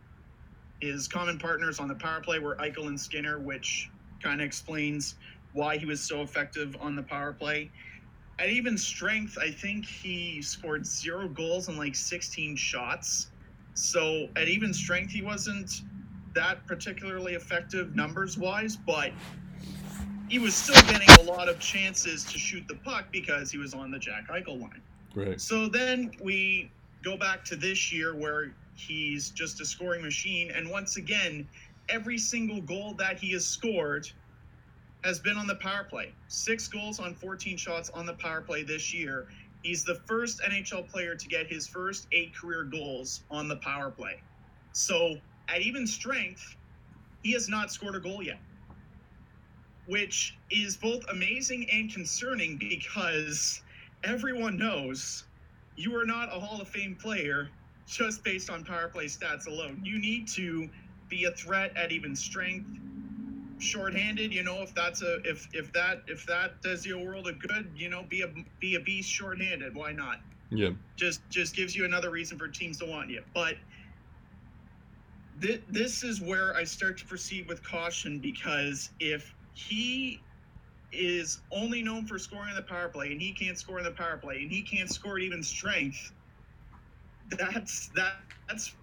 his 0.82 1.08
common 1.08 1.38
partners 1.38 1.80
on 1.80 1.88
the 1.88 1.94
power 1.94 2.20
play 2.20 2.40
were 2.40 2.56
Eichel 2.56 2.88
and 2.88 3.00
Skinner, 3.00 3.38
which 3.38 3.88
kind 4.24 4.42
of 4.42 4.48
explains 4.48 5.14
why 5.54 5.78
he 5.78 5.86
was 5.86 6.02
so 6.02 6.24
effective 6.24 6.76
on 6.82 6.96
the 6.96 7.04
power 7.04 7.34
play. 7.34 7.70
At 8.40 8.50
even 8.50 8.80
strength, 8.80 9.38
I 9.40 9.52
think 9.52 9.86
he 9.86 10.42
scored 10.42 10.88
zero 10.88 11.28
goals 11.28 11.68
and 11.68 11.78
like 11.78 11.94
16 11.94 12.56
shots. 12.56 13.28
So 13.76 14.28
at 14.36 14.48
even 14.48 14.74
strength, 14.74 15.12
he 15.12 15.22
wasn't 15.22 15.82
that 16.34 16.66
particularly 16.66 17.36
effective 17.36 17.96
numbers 17.96 18.40
wise, 18.40 18.76
but 18.76 19.12
he 20.30 20.40
was 20.40 20.56
still 20.56 20.82
getting 20.84 21.10
a 21.20 21.24
lot 21.24 21.50
of 21.50 21.60
chances 21.60 22.24
to 22.26 22.38
shoot 22.38 22.68
the 22.68 22.76
puck 22.76 23.06
because 23.12 23.52
he 23.52 23.58
was 23.58 23.74
on 23.74 23.92
the 23.92 24.00
Jack 24.00 24.28
Eichel 24.30 24.62
line. 24.62 24.82
Right. 25.16 25.42
So 25.42 25.68
then 25.68 26.12
we 26.22 26.72
go 27.04 27.18
back 27.18 27.44
to 27.46 27.56
this 27.56 27.92
year 27.92 28.16
where 28.16 28.54
he's 28.76 29.32
just 29.32 29.60
a 29.60 29.66
scoring 29.66 30.02
machine. 30.02 30.52
And 30.52 30.70
once 30.70 30.98
again, 30.98 31.48
every 31.90 32.18
single 32.18 32.62
goal 32.62 32.94
that 33.00 33.18
he 33.18 33.32
has 33.34 33.46
scored 33.46 34.10
has 35.04 35.20
been 35.20 35.38
on 35.38 35.48
the 35.48 35.56
power 35.56 35.84
play. 35.84 36.12
Six 36.28 36.68
goals 36.68 37.00
on 37.00 37.16
14 37.16 37.58
shots 37.58 37.90
on 37.90 38.06
the 38.06 38.14
power 38.14 38.42
play 38.42 38.64
this 38.64 38.94
year. 38.94 39.28
He's 39.64 39.84
the 39.84 39.96
first 40.06 40.42
NHL 40.42 40.88
player 40.88 41.16
to 41.16 41.28
get 41.28 41.48
his 41.48 41.68
first 41.68 42.08
eight 42.12 42.36
career 42.36 42.64
goals 42.64 43.22
on 43.32 43.48
the 43.48 43.58
power 43.58 43.90
play. 43.90 44.22
So 44.74 45.18
at 45.48 45.62
even 45.62 45.88
strength, 45.88 46.56
he 47.24 47.32
has 47.34 47.50
not 47.50 47.72
scored 47.72 47.96
a 47.96 48.00
goal 48.00 48.22
yet, 48.22 48.40
which 49.90 50.38
is 50.52 50.78
both 50.78 51.04
amazing 51.10 51.68
and 51.72 51.92
concerning 51.92 52.58
because 52.58 53.62
everyone 54.04 54.56
knows 54.56 55.24
you 55.76 55.96
are 55.98 56.06
not 56.06 56.30
a 56.30 56.40
Hall 56.40 56.62
of 56.62 56.70
Fame 56.70 56.96
player 56.96 57.50
just 57.88 58.24
based 58.24 58.52
on 58.52 58.64
power 58.64 58.88
play 58.88 59.06
stats 59.06 59.48
alone. 59.48 59.82
You 59.84 60.00
need 60.00 60.28
to 60.30 60.70
be 61.10 61.24
a 61.24 61.32
threat 61.32 61.76
at 61.76 61.92
even 61.92 62.16
strength. 62.16 62.68
Shorthanded, 63.58 64.32
you 64.32 64.44
know, 64.44 64.62
if 64.62 64.74
that's 64.76 65.02
a 65.02 65.18
if 65.26 65.48
if 65.54 65.74
that 65.74 66.04
if 66.08 66.26
that 66.28 66.62
does 66.62 66.86
you 66.86 67.00
a 67.00 67.04
world 67.04 67.28
of 67.28 67.40
good, 67.40 67.72
you 67.76 67.90
know, 67.90 68.04
be 68.08 68.22
a 68.22 68.28
be 68.62 68.76
a 68.76 68.80
beast 68.80 69.10
shorthanded. 69.10 69.76
Why 69.76 69.92
not? 69.92 70.22
Yeah. 70.52 70.70
Just 70.96 71.22
just 71.30 71.56
gives 71.56 71.76
you 71.76 71.84
another 71.84 72.12
reason 72.12 72.38
for 72.38 72.48
teams 72.48 72.78
to 72.80 72.86
want 72.86 73.10
you. 73.10 73.22
But 73.34 73.56
th- 75.42 75.64
this 75.68 76.04
is 76.04 76.22
where 76.22 76.56
I 76.56 76.64
start 76.64 76.98
to 77.00 77.06
proceed 77.06 77.50
with 77.50 77.64
caution 77.64 78.20
because 78.20 78.92
if 79.00 79.36
he 79.54 80.26
is 80.92 81.42
only 81.52 81.84
known 81.84 82.08
for 82.08 82.18
scoring 82.18 82.50
on 82.50 82.56
the 82.56 82.64
power 82.64 82.90
play 82.90 83.12
and 83.12 83.22
he 83.22 83.34
can't 83.34 83.58
score 83.58 83.78
in 83.78 83.84
the 83.84 83.92
power 83.92 84.18
play 84.18 84.38
and 84.42 84.52
he 84.52 84.64
can't 84.64 84.90
score 84.90 85.18
at 85.18 85.24
even 85.24 85.44
strength, 85.44 86.00
that's 87.38 87.90
that 87.96 88.14
that's 88.48 88.76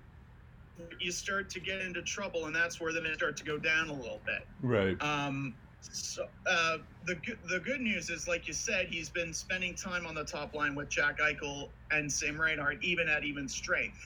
where 0.77 0.89
you 1.01 1.11
start 1.11 1.51
to 1.51 1.61
get 1.61 1.81
into 1.81 2.03
trouble 2.03 2.47
and 2.47 2.55
that's 2.55 2.81
where 2.81 2.93
the 2.93 3.01
minutes 3.01 3.19
start 3.19 3.37
to 3.37 3.45
go 3.45 3.59
down 3.59 3.89
a 3.89 3.93
little 3.93 4.23
bit. 4.25 4.47
Right. 4.63 5.01
Um, 5.03 5.57
so 5.81 6.25
uh, 6.49 6.79
the 7.05 7.17
good 7.17 7.39
the 7.49 7.61
good 7.61 7.81
news 7.81 8.11
is, 8.11 8.27
like 8.29 8.47
you 8.49 8.55
said, 8.55 8.87
he's 8.89 9.11
been 9.11 9.33
spending 9.33 9.75
time 9.75 10.07
on 10.07 10.15
the 10.15 10.25
top 10.25 10.55
line 10.55 10.75
with 10.75 10.89
Jack 10.89 11.19
Eichel 11.19 11.71
and 11.91 12.11
Sam 12.11 12.41
Reinhart, 12.41 12.79
even 12.83 13.09
at 13.09 13.25
even 13.25 13.49
strength. 13.49 13.99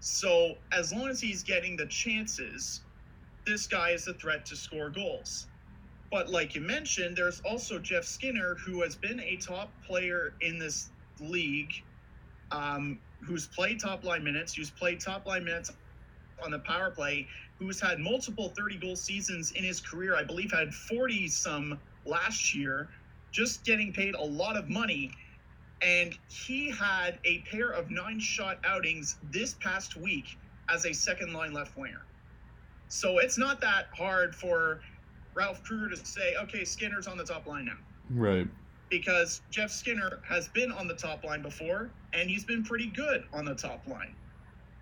So 0.00 0.54
as 0.72 0.92
long 0.92 1.08
as 1.08 1.20
he's 1.20 1.42
getting 1.42 1.76
the 1.76 1.86
chances, 1.86 2.82
this 3.46 3.66
guy 3.66 3.90
is 3.90 4.08
a 4.08 4.14
threat 4.14 4.44
to 4.46 4.56
score 4.56 4.90
goals. 4.90 5.46
But 6.12 6.28
like 6.28 6.54
you 6.54 6.60
mentioned, 6.60 7.16
there's 7.16 7.40
also 7.40 7.78
Jeff 7.78 8.04
Skinner, 8.04 8.54
who 8.56 8.82
has 8.82 8.94
been 8.94 9.18
a 9.20 9.36
top 9.36 9.72
player 9.82 10.34
in 10.42 10.58
this 10.58 10.90
league, 11.18 11.72
um, 12.50 12.98
who's 13.24 13.46
played 13.46 13.80
top 13.80 14.04
line 14.04 14.22
minutes, 14.22 14.52
who's 14.52 14.68
played 14.68 15.00
top 15.00 15.24
line 15.24 15.42
minutes 15.42 15.72
on 16.44 16.50
the 16.50 16.58
power 16.58 16.90
play, 16.90 17.26
who's 17.58 17.80
had 17.80 17.98
multiple 17.98 18.52
30 18.54 18.76
goal 18.76 18.94
seasons 18.94 19.52
in 19.52 19.64
his 19.64 19.80
career. 19.80 20.14
I 20.14 20.22
believe 20.22 20.52
had 20.52 20.74
40 20.74 21.28
some 21.28 21.80
last 22.04 22.54
year, 22.54 22.90
just 23.30 23.64
getting 23.64 23.90
paid 23.90 24.14
a 24.14 24.22
lot 24.22 24.58
of 24.58 24.68
money. 24.68 25.12
And 25.80 26.16
he 26.28 26.70
had 26.70 27.20
a 27.24 27.38
pair 27.50 27.70
of 27.70 27.90
nine 27.90 28.20
shot 28.20 28.58
outings 28.64 29.16
this 29.30 29.54
past 29.54 29.96
week 29.96 30.36
as 30.68 30.84
a 30.84 30.92
second 30.92 31.32
line 31.32 31.54
left 31.54 31.74
winger. 31.74 32.02
So 32.88 33.16
it's 33.18 33.38
not 33.38 33.62
that 33.62 33.86
hard 33.96 34.36
for 34.36 34.82
Ralph 35.34 35.62
Krueger 35.64 35.94
to 35.94 36.06
say, 36.06 36.34
okay, 36.42 36.64
Skinner's 36.64 37.06
on 37.06 37.16
the 37.16 37.24
top 37.24 37.46
line 37.46 37.66
now. 37.66 37.78
Right. 38.10 38.46
Because 38.90 39.40
Jeff 39.50 39.70
Skinner 39.70 40.20
has 40.28 40.48
been 40.48 40.70
on 40.70 40.86
the 40.86 40.94
top 40.94 41.24
line 41.24 41.42
before, 41.42 41.90
and 42.12 42.28
he's 42.28 42.44
been 42.44 42.62
pretty 42.62 42.88
good 42.88 43.24
on 43.32 43.44
the 43.44 43.54
top 43.54 43.86
line. 43.86 44.14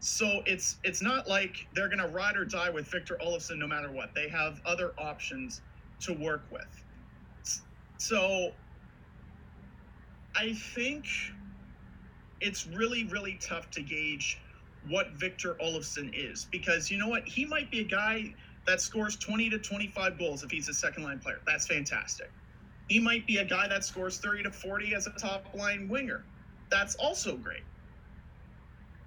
So 0.00 0.42
it's 0.46 0.78
it's 0.82 1.02
not 1.02 1.28
like 1.28 1.68
they're 1.74 1.88
gonna 1.88 2.08
ride 2.08 2.36
or 2.36 2.44
die 2.46 2.70
with 2.70 2.88
Victor 2.88 3.18
Olofsson 3.22 3.58
no 3.58 3.68
matter 3.68 3.92
what. 3.92 4.14
They 4.14 4.28
have 4.28 4.60
other 4.64 4.92
options 4.98 5.60
to 6.00 6.14
work 6.14 6.42
with. 6.50 6.82
So 7.98 8.52
I 10.34 10.54
think 10.54 11.06
it's 12.40 12.66
really, 12.66 13.04
really 13.04 13.38
tough 13.40 13.70
to 13.72 13.82
gauge 13.82 14.38
what 14.88 15.10
Victor 15.12 15.56
Olofsson 15.62 16.10
is 16.14 16.46
because 16.50 16.90
you 16.90 16.96
know 16.96 17.08
what? 17.08 17.28
He 17.28 17.44
might 17.44 17.70
be 17.70 17.80
a 17.80 17.84
guy 17.84 18.34
that 18.66 18.80
scores 18.80 19.16
20 19.16 19.50
to 19.50 19.58
25 19.58 20.18
goals 20.18 20.42
if 20.44 20.50
he's 20.50 20.68
a 20.68 20.74
second 20.74 21.04
line 21.04 21.20
player. 21.20 21.38
That's 21.46 21.66
fantastic. 21.66 22.28
He 22.88 23.00
might 23.00 23.26
be 23.26 23.38
a 23.38 23.44
guy 23.44 23.68
that 23.68 23.84
scores 23.84 24.18
30 24.18 24.44
to 24.44 24.52
40 24.52 24.94
as 24.94 25.06
a 25.06 25.12
top 25.20 25.46
line 25.54 25.88
winger. 25.88 26.26
That's 26.70 26.94
also 26.96 27.36
great. 27.36 27.62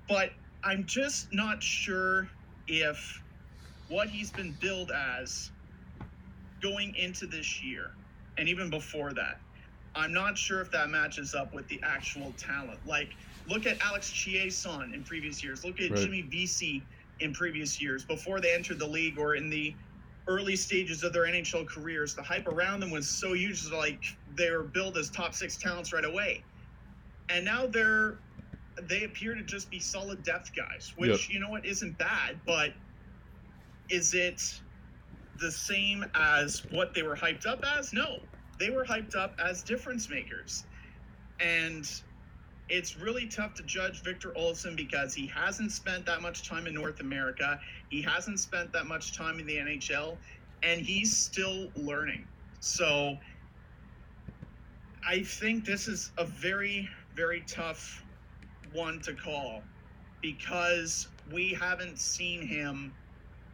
But 0.08 0.32
I'm 0.64 0.86
just 0.88 1.28
not 1.34 1.62
sure 1.64 2.30
if 2.68 3.24
what 3.88 4.10
he's 4.10 4.32
been 4.32 4.58
billed 4.62 4.92
as 4.92 5.52
going 6.62 6.96
into 6.96 7.28
this 7.28 7.62
year 7.64 7.98
and 8.38 8.50
even 8.50 8.70
before 8.70 9.14
that, 9.14 9.42
I'm 9.96 10.14
not 10.14 10.38
sure 10.38 10.62
if 10.62 10.72
that 10.72 10.90
matches 10.90 11.36
up 11.36 11.54
with 11.54 11.68
the 11.68 11.82
actual 11.84 12.34
talent. 12.34 12.80
Like, 12.86 13.12
look 13.48 13.68
at 13.68 13.78
Alex 13.82 14.12
Chiasson 14.12 14.94
in 14.94 15.04
previous 15.04 15.44
years. 15.44 15.64
Look 15.64 15.80
at 15.82 15.92
Right. 15.92 16.00
Jimmy 16.00 16.24
Vesey 16.24 16.88
in 17.24 17.34
previous 17.34 17.82
years 17.82 18.06
before 18.06 18.40
they 18.40 18.54
entered 18.54 18.80
the 18.80 18.88
league 18.88 19.18
or 19.18 19.36
in 19.36 19.50
the 19.50 19.76
early 20.28 20.56
stages 20.56 21.04
of 21.04 21.14
their 21.14 21.24
NHL 21.24 21.68
careers. 21.68 22.16
The 22.16 22.24
hype 22.24 22.48
around 22.48 22.80
them 22.80 22.92
was 22.92 23.10
so 23.10 23.34
huge, 23.34 23.66
like 23.72 24.04
they 24.36 24.52
were 24.52 24.64
billed 24.64 24.98
as 24.98 25.10
top 25.10 25.34
six 25.34 25.58
talents 25.58 25.94
right 25.94 26.06
away. 26.06 26.44
And 27.30 27.46
now 27.46 27.68
they're 27.68 28.20
they 28.82 29.04
appear 29.04 29.36
to 29.36 29.44
just 29.44 29.70
be 29.70 29.80
solid 29.80 30.24
depth 30.24 30.52
guys, 30.56 30.94
which 30.98 31.30
you 31.30 31.40
know 31.40 31.50
what 31.50 31.66
isn't 31.66 31.98
bad, 31.98 32.42
but 32.46 32.72
is 33.90 34.14
it 34.14 34.42
the 35.40 35.52
same 35.52 36.06
as 36.16 36.64
what 36.72 36.94
they 36.94 37.04
were 37.04 37.16
hyped 37.16 37.46
up 37.46 37.64
as? 37.78 37.94
No. 37.94 38.20
They 38.60 38.70
were 38.70 38.86
hyped 38.86 39.16
up 39.16 39.36
as 39.44 39.64
difference 39.64 40.10
makers. 40.10 40.66
And 41.40 41.86
it's 42.70 42.98
really 42.98 43.28
tough 43.28 43.54
to 43.56 43.64
judge 43.64 44.02
Victor 44.04 44.30
Olofsson 44.32 44.76
because 44.76 45.14
he 45.14 45.28
hasn't 45.28 45.72
spent 45.72 46.06
that 46.06 46.22
much 46.22 46.48
time 46.48 46.68
in 46.68 46.74
North 46.74 47.02
America. 47.02 47.60
He 47.90 48.02
hasn't 48.02 48.40
spent 48.40 48.72
that 48.74 48.86
much 48.86 49.16
time 49.16 49.40
in 49.40 49.46
the 49.46 49.58
NHL, 49.58 50.18
and 50.64 50.82
he's 50.82 51.16
still 51.16 51.70
learning. 51.76 52.26
So 52.62 53.18
I 55.06 55.22
think 55.24 55.66
this 55.66 55.88
is 55.88 56.12
a 56.18 56.26
very, 56.26 56.88
very 57.16 57.44
tough 57.48 58.04
one 58.72 59.02
to 59.02 59.14
call 59.14 59.62
because 60.22 61.10
we 61.32 61.50
haven't 61.54 62.00
seen 62.00 62.48
him 62.48 62.94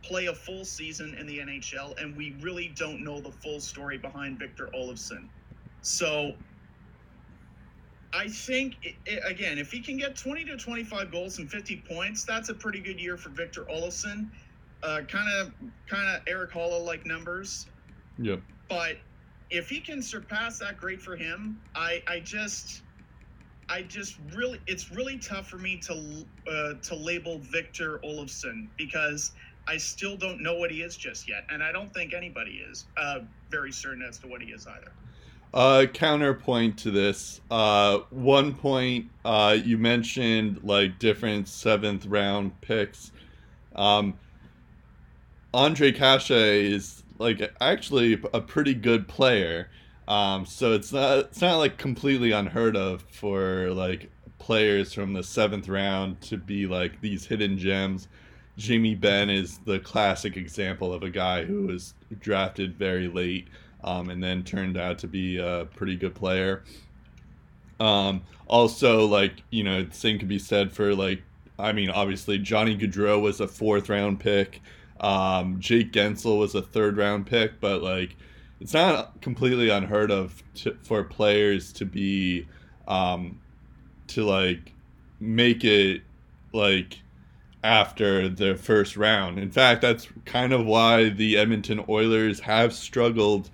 play 0.03 0.27
a 0.27 0.33
full 0.33 0.63
season 0.63 1.15
in 1.15 1.25
the 1.25 1.39
NHL, 1.39 1.99
and 2.01 2.15
we 2.15 2.35
really 2.41 2.71
don't 2.75 3.03
know 3.03 3.19
the 3.19 3.31
full 3.31 3.59
story 3.59 3.97
behind 3.97 4.39
Victor 4.39 4.69
Olofsson. 4.75 5.27
So 5.81 6.33
I 8.13 8.27
think 8.27 8.75
it, 8.81 8.95
it, 9.05 9.23
again, 9.25 9.57
if 9.57 9.71
he 9.71 9.81
can 9.81 9.97
get 9.97 10.17
20 10.17 10.45
to 10.45 10.57
25 10.57 11.11
goals 11.11 11.37
and 11.39 11.49
50 11.49 11.83
points, 11.89 12.25
that's 12.25 12.49
a 12.49 12.53
pretty 12.53 12.79
good 12.79 12.99
year 12.99 13.17
for 13.17 13.29
Victor 13.29 13.65
Olofsson. 13.71 14.29
Kind 14.83 15.29
of, 15.39 15.53
kind 15.87 16.15
of 16.15 16.21
Erik 16.27 16.51
Haula 16.51 16.83
like 16.83 17.05
numbers. 17.05 17.67
Yep. 18.17 18.41
But 18.69 18.97
if 19.49 19.69
he 19.69 19.79
can 19.81 20.01
surpass 20.01 20.59
that, 20.59 20.77
great 20.77 21.01
for 21.01 21.15
him. 21.15 21.59
I, 21.75 22.01
I 22.07 22.19
just, 22.19 22.83
I 23.69 23.83
just 23.83 24.17
really, 24.35 24.59
it's 24.67 24.91
really 24.91 25.19
tough 25.19 25.47
for 25.47 25.57
me 25.57 25.79
to, 25.85 26.25
uh, 26.47 26.73
to 26.81 26.95
label 26.95 27.39
Victor 27.39 27.99
Olofsson 28.03 28.69
because 28.77 29.31
I 29.67 29.77
still 29.77 30.17
don't 30.17 30.41
know 30.41 30.55
what 30.55 30.71
he 30.71 30.81
is 30.81 30.97
just 30.97 31.29
yet, 31.29 31.43
and 31.49 31.61
I 31.61 31.71
don't 31.71 31.93
think 31.93 32.13
anybody 32.15 32.59
is 32.69 32.85
uh, 32.97 33.19
very 33.51 33.71
certain 33.71 34.03
as 34.07 34.17
to 34.19 34.27
what 34.27 34.41
he 34.41 34.49
is 34.49 34.65
either. 34.65 34.91
Uh, 35.51 35.87
counterpoint 35.87 36.77
to 36.77 36.91
this, 36.91 37.41
uh, 37.49 37.99
one 38.11 38.53
point 38.53 39.09
uh, 39.25 39.57
you 39.63 39.79
mentioned 39.79 40.59
like 40.63 40.99
different 40.99 41.47
seventh 41.47 42.05
round 42.05 42.59
picks. 42.61 43.11
Um, 43.75 44.13
Andre 45.53 45.91
Kase 45.91 46.29
is 46.29 47.03
like 47.17 47.41
actually 47.59 48.21
a 48.33 48.41
pretty 48.41 48.75
good 48.75 49.07
player. 49.07 49.69
Um, 50.07 50.45
so 50.45 50.73
it's 50.73 50.93
not 50.93 51.17
it's 51.19 51.41
not 51.41 51.57
like 51.57 51.77
completely 51.77 52.31
unheard 52.31 52.75
of 52.75 53.01
for 53.11 53.71
like 53.71 54.09
players 54.37 54.93
from 54.93 55.13
the 55.13 55.23
seventh 55.23 55.67
round 55.67 56.21
to 56.21 56.37
be 56.37 56.67
like 56.67 57.01
these 57.01 57.25
hidden 57.25 57.57
gems. 57.57 58.07
Jamie 58.57 58.95
Benn 58.95 59.29
is 59.29 59.59
the 59.59 59.79
classic 59.79 60.37
example 60.37 60.93
of 60.93 61.01
a 61.01 61.09
guy 61.09 61.45
who 61.45 61.67
was 61.67 61.93
drafted 62.19 62.77
very 62.77 63.07
late 63.07 63.47
um, 63.83 64.09
and 64.09 64.23
then 64.23 64.43
turned 64.43 64.77
out 64.77 64.99
to 64.99 65.07
be 65.07 65.37
a 65.37 65.67
pretty 65.75 65.95
good 65.95 66.15
player. 66.15 66.63
Um, 67.79 68.21
also, 68.47 69.05
like 69.05 69.43
you 69.49 69.63
know, 69.63 69.83
the 69.83 69.95
same 69.95 70.19
could 70.19 70.27
be 70.27 70.39
said 70.39 70.71
for 70.73 70.93
like, 70.93 71.21
I 71.57 71.71
mean, 71.71 71.89
obviously 71.89 72.37
Johnny 72.37 72.77
Gaudreau 72.77 73.21
was 73.21 73.39
a 73.39 73.47
fourth 73.47 73.89
round 73.89 74.19
pick. 74.19 74.61
Um, 74.99 75.59
Jake 75.59 75.93
Guentzel 75.93 76.39
was 76.39 76.55
a 76.55 76.61
third 76.61 76.97
round 76.97 77.25
pick, 77.25 77.59
but 77.61 77.81
like, 77.81 78.17
it's 78.59 78.73
not 78.73 79.21
completely 79.21 79.69
unheard 79.69 80.11
of 80.11 80.43
to, 80.55 80.75
for 80.83 81.03
players 81.03 81.71
to 81.73 81.85
be, 81.85 82.47
um, 82.87 83.39
to 84.07 84.25
like, 84.25 84.73
make 85.21 85.63
it 85.63 86.01
like 86.53 86.99
after 87.63 88.27
the 88.27 88.55
first 88.55 88.97
round. 88.97 89.39
In 89.39 89.51
fact, 89.51 89.81
that's 89.81 90.07
kind 90.25 90.53
of 90.53 90.65
why 90.65 91.09
the 91.09 91.37
Edmonton 91.37 91.83
Oilers 91.87 92.39
have 92.41 92.73
struggled 92.73 93.49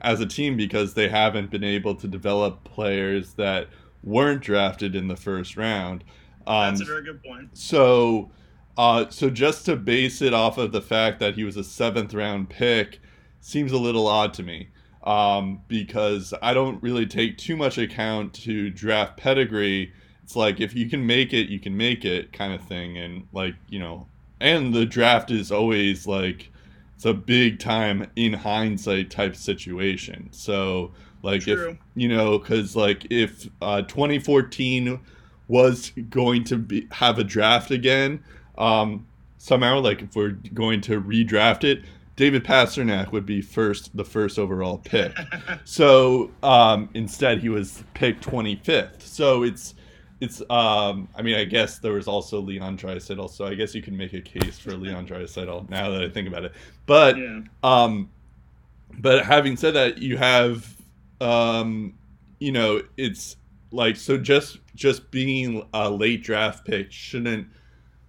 as 0.00 0.20
a 0.20 0.26
team 0.26 0.56
because 0.56 0.94
they 0.94 1.08
haven't 1.08 1.50
been 1.50 1.64
able 1.64 1.94
to 1.96 2.08
develop 2.08 2.64
players 2.64 3.34
that 3.34 3.68
weren't 4.02 4.42
drafted 4.42 4.94
in 4.94 5.08
the 5.08 5.16
first 5.16 5.56
round. 5.56 6.04
Um, 6.46 6.74
That's 6.74 6.82
a 6.82 6.84
very 6.84 7.04
good 7.04 7.22
point. 7.22 7.56
So, 7.56 8.30
uh, 8.78 9.10
so 9.10 9.30
just 9.30 9.66
to 9.66 9.76
base 9.76 10.22
it 10.22 10.32
off 10.32 10.58
of 10.58 10.72
the 10.72 10.82
fact 10.82 11.20
that 11.20 11.34
he 11.34 11.44
was 11.44 11.56
a 11.56 11.64
seventh 11.64 12.14
round 12.14 12.48
pick 12.48 13.00
seems 13.40 13.72
a 13.72 13.78
little 13.78 14.06
odd 14.06 14.34
to 14.34 14.42
me 14.42 14.68
um, 15.04 15.60
because 15.68 16.34
I 16.42 16.54
don't 16.54 16.82
really 16.82 17.06
take 17.06 17.38
too 17.38 17.56
much 17.56 17.78
account 17.78 18.34
to 18.34 18.70
draft 18.70 19.16
pedigree. 19.16 19.92
It's 20.22 20.36
like 20.36 20.60
if 20.60 20.74
you 20.74 20.88
can 20.88 21.06
make 21.06 21.32
it, 21.32 21.48
you 21.48 21.58
can 21.58 21.76
make 21.76 22.04
it 22.04 22.32
kind 22.32 22.52
of 22.52 22.62
thing, 22.62 22.98
and 22.98 23.26
like 23.32 23.54
you 23.68 23.78
know, 23.78 24.06
and 24.40 24.72
the 24.72 24.86
draft 24.86 25.30
is 25.30 25.50
always 25.50 26.06
like 26.06 26.50
it's 27.00 27.06
a 27.06 27.14
big 27.14 27.58
time 27.58 28.06
in 28.14 28.34
hindsight 28.34 29.10
type 29.10 29.34
situation. 29.34 30.28
So 30.32 30.90
like 31.22 31.40
True. 31.44 31.70
if 31.70 31.78
you 31.94 32.08
know 32.08 32.38
because 32.38 32.76
like 32.76 33.06
if 33.08 33.48
uh, 33.62 33.80
2014 33.80 35.00
was 35.48 35.92
going 36.10 36.44
to 36.44 36.58
be 36.58 36.86
have 36.92 37.18
a 37.18 37.24
draft 37.24 37.70
again 37.70 38.22
um, 38.58 39.06
somehow 39.38 39.80
like 39.80 40.02
if 40.02 40.14
we're 40.14 40.36
going 40.52 40.82
to 40.82 41.00
redraft 41.00 41.64
it 41.64 41.82
David 42.16 42.44
Pastrnak 42.44 43.12
would 43.12 43.24
be 43.24 43.40
first 43.40 43.96
the 43.96 44.04
first 44.04 44.38
overall 44.38 44.76
pick. 44.76 45.16
so 45.64 46.30
um, 46.42 46.90
instead 46.92 47.38
he 47.38 47.48
was 47.48 47.82
picked 47.94 48.22
25th. 48.22 49.00
So 49.00 49.42
it's 49.42 49.74
it's 50.20 50.42
um 50.50 51.08
I 51.16 51.22
mean 51.22 51.36
I 51.36 51.44
guess 51.44 51.78
there 51.78 51.92
was 51.92 52.06
also 52.06 52.40
Leon 52.40 52.76
Draisaitl, 52.76 53.30
so 53.30 53.46
I 53.46 53.54
guess 53.54 53.74
you 53.74 53.82
can 53.82 53.96
make 53.96 54.12
a 54.12 54.20
case 54.20 54.58
for 54.58 54.72
Leon 54.72 55.06
Draisaitl 55.06 55.68
now 55.70 55.90
that 55.90 56.02
I 56.02 56.08
think 56.08 56.28
about 56.28 56.44
it. 56.44 56.52
But 56.86 57.16
yeah. 57.16 57.40
um 57.62 58.10
but 58.98 59.24
having 59.24 59.56
said 59.56 59.74
that, 59.74 59.98
you 59.98 60.16
have 60.18 60.76
um 61.20 61.94
you 62.38 62.52
know, 62.52 62.82
it's 62.96 63.36
like 63.70 63.96
so 63.96 64.18
just 64.18 64.58
just 64.74 65.10
being 65.10 65.66
a 65.72 65.88
late 65.90 66.22
draft 66.22 66.66
pick 66.66 66.92
shouldn't 66.92 67.48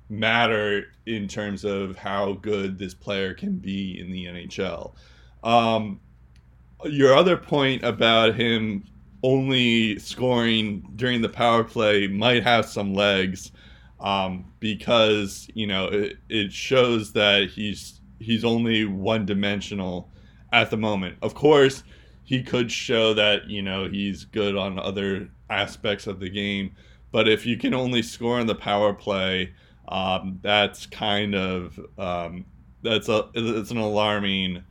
matter 0.10 0.88
in 1.06 1.28
terms 1.28 1.64
of 1.64 1.96
how 1.96 2.34
good 2.34 2.78
this 2.78 2.94
player 2.94 3.34
can 3.34 3.56
be 3.56 4.00
in 4.00 4.12
the 4.12 4.26
NHL. 4.26 4.94
Um 5.44 6.02
your 6.86 7.16
other 7.16 7.38
point 7.38 7.84
about 7.84 8.36
him 8.36 8.84
only 9.24 10.00
scoring 10.00 10.88
during 10.96 11.22
the 11.22 11.30
power 11.30 11.64
play 11.64 12.08
might 12.08 12.44
have 12.44 12.66
some 12.66 12.94
legs 12.94 13.52
um, 14.00 14.52
because 14.60 15.48
you 15.54 15.68
know 15.68 15.86
it, 15.86 16.18
it 16.30 16.52
shows 16.52 17.14
that 17.14 17.50
he's 17.50 18.02
he's 18.20 18.44
only 18.44 18.86
one 18.86 19.26
dimensional 19.26 20.12
at 20.52 20.70
the 20.70 20.78
moment. 20.78 21.18
Of 21.22 21.34
course, 21.34 21.84
he 22.24 22.44
could 22.44 22.72
show 22.72 23.14
that 23.14 23.48
you 23.48 23.62
know 23.62 23.88
he's 23.88 24.26
good 24.26 24.56
on 24.56 24.80
other 24.80 25.30
aspects 25.50 26.08
of 26.08 26.20
the 26.20 26.30
game, 26.30 26.76
but 27.12 27.28
if 27.28 27.46
you 27.46 27.58
can 27.58 27.74
only 27.74 28.02
score 28.02 28.40
in 28.40 28.48
the 28.48 28.56
power 28.56 28.94
play, 28.94 29.54
um, 29.90 30.40
that's 30.42 30.86
kind 30.88 31.36
of 31.36 31.80
um, 31.98 32.46
that's 32.82 33.10
a 33.10 33.30
it's 33.36 33.72
an 33.72 33.78
alarming 33.78 34.64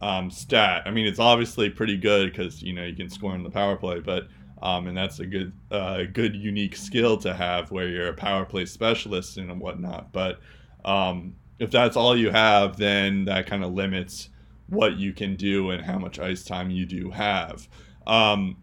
um, 0.00 0.30
stat. 0.30 0.82
I 0.86 0.90
mean, 0.90 1.06
it's 1.06 1.18
obviously 1.18 1.70
pretty 1.70 1.96
good 1.96 2.32
because 2.32 2.62
you 2.62 2.72
know 2.72 2.84
you 2.84 2.94
can 2.94 3.08
score 3.08 3.34
in 3.34 3.42
the 3.42 3.50
power 3.50 3.76
play, 3.76 4.00
but 4.00 4.28
um, 4.62 4.86
and 4.86 4.96
that's 4.96 5.20
a 5.20 5.26
good 5.26 5.52
uh, 5.70 6.04
good 6.12 6.34
unique 6.34 6.76
skill 6.76 7.16
to 7.18 7.34
have 7.34 7.70
where 7.70 7.88
you're 7.88 8.08
a 8.08 8.14
power 8.14 8.44
play 8.44 8.66
specialist 8.66 9.36
and 9.36 9.60
whatnot. 9.60 10.12
But 10.12 10.40
um, 10.84 11.34
if 11.58 11.70
that's 11.70 11.96
all 11.96 12.16
you 12.16 12.30
have, 12.30 12.76
then 12.76 13.24
that 13.26 13.46
kind 13.46 13.64
of 13.64 13.72
limits 13.72 14.30
what 14.68 14.96
you 14.96 15.12
can 15.12 15.36
do 15.36 15.70
and 15.70 15.82
how 15.82 15.98
much 15.98 16.18
ice 16.18 16.44
time 16.44 16.70
you 16.70 16.86
do 16.86 17.10
have. 17.10 17.68
Um, 18.06 18.56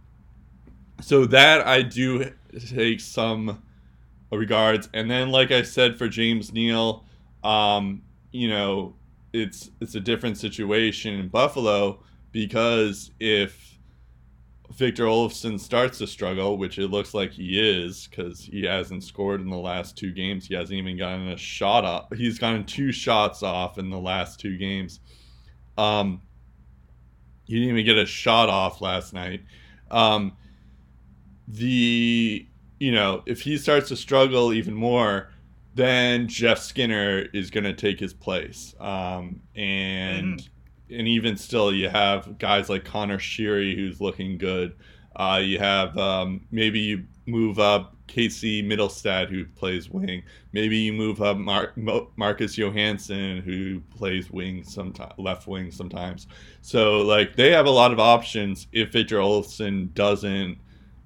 so 1.02 1.26
that 1.26 1.66
I 1.66 1.82
do 1.82 2.32
take 2.60 3.00
some 3.00 3.64
regards, 4.32 4.90
and 4.94 5.10
then 5.10 5.30
like 5.30 5.52
I 5.52 5.64
said 5.64 5.98
for 5.98 6.08
James 6.08 6.54
Neal, 6.54 7.06
um, 7.44 8.04
you 8.32 8.50
know 8.50 8.96
it's 9.34 9.72
it's 9.82 9.96
a 9.96 10.00
different 10.00 10.38
situation 10.38 11.16
in 11.16 11.28
Buffalo 11.28 12.04
because 12.32 13.12
if 13.20 13.74
Victor 14.72 15.06
Olofsson 15.06 15.60
starts 15.60 16.00
to 16.00 16.08
struggle, 16.08 16.58
which 16.58 16.80
it 16.80 16.88
looks 16.88 17.14
like 17.14 17.32
he 17.32 17.60
is, 17.60 18.08
because 18.08 18.44
he 18.44 18.64
hasn't 18.64 19.04
scored 19.04 19.42
in 19.42 19.50
the 19.50 19.58
last 19.58 19.98
two 19.98 20.12
games. 20.12 20.48
He 20.48 20.56
hasn't 20.56 20.78
even 20.78 20.98
gotten 20.98 21.28
a 21.28 21.38
shot 21.38 21.86
off. 21.86 22.08
He's 22.16 22.40
gotten 22.40 22.66
two 22.66 22.92
shots 22.92 23.44
off 23.44 23.78
in 23.78 23.90
the 23.90 24.00
last 24.00 24.40
two 24.40 24.58
games. 24.58 25.00
Um, 25.78 26.22
he 27.46 27.56
didn't 27.56 27.70
even 27.70 27.86
get 27.86 27.98
a 27.98 28.06
shot 28.06 28.50
off 28.50 28.82
last 28.82 29.14
night. 29.14 29.42
Um, 29.92 30.38
the 31.48 32.48
you 32.80 32.92
know 32.92 33.22
if 33.26 33.42
he 33.42 33.58
starts 33.58 33.90
to 33.90 33.96
struggle 33.96 34.54
even 34.54 34.74
more, 34.74 35.30
then 35.76 36.28
Jeff 36.28 36.60
Skinner 36.60 37.26
is 37.34 37.50
going 37.50 37.64
to 37.64 37.74
take 37.74 38.00
his 38.00 38.14
place. 38.14 38.76
Um, 38.80 39.42
and 39.56 40.40
mm-hmm. 40.40 40.96
and 40.96 41.08
even 41.08 41.38
still, 41.38 41.74
you 41.74 41.90
have 41.90 42.38
guys 42.38 42.70
like 42.70 42.86
Conor 42.86 43.18
Sheary 43.18 43.76
who's 43.76 44.00
looking 44.00 44.38
good. 44.38 44.76
Uh, 45.16 45.42
you 45.44 45.60
have 45.60 45.98
um, 45.98 46.42
maybe 46.52 46.80
you 46.80 47.04
move 47.26 47.60
up 47.60 47.96
Casey 48.08 48.62
Mittelstadt 48.62 49.30
who 49.30 49.46
plays 49.46 49.90
wing. 49.90 50.24
Maybe 50.52 50.78
you 50.78 50.94
move 50.94 51.22
up 51.22 51.38
Mar- 51.38 51.74
Marcus 52.16 52.58
Johansson 52.58 53.42
who 53.42 53.80
plays 53.96 54.30
wing 54.30 54.64
sometimes, 54.64 55.14
left 55.18 55.48
wing 55.48 55.72
sometimes. 55.72 56.28
So 56.62 57.02
like 57.02 57.36
they 57.36 57.52
have 57.52 57.66
a 57.66 57.72
lot 57.72 57.92
of 57.92 58.00
options 58.00 58.68
if 58.72 58.92
Victor 58.92 59.18
Olofsson 59.18 59.94
doesn't 59.94 60.58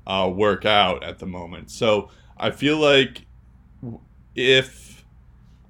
uh, 0.08 0.32
work 0.34 0.66
out 0.66 1.04
at 1.04 1.20
the 1.20 1.26
moment. 1.26 1.70
So 1.70 2.10
I 2.38 2.52
feel 2.52 2.78
like 2.78 3.26
if 4.38 5.04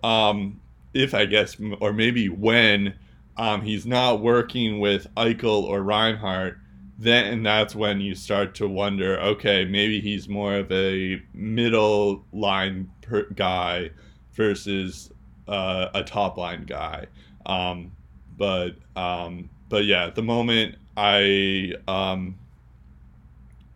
um 0.04 0.60
if 0.94 1.16
I 1.16 1.26
guess 1.26 1.58
or 1.80 1.94
maybe 1.94 2.30
when 2.30 2.94
um 3.38 3.62
he's 3.62 3.88
not 3.88 4.22
working 4.22 4.80
with 4.80 5.08
Eichel 5.16 5.64
or 5.64 5.82
Reinhart, 5.82 6.60
then 7.00 7.44
that's 7.44 7.76
when 7.76 8.02
you 8.02 8.16
start 8.16 8.54
to 8.56 8.68
wonder, 8.68 9.20
okay, 9.20 9.66
maybe 9.66 10.02
he's 10.02 10.28
more 10.28 10.56
of 10.56 10.72
a 10.72 11.22
middle 11.34 12.26
line 12.34 12.90
guy 13.36 13.90
versus 14.34 15.12
uh, 15.48 15.88
a 15.94 16.04
top 16.04 16.38
line 16.38 16.66
guy. 16.66 17.06
Um, 17.46 17.92
but 18.38 18.72
um, 18.96 19.50
but 19.70 19.86
yeah, 19.86 20.06
at 20.06 20.16
the 20.16 20.24
moment 20.24 20.76
I 20.98 21.74
um, 21.88 22.38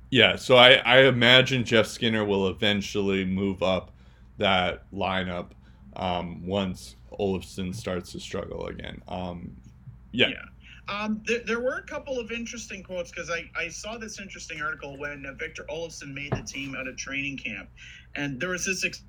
yeah, 0.09 0.35
so 0.35 0.57
I, 0.57 0.73
I 0.73 1.03
imagine 1.03 1.63
Jeff 1.63 1.87
Skinner 1.87 2.25
will 2.25 2.47
eventually 2.49 3.23
move 3.23 3.63
up 3.63 3.91
that 4.37 4.91
lineup 4.93 5.51
um, 5.95 6.45
once 6.45 6.95
Olofsson 7.19 7.75
starts 7.75 8.11
to 8.13 8.19
struggle 8.19 8.67
again. 8.67 9.01
Um, 9.07 9.55
yeah. 10.11 10.29
yeah. 10.29 10.45
Um, 10.87 11.21
there, 11.25 11.39
there, 11.45 11.59
were 11.59 11.77
a 11.77 11.83
couple 11.83 12.19
of 12.19 12.31
interesting 12.31 12.83
quotes 12.83 13.11
because 13.11 13.29
I, 13.29 13.49
I 13.55 13.69
saw 13.69 13.97
this 13.97 14.19
interesting 14.19 14.61
article 14.61 14.97
when 14.97 15.25
uh, 15.25 15.33
Victor 15.33 15.65
Olofsson 15.69 16.13
made 16.13 16.31
the 16.31 16.41
team 16.41 16.75
out 16.75 16.87
of 16.87 16.97
training 16.97 17.37
camp. 17.37 17.69
And 18.15 18.39
there 18.39 18.49
was 18.49 18.65
this 18.65 18.83
ex- 18.83 19.03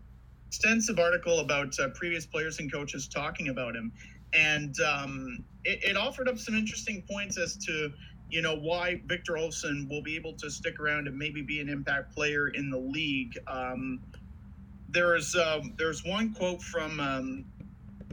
extensive 0.47 0.99
article 0.99 1.41
about 1.41 1.79
uh, 1.81 1.89
previous 1.95 2.27
players 2.27 2.59
and 2.59 2.71
coaches 2.71 3.09
talking 3.09 3.49
about 3.49 3.75
him. 3.75 3.91
And 4.35 4.79
um, 4.81 5.45
it, 5.65 5.83
it 5.83 5.97
offered 5.97 6.29
up 6.29 6.39
some 6.39 6.55
interesting 6.55 7.03
points 7.11 7.39
as 7.39 7.57
to 7.65 7.93
you 8.31 8.41
know 8.41 8.57
why 8.57 9.01
Victor 9.07 9.35
Olofsson 9.35 9.89
will 9.89 10.03
be 10.03 10.17
able 10.17 10.33
to 10.35 10.51
stick 10.51 10.81
around 10.81 11.07
and 11.07 11.17
maybe 11.17 11.43
be 11.43 11.61
an 11.61 11.69
impact 11.69 12.15
player 12.15 12.49
in 12.49 12.71
the 12.71 12.79
league. 12.79 13.39
Um, 13.47 14.01
there's 14.93 15.35
um, 15.35 15.75
there's 15.79 16.05
one 16.05 16.35
quote 16.35 16.63
from 16.63 17.01
um, 17.01 17.45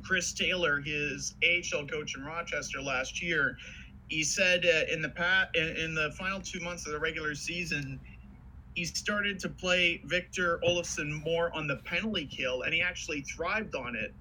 Chris 0.01 0.33
Taylor, 0.33 0.81
his 0.81 1.35
AHL 1.43 1.85
coach 1.85 2.15
in 2.15 2.23
Rochester 2.23 2.81
last 2.81 3.21
year. 3.21 3.57
He 4.07 4.23
said 4.23 4.65
uh, 4.65 4.91
in 4.91 5.01
the 5.01 5.09
past, 5.09 5.55
in, 5.55 5.67
in, 5.77 5.93
the 5.93 6.11
final 6.17 6.41
two 6.41 6.59
months 6.61 6.87
of 6.87 6.93
the 6.93 6.99
regular 6.99 7.35
season, 7.35 7.99
he 8.73 8.85
started 8.85 9.39
to 9.39 9.49
play 9.49 10.01
Victor 10.05 10.59
Olofsson 10.67 11.23
more 11.23 11.53
on 11.55 11.67
the 11.67 11.75
penalty 11.77 12.25
kill, 12.25 12.63
and 12.63 12.73
he 12.73 12.81
actually 12.81 13.21
thrived 13.21 13.75
on 13.75 13.95
it. 13.95 14.13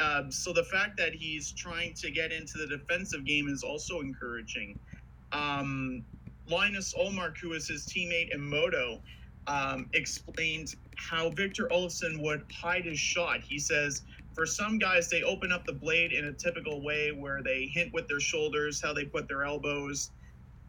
Um, 0.00 0.30
so 0.32 0.52
the 0.52 0.64
fact 0.64 0.96
that 0.96 1.12
he's 1.12 1.52
trying 1.52 1.94
to 1.94 2.10
get 2.10 2.32
into 2.32 2.58
the 2.58 2.66
defensive 2.66 3.24
game 3.24 3.48
is 3.48 3.62
also 3.62 4.00
encouraging. 4.00 4.78
Um, 5.32 6.04
Linus 6.48 6.94
Ullmark, 6.94 7.36
who 7.38 7.52
is 7.52 7.68
his 7.68 7.86
teammate 7.86 8.34
in 8.34 8.40
MoDo, 8.40 9.00
um, 9.46 9.88
explained 9.92 10.74
how 10.98 11.30
Victor 11.30 11.68
Olsson 11.72 12.22
would 12.22 12.42
hide 12.52 12.84
his 12.84 12.98
shot. 12.98 13.40
He 13.40 13.58
says, 13.58 14.02
for 14.34 14.46
some 14.46 14.78
guys, 14.78 15.08
they 15.08 15.22
open 15.22 15.52
up 15.52 15.66
the 15.66 15.72
blade 15.72 16.12
in 16.12 16.26
a 16.26 16.32
typical 16.32 16.84
way 16.84 17.10
where 17.10 17.42
they 17.42 17.70
hint 17.72 17.92
with 17.92 18.06
their 18.08 18.20
shoulders, 18.20 18.80
how 18.82 18.92
they 18.92 19.04
put 19.04 19.28
their 19.28 19.44
elbows. 19.44 20.10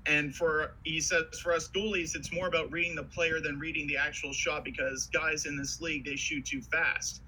And 0.05 0.33
for, 0.35 0.71
he 0.83 1.01
says, 1.01 1.23
for 1.43 1.53
us 1.53 1.69
goalies, 1.75 2.15
it's 2.15 2.33
more 2.33 2.47
about 2.47 2.71
reading 2.71 2.95
the 2.95 3.03
player 3.03 3.39
than 3.39 3.59
reading 3.59 3.85
the 3.87 3.97
actual 3.97 4.33
shot 4.33 4.65
because 4.65 5.07
guys 5.13 5.45
in 5.45 5.57
this 5.57 5.81
league, 5.81 6.05
they 6.05 6.15
shoot 6.15 6.45
too 6.45 6.61
fast. 6.61 7.21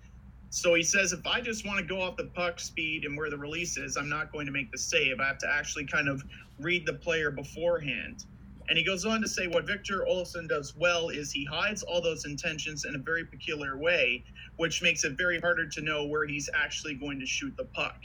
So 0.50 0.74
he 0.74 0.84
says, 0.84 1.14
if 1.14 1.26
I 1.26 1.42
just 1.42 1.66
want 1.66 1.80
to 1.80 1.86
go 1.86 2.02
off 2.02 2.18
the 2.18 2.32
puck 2.36 2.60
speed 2.60 3.06
and 3.06 3.16
where 3.16 3.30
the 3.30 3.38
release 3.38 3.78
is, 3.78 3.96
I'm 3.96 4.10
not 4.10 4.32
going 4.32 4.46
to 4.48 4.52
make 4.52 4.72
the 4.72 4.78
save. 4.78 5.20
I 5.20 5.28
have 5.28 5.38
to 5.40 5.50
actually 5.50 5.86
kind 5.86 6.10
of 6.10 6.22
read 6.60 6.86
the 6.86 6.94
player 6.94 7.32
beforehand. 7.32 8.26
And 8.72 8.78
he 8.78 8.86
goes 8.86 9.04
on 9.04 9.22
to 9.22 9.28
say 9.28 9.48
what 9.48 9.68
Victor 9.68 10.06
Olofsson 10.10 10.48
does 10.48 10.78
well 10.78 11.10
is 11.10 11.30
he 11.30 11.44
hides 11.44 11.84
all 11.84 12.02
those 12.02 12.24
intentions 12.24 12.86
in 12.86 12.96
a 12.96 12.98
very 12.98 13.26
peculiar 13.26 13.76
way, 13.78 14.24
which 14.56 14.82
makes 14.82 15.04
it 15.04 15.18
very 15.18 15.42
harder 15.42 15.68
to 15.68 15.82
know 15.82 16.06
where 16.06 16.26
he's 16.26 16.50
actually 16.54 16.94
going 16.94 17.20
to 17.20 17.26
shoot 17.26 17.54
the 17.58 17.66
puck. 17.66 17.98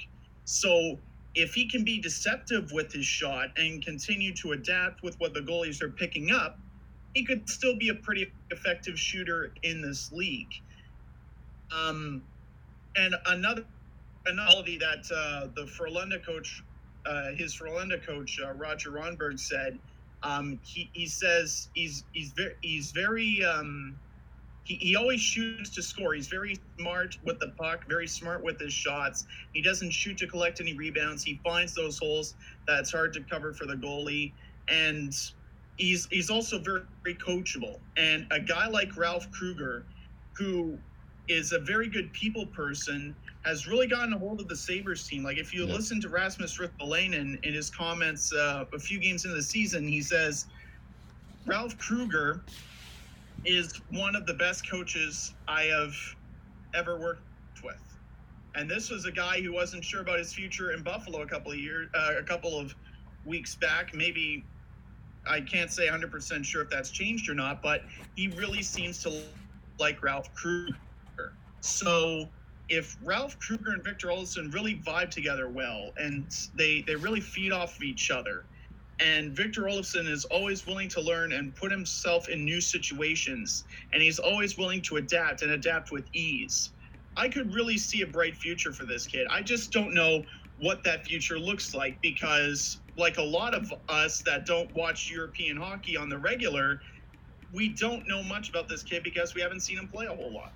So 0.44 0.98
if 1.36 1.54
he 1.54 1.70
can 1.70 1.84
be 1.84 2.00
deceptive 2.00 2.72
with 2.72 2.92
his 2.92 3.06
shot 3.06 3.50
and 3.56 3.80
continue 3.80 4.34
to 4.34 4.54
adapt 4.54 5.04
with 5.04 5.14
what 5.20 5.34
the 5.34 5.40
goalies 5.40 5.80
are 5.84 5.88
picking 5.88 6.32
up, 6.32 6.58
he 7.14 7.24
could 7.24 7.48
still 7.48 7.76
be 7.76 7.90
a 7.90 7.94
pretty 7.94 8.32
effective 8.50 8.98
shooter 8.98 9.52
in 9.62 9.80
this 9.80 10.10
league. 10.10 10.52
Um, 11.72 12.24
and 12.96 13.14
another 13.26 13.62
analogy 14.26 14.78
that 14.78 15.08
uh, 15.14 15.46
the 15.54 15.66
Frölunda 15.66 16.26
coach, 16.26 16.64
uh, 17.04 17.30
his 17.36 17.54
Frölunda 17.54 18.04
coach 18.04 18.40
uh, 18.44 18.50
Roger 18.54 18.90
Rönnberg 18.90 19.38
said 19.38 19.78
um, 20.22 20.58
he, 20.62 20.90
he 20.92 21.06
says 21.06 21.68
he's 21.74 22.04
he's 22.12 22.32
very 22.36 22.54
he's 22.62 22.92
very 22.92 23.44
um, 23.44 23.98
he, 24.64 24.76
he 24.76 24.96
always 24.96 25.20
shoots 25.20 25.70
to 25.74 25.82
score. 25.82 26.14
He's 26.14 26.28
very 26.28 26.58
smart 26.78 27.16
with 27.24 27.38
the 27.38 27.52
puck, 27.58 27.84
very 27.88 28.08
smart 28.08 28.42
with 28.42 28.58
his 28.60 28.72
shots. 28.72 29.24
He 29.52 29.62
doesn't 29.62 29.92
shoot 29.92 30.18
to 30.18 30.26
collect 30.26 30.60
any 30.60 30.76
rebounds. 30.76 31.22
He 31.22 31.40
finds 31.44 31.74
those 31.74 31.98
holes 31.98 32.34
that's 32.66 32.90
hard 32.92 33.12
to 33.14 33.20
cover 33.30 33.52
for 33.54 33.66
the 33.66 33.74
goalie, 33.76 34.32
and 34.68 35.12
he's 35.76 36.08
he's 36.10 36.30
also 36.30 36.58
very, 36.58 36.82
very 37.04 37.16
coachable. 37.16 37.80
And 37.96 38.26
a 38.32 38.40
guy 38.40 38.66
like 38.68 38.96
Ralph 38.96 39.30
Krueger, 39.30 39.86
who 40.36 40.78
is 41.28 41.52
a 41.52 41.60
very 41.60 41.88
good 41.88 42.12
people 42.12 42.46
person, 42.46 43.14
has 43.46 43.68
really 43.68 43.86
gotten 43.86 44.12
a 44.12 44.18
hold 44.18 44.40
of 44.40 44.48
the 44.48 44.56
Sabres 44.56 45.06
team. 45.06 45.22
Like 45.22 45.38
if 45.38 45.54
you 45.54 45.64
listen 45.64 46.00
to 46.00 46.08
Rasmus 46.08 46.58
Ristolainen 46.58 47.42
in 47.44 47.54
his 47.54 47.70
comments 47.70 48.32
uh, 48.32 48.64
a 48.74 48.78
few 48.78 48.98
games 48.98 49.24
into 49.24 49.36
the 49.36 49.42
season, 49.42 49.86
he 49.86 50.02
says 50.02 50.46
Ralph 51.46 51.78
Krueger 51.78 52.42
is 53.44 53.80
one 53.92 54.16
of 54.16 54.26
the 54.26 54.34
best 54.34 54.68
coaches 54.68 55.32
I 55.46 55.62
have 55.64 55.94
ever 56.74 56.98
worked 56.98 57.22
with. 57.62 57.80
And 58.56 58.68
this 58.68 58.90
was 58.90 59.04
a 59.04 59.12
guy 59.12 59.40
who 59.40 59.52
wasn't 59.52 59.84
sure 59.84 60.00
about 60.00 60.18
his 60.18 60.34
future 60.34 60.72
in 60.72 60.82
Buffalo 60.82 61.22
a 61.22 61.26
couple 61.26 61.52
of 61.52 61.58
years, 61.58 61.88
uh, 61.94 62.14
a 62.18 62.24
couple 62.24 62.58
of 62.58 62.74
weeks 63.24 63.54
back. 63.54 63.94
Maybe 63.94 64.44
I 65.28 65.40
can't 65.40 65.70
say 65.70 65.86
100% 65.86 66.44
sure 66.44 66.62
if 66.62 66.70
that's 66.70 66.90
changed 66.90 67.28
or 67.28 67.34
not, 67.34 67.62
but 67.62 67.82
he 68.16 68.26
really 68.28 68.62
seems 68.62 69.00
to 69.04 69.22
like 69.78 70.02
Ralph 70.02 70.34
Krueger. 70.34 70.74
So 71.60 72.28
if 72.68 72.96
Ralph 73.02 73.38
Krueger 73.40 73.72
and 73.72 73.84
Victor 73.84 74.08
Olofsson 74.08 74.52
really 74.52 74.82
vibe 74.86 75.10
together 75.10 75.50
well 75.50 75.92
and 75.98 76.30
they 76.54 76.82
they 76.86 76.96
really 76.96 77.20
feed 77.20 77.52
off 77.52 77.76
of 77.76 77.82
each 77.82 78.10
other, 78.10 78.46
and 79.00 79.36
Victor 79.36 79.62
Olofsson 79.62 80.08
is 80.08 80.24
always 80.26 80.66
willing 80.66 80.88
to 80.90 81.00
learn 81.00 81.32
and 81.32 81.54
put 81.54 81.70
himself 81.72 82.28
in 82.28 82.44
new 82.44 82.60
situations, 82.60 83.64
and 83.92 84.02
he's 84.02 84.18
always 84.18 84.58
willing 84.58 84.82
to 84.82 84.96
adapt 84.96 85.42
and 85.42 85.52
adapt 85.52 85.92
with 85.92 86.08
ease. 86.14 86.72
I 87.16 87.28
could 87.28 87.54
really 87.54 87.78
see 87.78 88.02
a 88.02 88.06
bright 88.06 88.36
future 88.36 88.72
for 88.72 88.86
this 88.86 89.06
kid. 89.06 89.26
I 89.30 89.42
just 89.42 89.72
don't 89.72 89.94
know 89.94 90.24
what 90.58 90.84
that 90.84 91.06
future 91.06 91.38
looks 91.38 91.74
like 91.74 91.98
because, 92.02 92.80
like 92.96 93.18
a 93.18 93.22
lot 93.22 93.54
of 93.54 93.72
us 93.88 94.22
that 94.26 94.46
don't 94.46 94.70
watch 94.74 95.10
European 95.10 95.56
hockey 95.56 95.96
on 95.96 96.08
the 96.08 96.18
regular, 96.18 96.80
we 97.52 97.74
don't 97.74 98.08
know 98.08 98.22
much 98.22 98.50
about 98.50 98.68
this 98.68 98.82
kid 98.84 99.02
because 99.04 99.34
we 99.34 99.42
haven't 99.42 99.62
seen 99.62 99.78
him 99.78 99.88
play 99.88 100.06
a 100.06 100.14
whole 100.14 100.34
lot. 100.34 100.52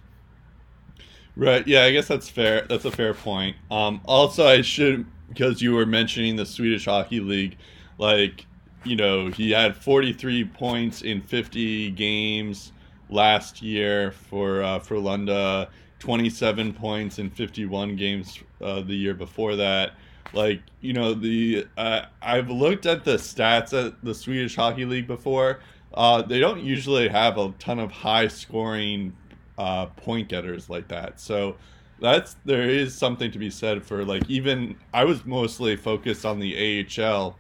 Right. 1.36 1.66
Yeah, 1.66 1.84
I 1.84 1.92
guess 1.92 2.08
that's 2.08 2.28
fair. 2.28 2.66
That's 2.68 2.84
a 2.84 2.90
fair 2.90 3.14
point. 3.14 3.56
Um, 3.70 4.00
also, 4.04 4.46
I 4.46 4.62
should 4.62 5.06
because 5.28 5.62
you 5.62 5.74
were 5.74 5.86
mentioning 5.86 6.36
the 6.36 6.44
Swedish 6.44 6.84
Hockey 6.86 7.20
League, 7.20 7.56
like 7.98 8.46
you 8.84 8.96
know 8.96 9.28
he 9.28 9.50
had 9.50 9.76
43 9.76 10.44
points 10.46 11.02
in 11.02 11.20
50 11.22 11.92
games 11.92 12.72
last 13.08 13.62
year 13.62 14.12
for 14.12 14.62
uh, 14.62 14.80
Frölunda, 14.80 15.68
27 16.00 16.72
points 16.74 17.18
in 17.18 17.30
51 17.30 17.96
games 17.96 18.38
uh, 18.60 18.80
the 18.80 18.94
year 18.94 19.14
before 19.14 19.56
that. 19.56 19.92
Like 20.32 20.62
you 20.80 20.92
know 20.92 21.14
the 21.14 21.66
uh, 21.76 22.02
I've 22.20 22.50
looked 22.50 22.86
at 22.86 23.04
the 23.04 23.16
stats 23.16 23.72
at 23.86 24.04
the 24.04 24.14
Swedish 24.14 24.56
Hockey 24.56 24.84
League 24.84 25.06
before. 25.06 25.60
Uh, 25.94 26.22
they 26.22 26.38
don't 26.38 26.62
usually 26.62 27.08
have 27.08 27.38
a 27.38 27.52
ton 27.58 27.78
of 27.78 27.90
high 27.90 28.28
scoring 28.28 29.12
uh, 29.60 29.84
point 29.84 30.26
getters 30.30 30.70
like 30.70 30.88
that. 30.88 31.20
So 31.20 31.56
that's 32.00 32.36
there 32.46 32.62
is 32.62 32.94
something 32.94 33.30
to 33.30 33.38
be 33.38 33.50
said 33.50 33.84
for 33.84 34.06
like 34.06 34.28
even 34.30 34.74
I 34.94 35.04
was 35.04 35.26
mostly 35.26 35.76
focused 35.76 36.24
on 36.24 36.40
the 36.40 36.86
AHL, 36.98 37.38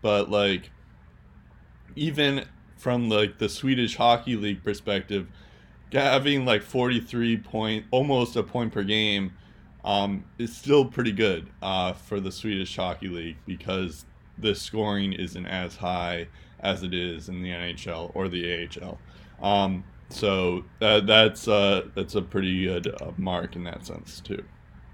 but 0.00 0.30
like 0.30 0.70
even 1.96 2.44
from 2.76 3.08
like 3.08 3.38
the 3.38 3.48
Swedish 3.48 3.96
Hockey 3.96 4.36
League 4.36 4.62
perspective, 4.62 5.26
having 5.90 6.44
like 6.44 6.62
43 6.62 7.38
point 7.38 7.84
almost 7.90 8.36
a 8.36 8.44
point 8.44 8.72
per 8.72 8.84
game 8.84 9.32
um, 9.84 10.24
is 10.38 10.56
still 10.56 10.84
pretty 10.84 11.12
good 11.12 11.48
uh, 11.62 11.94
for 11.94 12.20
the 12.20 12.30
Swedish 12.30 12.76
Hockey 12.76 13.08
League 13.08 13.38
because 13.44 14.04
the 14.38 14.54
scoring 14.54 15.12
isn't 15.14 15.46
as 15.46 15.74
high 15.74 16.28
as 16.60 16.84
it 16.84 16.94
is 16.94 17.28
in 17.28 17.42
the 17.42 17.48
NHL 17.48 18.12
or 18.14 18.28
the 18.28 18.68
AHL. 18.68 18.98
Um, 19.42 19.82
so 20.08 20.64
that, 20.80 21.06
that's 21.06 21.48
uh, 21.48 21.82
that's 21.94 22.14
a 22.14 22.22
pretty 22.22 22.64
good 22.64 22.94
uh, 23.00 23.12
mark 23.16 23.56
in 23.56 23.64
that 23.64 23.86
sense 23.86 24.20
too. 24.20 24.44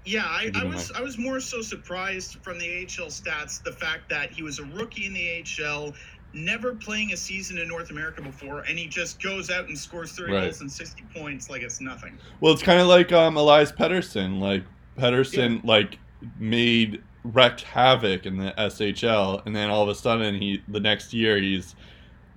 Yeah, 0.05 0.25
I, 0.25 0.51
I 0.55 0.65
was 0.65 0.91
I 0.91 1.01
was 1.01 1.17
more 1.17 1.39
so 1.39 1.61
surprised 1.61 2.37
from 2.41 2.59
the 2.59 2.83
AHL 2.83 3.07
stats 3.07 3.63
the 3.63 3.71
fact 3.71 4.09
that 4.09 4.31
he 4.31 4.43
was 4.43 4.59
a 4.59 4.65
rookie 4.65 5.05
in 5.05 5.13
the 5.13 5.45
AHL, 5.63 5.93
never 6.33 6.75
playing 6.75 7.13
a 7.13 7.17
season 7.17 7.57
in 7.57 7.69
North 7.69 7.89
America 7.89 8.21
before, 8.21 8.61
and 8.61 8.77
he 8.77 8.87
just 8.87 9.21
goes 9.21 9.49
out 9.49 9.67
and 9.67 9.77
scores 9.77 10.11
thirty 10.11 10.33
right. 10.33 10.41
goals 10.43 10.59
and 10.59 10.69
sixty 10.69 11.03
points 11.15 11.49
like 11.49 11.61
it's 11.61 11.79
nothing. 11.79 12.17
Well, 12.41 12.51
it's 12.51 12.63
kind 12.63 12.81
of 12.81 12.87
like 12.87 13.13
um, 13.13 13.37
Elias 13.37 13.71
Pettersson. 13.71 14.39
Like 14.39 14.63
Pettersson, 14.97 15.55
yeah. 15.55 15.61
like 15.63 15.99
made 16.37 17.01
wrecked 17.23 17.61
havoc 17.61 18.25
in 18.25 18.37
the 18.37 18.53
SHL, 18.57 19.45
and 19.45 19.55
then 19.55 19.69
all 19.69 19.83
of 19.83 19.89
a 19.89 19.95
sudden 19.95 20.35
he 20.35 20.61
the 20.67 20.81
next 20.81 21.13
year 21.13 21.37
he's 21.37 21.75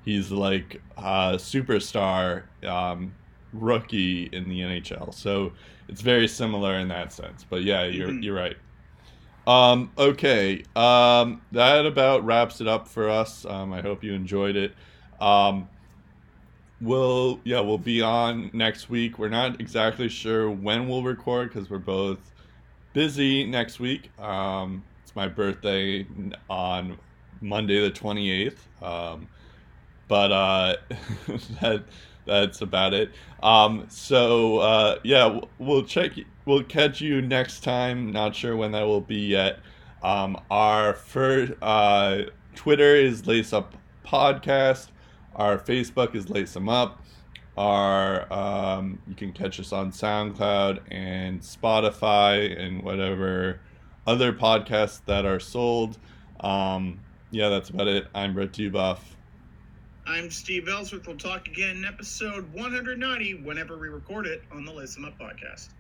he's 0.07 0.31
like 0.31 0.81
a 0.97 1.35
superstar 1.35 2.45
um, 2.65 3.13
rookie 3.53 4.31
in 4.33 4.49
the 4.49 4.61
NHL. 4.61 5.13
So 5.13 5.53
it's 5.89 6.01
very 6.01 6.29
similar 6.29 6.79
in 6.79 6.89
that 6.89 7.13
sense. 7.13 7.45
But 7.49 7.65
yeah, 7.65 7.85
you're 7.85 8.09
mm-hmm. 8.09 8.23
you're 8.23 8.35
right. 8.35 8.57
Um, 9.47 9.93
okay. 9.99 10.65
Um, 10.75 11.43
that 11.53 11.85
about 11.85 12.25
wraps 12.25 12.63
it 12.63 12.69
up 12.69 12.89
for 12.89 13.11
us. 13.11 13.45
Um, 13.45 13.73
I 13.73 13.83
hope 13.83 14.03
you 14.03 14.15
enjoyed 14.15 14.57
it. 14.57 14.73
Um, 15.21 15.69
we'll 16.81 17.41
yeah 17.45 17.61
we'll 17.61 17.77
be 17.77 18.01
on 18.01 18.51
next 18.55 18.89
week. 18.89 19.19
We're 19.19 19.29
not 19.29 19.61
exactly 19.61 20.09
sure 20.09 20.51
when 20.51 20.89
we'll 20.89 21.03
record 21.03 21.53
because 21.53 21.69
we're 21.69 21.79
both 21.79 22.19
busy 22.93 23.45
next 23.45 23.81
week. 23.81 24.11
Um, 24.21 24.85
it's 25.03 25.15
my 25.17 25.29
birthday 25.29 26.07
on 26.49 26.97
Monday 27.41 27.81
the 27.81 27.91
twenty 27.91 28.31
eighth. 28.31 28.69
But 30.09 30.33
uh, 30.33 30.77
that 31.61 31.85
that's 32.27 32.61
about 32.61 32.95
it. 32.95 33.13
Um, 33.43 33.87
so 33.89 34.59
uh, 34.59 34.99
yeah, 35.03 35.41
we'll 35.59 35.85
check. 35.85 36.13
We'll 36.45 36.65
catch 36.65 37.01
you 37.01 37.23
next 37.23 37.63
time. 37.63 38.13
Not 38.13 38.35
sure 38.35 38.57
when 38.57 38.73
that 38.73 38.85
will 38.85 39.01
be 39.01 39.27
yet. 39.27 39.61
Um, 40.03 40.41
our 40.51 40.95
first 40.95 41.53
uh, 41.63 42.23
Twitter 42.55 42.95
is 42.97 43.27
Lace 43.27 43.53
Up 43.53 43.75
Podcast. 44.05 44.89
Our 45.35 45.59
Facebook 45.59 46.15
is 46.15 46.31
Lace 46.31 46.53
Them 46.53 46.69
Up. 46.69 47.03
Our 47.57 48.31
um, 48.33 48.99
you 49.09 49.15
can 49.15 49.33
catch 49.33 49.59
us 49.59 49.73
on 49.73 49.91
SoundCloud 49.91 50.81
and 50.91 51.41
Spotify 51.41 52.59
and 52.61 52.83
whatever 52.83 53.61
other 54.07 54.33
podcasts 54.33 55.01
that 55.07 55.25
are 55.25 55.41
sold. 55.41 55.99
Um, 56.41 57.01
yeah, 57.31 57.49
that's 57.49 57.71
about 57.71 57.89
it. 57.89 58.07
I'm 58.15 58.35
Brett 58.35 58.53
Dubuff. 58.53 59.16
I'm 60.09 60.31
Steve 60.31 60.69
Ellsworth. 60.69 61.09
We'll 61.09 61.17
talk 61.17 61.49
again 61.49 61.79
in 61.79 61.85
episode 61.85 62.53
190 62.53 63.43
whenever 63.43 63.77
we 63.77 63.89
record 63.89 64.29
it 64.29 64.45
on 64.53 64.65
the 64.65 64.71
Listen 64.73 65.05
Up 65.05 65.19
podcast. 65.19 65.71